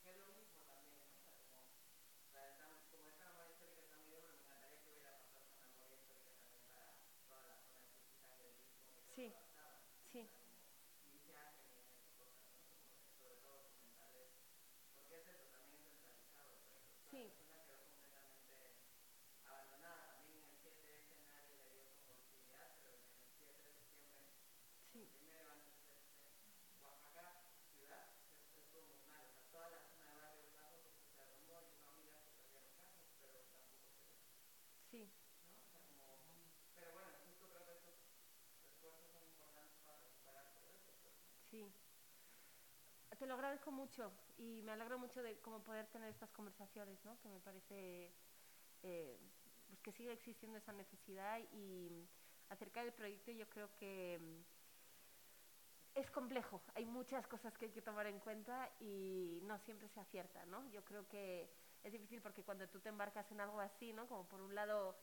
que 0.04 0.12
es 0.12 0.18
lo 0.18 0.28
mismo 0.34 0.62
también, 0.66 0.98
¿no? 0.98 1.12
O 1.14 1.22
sea, 1.22 1.34
como, 1.38 1.58
o 1.62 2.32
sea, 2.32 2.50
está- 2.50 2.82
como 2.90 3.08
esta 3.10 3.26
memoria 3.30 3.52
histórica 3.52 3.82
está 3.82 3.96
muy 3.98 4.08
bien, 4.10 4.22
pero 4.24 4.34
me 4.34 4.42
encantaría 4.44 4.82
que 4.82 4.90
hubiera 4.90 5.12
pasado 5.34 5.58
esa 5.60 5.68
memoria 5.68 5.98
histórica 5.98 6.32
también 6.34 6.66
para 6.70 6.86
toda 7.28 7.46
la 7.46 7.56
zona 7.62 7.80
de 7.86 7.92
Cuchitán 7.94 8.34
y 8.40 8.44
del 8.44 8.58
Istmo, 8.66 8.90
que 8.94 9.02
Sí, 9.16 9.30
creo 9.30 9.30
que 9.30 9.30
pasaba, 9.32 9.78
sí, 10.12 10.30
y 11.14 11.18
se 11.20 11.36
hacen 11.38 11.70
y 11.70 11.78
han 11.78 11.88
hecho 11.88 12.10
cosas, 12.18 12.42
¿no? 12.50 12.66
Como 12.66 12.90
de- 12.98 13.14
sobre 13.20 13.36
todo 13.38 13.62
documentales, 13.70 14.32
porque 14.96 15.16
es 15.20 15.28
eso, 15.28 15.46
también 15.52 15.76
es 15.78 15.86
centralizado, 15.86 16.58
pero 16.64 16.80
pues, 16.82 17.00
Sí. 17.12 17.22
la 17.28 17.34
zona 17.36 17.60
quedó 17.62 17.78
completamente 17.84 18.72
abandonada, 19.44 20.08
también 20.16 20.42
en 20.42 20.48
el 20.50 20.58
7S 20.60 21.12
nadie 21.30 21.58
le 21.60 21.70
dio 21.76 21.84
como 21.92 22.08
visibilidad, 22.16 22.72
pero 22.82 22.96
en 22.98 23.04
el 23.04 23.28
7 23.38 23.62
de 23.62 23.74
septiembre 23.76 24.24
sí. 24.92 25.06
primero 25.14 25.52
antes 25.52 25.76
de 25.84 25.92
este, 25.92 26.32
Oaxaca, 26.82 27.36
ciudad, 27.76 28.08
es- 28.32 28.56
estuvo 28.64 28.84
muy 28.88 29.00
mal. 29.08 29.28
O 29.28 29.32
sea, 29.34 29.44
toda 29.52 29.70
la 29.70 29.80
zona 29.92 30.06
de 30.08 30.16
Barrios 30.22 30.52
Bajos 30.54 30.80
o 30.80 30.88
sea, 30.88 31.04
se 31.04 31.12
derrumbó 31.20 31.62
y 31.68 31.76
no 31.76 31.90
amigas 31.92 32.24
se 32.24 32.32
perdieron 32.40 32.72
casas, 32.80 33.08
pero 33.20 33.40
tampoco 33.52 33.92
se, 34.00 34.08
Sí, 34.90 35.12
¿no? 35.44 35.58
O 35.60 35.70
sea, 35.72 35.84
como, 35.88 36.20
pero 36.76 36.92
bueno, 36.94 37.10
justo 37.28 37.46
creo 37.52 37.66
que 37.66 37.74
estos 37.76 37.96
esfuerzos 38.72 39.12
son 39.12 39.24
importantes 39.28 39.80
para 39.84 40.00
recuperar 40.00 40.46
todo 40.56 40.68
eso, 40.72 40.92
pues, 41.02 41.14
¿no? 41.20 41.30
sí. 41.52 41.74
Te 43.20 43.28
lo 43.28 43.38
agradezco 43.52 43.72
mucho 43.74 44.14
y 44.38 44.62
me 44.62 44.72
alegro 44.72 44.98
mucho 44.98 45.22
de 45.22 45.38
cómo 45.42 45.62
poder 45.62 45.86
tener 45.88 46.10
estas 46.10 46.30
conversaciones, 46.32 47.04
¿no? 47.04 47.20
Que 47.20 47.28
me 47.28 47.42
parece 47.42 48.14
eh, 48.82 49.20
pues 49.68 49.82
que 49.82 49.92
sigue 49.92 50.14
existiendo 50.14 50.58
esa 50.58 50.72
necesidad 50.72 51.38
y 51.52 52.08
acerca 52.48 52.82
del 52.82 52.94
proyecto 52.94 53.30
yo 53.32 53.50
creo 53.50 53.70
que 53.76 54.18
mm, 54.22 56.00
es 56.00 56.10
complejo, 56.12 56.62
hay 56.76 56.86
muchas 56.86 57.28
cosas 57.28 57.58
que 57.58 57.66
hay 57.66 57.72
que 57.72 57.82
tomar 57.82 58.08
en 58.08 58.20
cuenta 58.22 58.72
y 58.80 59.42
no 59.44 59.60
siempre 59.60 59.90
se 59.90 60.00
acierta, 60.00 60.46
¿no? 60.46 60.66
Yo 60.70 60.86
creo 60.86 61.06
que 61.10 61.52
es 61.84 61.92
difícil 61.92 62.22
porque 62.22 62.44
cuando 62.44 62.70
tú 62.70 62.80
te 62.80 62.88
embarcas 62.88 63.30
en 63.34 63.42
algo 63.42 63.60
así, 63.60 63.92
¿no? 63.92 64.08
Como 64.08 64.30
por 64.30 64.40
un 64.40 64.56
lado, 64.56 64.96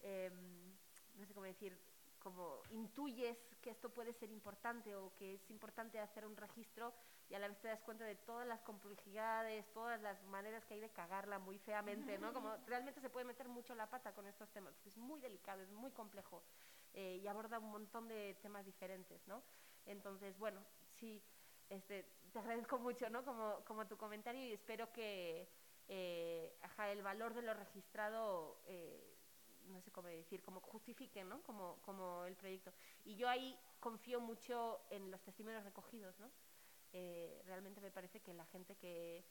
em, 0.00 0.76
no 1.14 1.24
sé 1.24 1.34
cómo 1.34 1.46
decir, 1.46 1.78
como 2.18 2.62
intuyes 2.70 3.38
que 3.60 3.70
esto 3.70 3.90
puede 3.90 4.12
ser 4.12 4.32
importante 4.32 4.96
o 4.96 5.14
que 5.14 5.34
es 5.34 5.50
importante 5.50 6.00
hacer 6.00 6.26
un 6.26 6.36
registro, 6.36 6.92
y 7.32 7.34
a 7.34 7.38
la 7.38 7.48
vez 7.48 7.58
te 7.60 7.68
das 7.68 7.80
cuenta 7.80 8.04
de 8.04 8.14
todas 8.14 8.46
las 8.46 8.60
complejidades, 8.60 9.64
todas 9.72 9.98
las 10.02 10.22
maneras 10.24 10.66
que 10.66 10.74
hay 10.74 10.80
de 10.80 10.90
cagarla 10.90 11.38
muy 11.38 11.58
feamente, 11.58 12.18
¿no? 12.18 12.30
Como 12.34 12.54
realmente 12.66 13.00
se 13.00 13.08
puede 13.08 13.24
meter 13.24 13.48
mucho 13.48 13.74
la 13.74 13.88
pata 13.88 14.12
con 14.12 14.26
estos 14.26 14.50
temas, 14.50 14.74
porque 14.74 14.90
es 14.90 14.98
muy 14.98 15.18
delicado, 15.18 15.62
es 15.62 15.70
muy 15.70 15.90
complejo 15.92 16.42
eh, 16.92 17.18
y 17.22 17.26
aborda 17.26 17.58
un 17.58 17.70
montón 17.70 18.06
de 18.06 18.36
temas 18.42 18.66
diferentes, 18.66 19.26
¿no? 19.26 19.42
Entonces, 19.86 20.38
bueno, 20.38 20.60
sí, 20.90 21.22
este, 21.70 22.04
te 22.34 22.38
agradezco 22.38 22.78
mucho, 22.78 23.08
¿no? 23.08 23.24
Como, 23.24 23.64
como 23.64 23.86
tu 23.86 23.96
comentario 23.96 24.44
y 24.44 24.52
espero 24.52 24.92
que 24.92 25.48
eh, 25.88 26.54
ajá, 26.60 26.92
el 26.92 27.02
valor 27.02 27.32
de 27.32 27.40
lo 27.40 27.54
registrado, 27.54 28.60
eh, 28.66 29.16
no 29.68 29.80
sé 29.80 29.90
cómo 29.90 30.08
decir, 30.08 30.42
como 30.42 30.60
justifique, 30.60 31.24
¿no? 31.24 31.42
Como, 31.44 31.78
como 31.80 32.26
el 32.26 32.36
proyecto. 32.36 32.74
Y 33.06 33.16
yo 33.16 33.26
ahí 33.26 33.58
confío 33.80 34.20
mucho 34.20 34.82
en 34.90 35.10
los 35.10 35.22
testimonios 35.22 35.64
recogidos, 35.64 36.20
¿no? 36.20 36.30
Eh, 36.92 37.42
realmente 37.46 37.80
me 37.80 37.90
parece 37.90 38.20
que 38.20 38.34
la 38.34 38.46
gente 38.46 38.76
que 38.76 39.24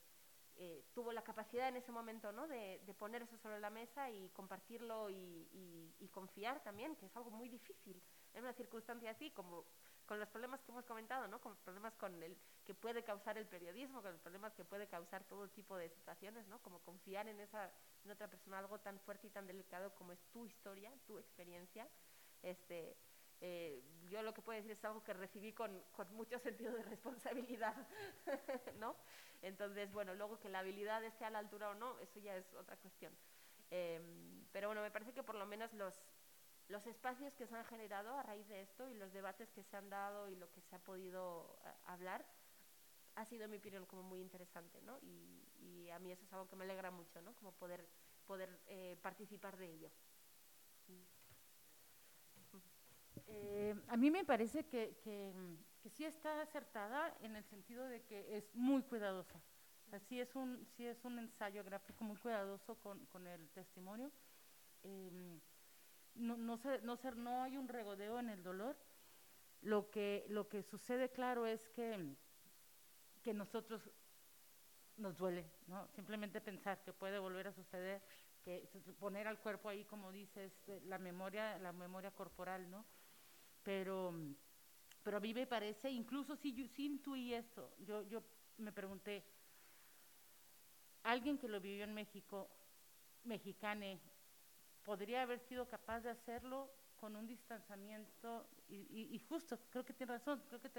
eh, 0.56 0.84
tuvo 0.94 1.14
la 1.14 1.24
capacidad 1.24 1.70
en 1.70 1.78
ese 1.78 1.92
momento 1.92 2.32
¿no? 2.32 2.48
de, 2.48 2.80
poner 2.98 3.22
eso 3.22 3.38
sobre 3.38 3.60
la 3.60 3.70
mesa 3.70 4.10
y 4.10 4.30
compartirlo 4.30 5.10
y, 5.10 5.96
y, 6.00 6.08
confiar 6.10 6.62
también, 6.64 6.96
que 6.98 7.06
es 7.06 7.16
algo 7.16 7.32
muy 7.32 7.48
difícil 7.48 8.02
en 8.34 8.44
una 8.44 8.54
circunstancia 8.54 9.12
así, 9.12 9.32
como 9.32 9.66
con 10.06 10.20
los 10.20 10.28
problemas 10.28 10.62
que 10.62 10.72
hemos 10.72 10.86
comentado, 10.86 11.28
¿no? 11.28 11.40
con 11.40 11.56
problemas 11.58 11.96
con 11.96 12.22
el, 12.22 12.38
que 12.66 12.74
puede 12.74 13.04
causar 13.04 13.38
el 13.38 13.48
periodismo, 13.48 14.02
con 14.02 14.12
los 14.12 14.22
problemas 14.22 14.54
que 14.54 14.66
puede 14.66 14.88
causar 14.88 15.24
todo 15.24 15.48
tipo 15.50 15.78
de 15.78 15.90
situaciones, 15.90 16.46
¿no? 16.48 16.62
como 16.62 16.80
confiar 16.80 17.28
en, 17.30 17.40
esa, 17.40 17.72
en 18.04 18.12
otra 18.12 18.28
persona 18.28 18.60
algo 18.60 18.78
tan 18.80 19.00
fuerte 19.00 19.28
y 19.28 19.30
tan 19.30 19.48
delicado 19.48 19.96
como 19.96 20.12
es 20.12 20.20
tu 20.34 20.46
historia, 20.46 20.92
tu 21.08 21.18
experiencia. 21.18 21.88
Este, 22.42 22.98
eh, 23.42 23.84
yo 24.10 24.22
lo 24.22 24.34
que 24.34 24.42
puedo 24.42 24.58
decir 24.58 24.72
es 24.72 24.86
algo 24.86 25.04
que 25.04 25.14
recibí 25.14 25.52
con, 25.52 25.84
con 25.92 26.14
mucho 26.14 26.38
sentido 26.40 26.74
de 26.74 26.84
responsabilidad, 26.84 27.76
¿no? 28.78 28.96
Entonces, 29.42 29.92
bueno, 29.92 30.14
luego 30.14 30.40
que 30.40 30.50
la 30.50 30.60
habilidad 30.60 31.04
esté 31.04 31.26
a 31.26 31.32
la 31.32 31.40
altura 31.40 31.70
o 31.70 31.74
no, 31.74 32.00
eso 32.00 32.20
ya 32.20 32.36
es 32.36 32.54
otra 32.54 32.78
cuestión. 32.78 33.12
Em, 33.72 34.46
pero 34.52 34.68
bueno, 34.68 34.82
me 34.82 34.92
parece 34.92 35.14
que 35.14 35.24
por 35.24 35.36
lo 35.36 35.46
menos 35.46 35.74
los, 35.74 35.96
los 36.68 36.86
espacios 36.86 37.34
que 37.36 37.48
se 37.48 37.56
han 37.56 37.66
generado 37.66 38.18
a 38.18 38.24
raíz 38.24 38.48
de 38.48 38.62
esto 38.62 38.88
y 38.90 38.94
los 38.94 39.12
debates 39.12 39.50
que 39.52 39.64
se 39.64 39.78
han 39.78 39.90
dado 39.90 40.30
y 40.30 40.36
lo 40.36 40.52
que 40.52 40.62
se 40.62 40.76
ha 40.76 40.80
podido 40.80 41.58
eh, 41.66 41.70
hablar 41.88 42.26
ha 43.16 43.26
sido, 43.26 43.46
en 43.46 43.52
mi 43.52 43.58
opinión, 43.58 43.86
como 43.86 44.04
muy 44.04 44.22
interesante, 44.22 44.82
¿no? 44.82 44.98
Y, 45.02 45.90
a 45.92 46.00
mí 46.00 46.10
eso 46.10 46.24
es 46.24 46.32
algo 46.32 46.48
que 46.48 46.56
me 46.56 46.64
alegra 46.64 46.90
mucho, 46.90 47.22
¿no? 47.22 47.34
Como 47.36 47.52
poder, 47.52 47.86
poder 48.26 48.62
eh, 48.68 48.98
participar 49.02 49.58
de 49.58 49.70
ello. 49.74 49.92
Eh, 53.28 53.76
a 53.88 53.98
mí 53.98 54.12
me 54.12 54.26
parece 54.26 54.66
que, 54.66 54.98
que, 55.04 55.34
sí 55.90 56.06
está 56.06 56.42
acertada 56.42 57.16
en 57.22 57.36
el 57.36 57.44
sentido 57.44 57.86
de 57.88 58.04
que 58.04 58.38
es 58.38 58.54
muy 58.54 58.84
cuidadosa. 58.84 59.42
Así 59.92 60.20
es 60.20 60.36
un, 60.36 60.66
sí 60.76 60.86
es 60.86 61.04
un 61.04 61.20
ensayo 61.20 61.64
gráfico 61.64 62.04
muy 62.04 62.18
cuidadoso 62.18 62.76
con, 62.76 63.06
con 63.08 63.28
el 63.28 63.50
testimonio. 63.50 64.12
Em, 64.84 65.40
no, 66.16 66.38
no, 66.38 66.60
no, 66.84 67.00
no 67.16 67.44
hay 67.44 67.58
un 67.58 67.68
regodeo 67.68 68.20
en 68.20 68.30
el 68.30 68.44
dolor. 68.44 68.78
Lo 69.62 69.90
que, 69.92 70.26
lo 70.30 70.48
que 70.48 70.64
sucede, 70.64 71.10
claro, 71.10 71.46
es 71.46 71.70
que, 71.70 72.16
que 73.22 73.34
nosotros 73.34 73.92
nos 74.98 75.18
duele, 75.18 75.52
¿no? 75.68 75.88
Simplemente 75.90 76.42
pensar 76.42 76.82
que 76.84 76.94
puede 76.94 77.20
volver 77.20 77.48
a 77.48 77.54
suceder, 77.54 78.02
que 78.44 78.68
poner 79.00 79.28
al 79.28 79.40
cuerpo 79.40 79.70
ahí, 79.70 79.84
como 79.86 80.12
dices, 80.12 80.52
la 80.86 80.98
memoria, 80.98 81.58
la 81.60 81.72
memoria 81.72 82.12
corporal, 82.12 82.70
¿no? 82.70 82.86
Pero, 83.64 84.14
pero 85.04 85.18
a 85.18 85.20
mí 85.20 85.34
me 85.34 85.48
parece, 85.48 85.90
incluso 85.90 86.36
si 86.36 86.54
yo 86.54 86.68
si 86.68 86.86
intuí 86.86 87.34
esto, 87.34 87.72
yo, 87.80 88.04
yo 88.08 88.24
me 88.58 88.72
pregunté, 88.72 89.24
alguien 91.04 91.38
que 91.38 91.48
lo 91.48 91.60
vivió 91.60 91.84
en 91.84 91.94
México, 91.94 92.50
mexicane, 93.24 94.00
podría 94.84 95.24
haber 95.24 95.40
sido 95.40 95.68
capaz 95.68 96.02
de 96.02 96.10
hacerlo 96.10 96.72
con 96.96 97.16
un 97.16 97.28
distanciamiento, 97.28 98.48
y, 98.70 99.10
y, 99.12 99.20
justo, 99.28 99.58
creo 99.72 99.84
que 99.84 99.94
tiene 99.94 100.14
razón, 100.14 100.42
creo 100.48 100.62
que 100.62 100.70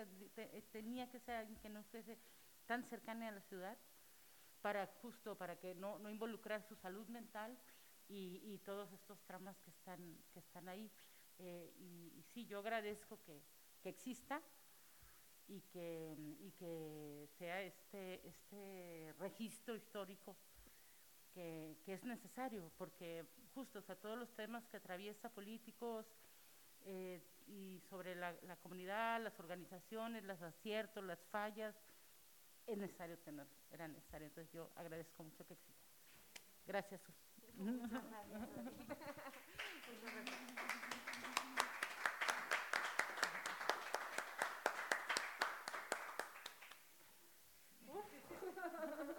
tenía 0.70 1.10
que 1.10 1.18
ser 1.18 1.34
alguien 1.34 1.58
que 1.58 1.68
no 1.68 1.82
fuese 1.84 2.16
tan 2.66 2.84
cercano 2.84 3.26
a 3.26 3.32
la 3.32 3.40
ciudad, 3.42 3.76
para 4.62 4.86
justo, 5.02 5.36
para 5.36 5.56
que 5.56 5.74
no, 5.74 5.98
no 5.98 6.08
involucrar 6.08 6.62
su 6.62 6.76
salud 6.76 7.06
mental 7.08 7.58
y, 8.08 8.40
y 8.44 8.58
todos 8.58 8.92
estos 8.92 9.20
tramas 9.24 9.58
que 9.60 9.70
están, 9.70 10.16
que 10.32 10.38
están 10.38 10.68
ahí. 10.68 10.90
Eh, 11.44 11.74
y, 11.80 12.22
sí, 12.32 12.46
yo 12.46 12.60
agradezco 12.60 13.20
que, 13.24 13.42
que 13.82 13.88
exista 13.88 14.40
y 15.48 15.60
que, 15.62 16.14
y 16.38 16.52
que 16.52 17.28
sea 17.36 17.62
este, 17.62 18.26
este 18.26 19.12
registro 19.18 19.74
histórico 19.74 20.36
que, 21.34 21.76
que, 21.84 21.94
es 21.94 22.04
necesario, 22.04 22.70
porque 22.78 23.26
justo, 23.54 23.80
o 23.80 23.82
sea, 23.82 23.96
todos 23.96 24.16
los 24.16 24.32
temas 24.36 24.64
que 24.68 24.76
atraviesa 24.76 25.30
políticos 25.30 26.06
eh, 26.84 27.20
y 27.48 27.80
sobre 27.90 28.14
la, 28.14 28.36
la, 28.42 28.56
comunidad, 28.56 29.20
las 29.20 29.38
organizaciones, 29.40 30.22
los 30.22 30.40
aciertos, 30.42 31.02
las 31.02 31.18
fallas, 31.26 31.74
es 32.66 32.78
necesario 32.78 33.18
tener, 33.18 33.48
era 33.72 33.88
necesario. 33.88 34.28
Entonces 34.28 34.52
yo 34.52 34.70
agradezco 34.76 35.24
mucho 35.24 35.44
que 35.44 35.54
exista. 35.54 35.82
Gracias. 36.66 37.00
Muchas 37.56 38.04
gracias. 38.04 38.42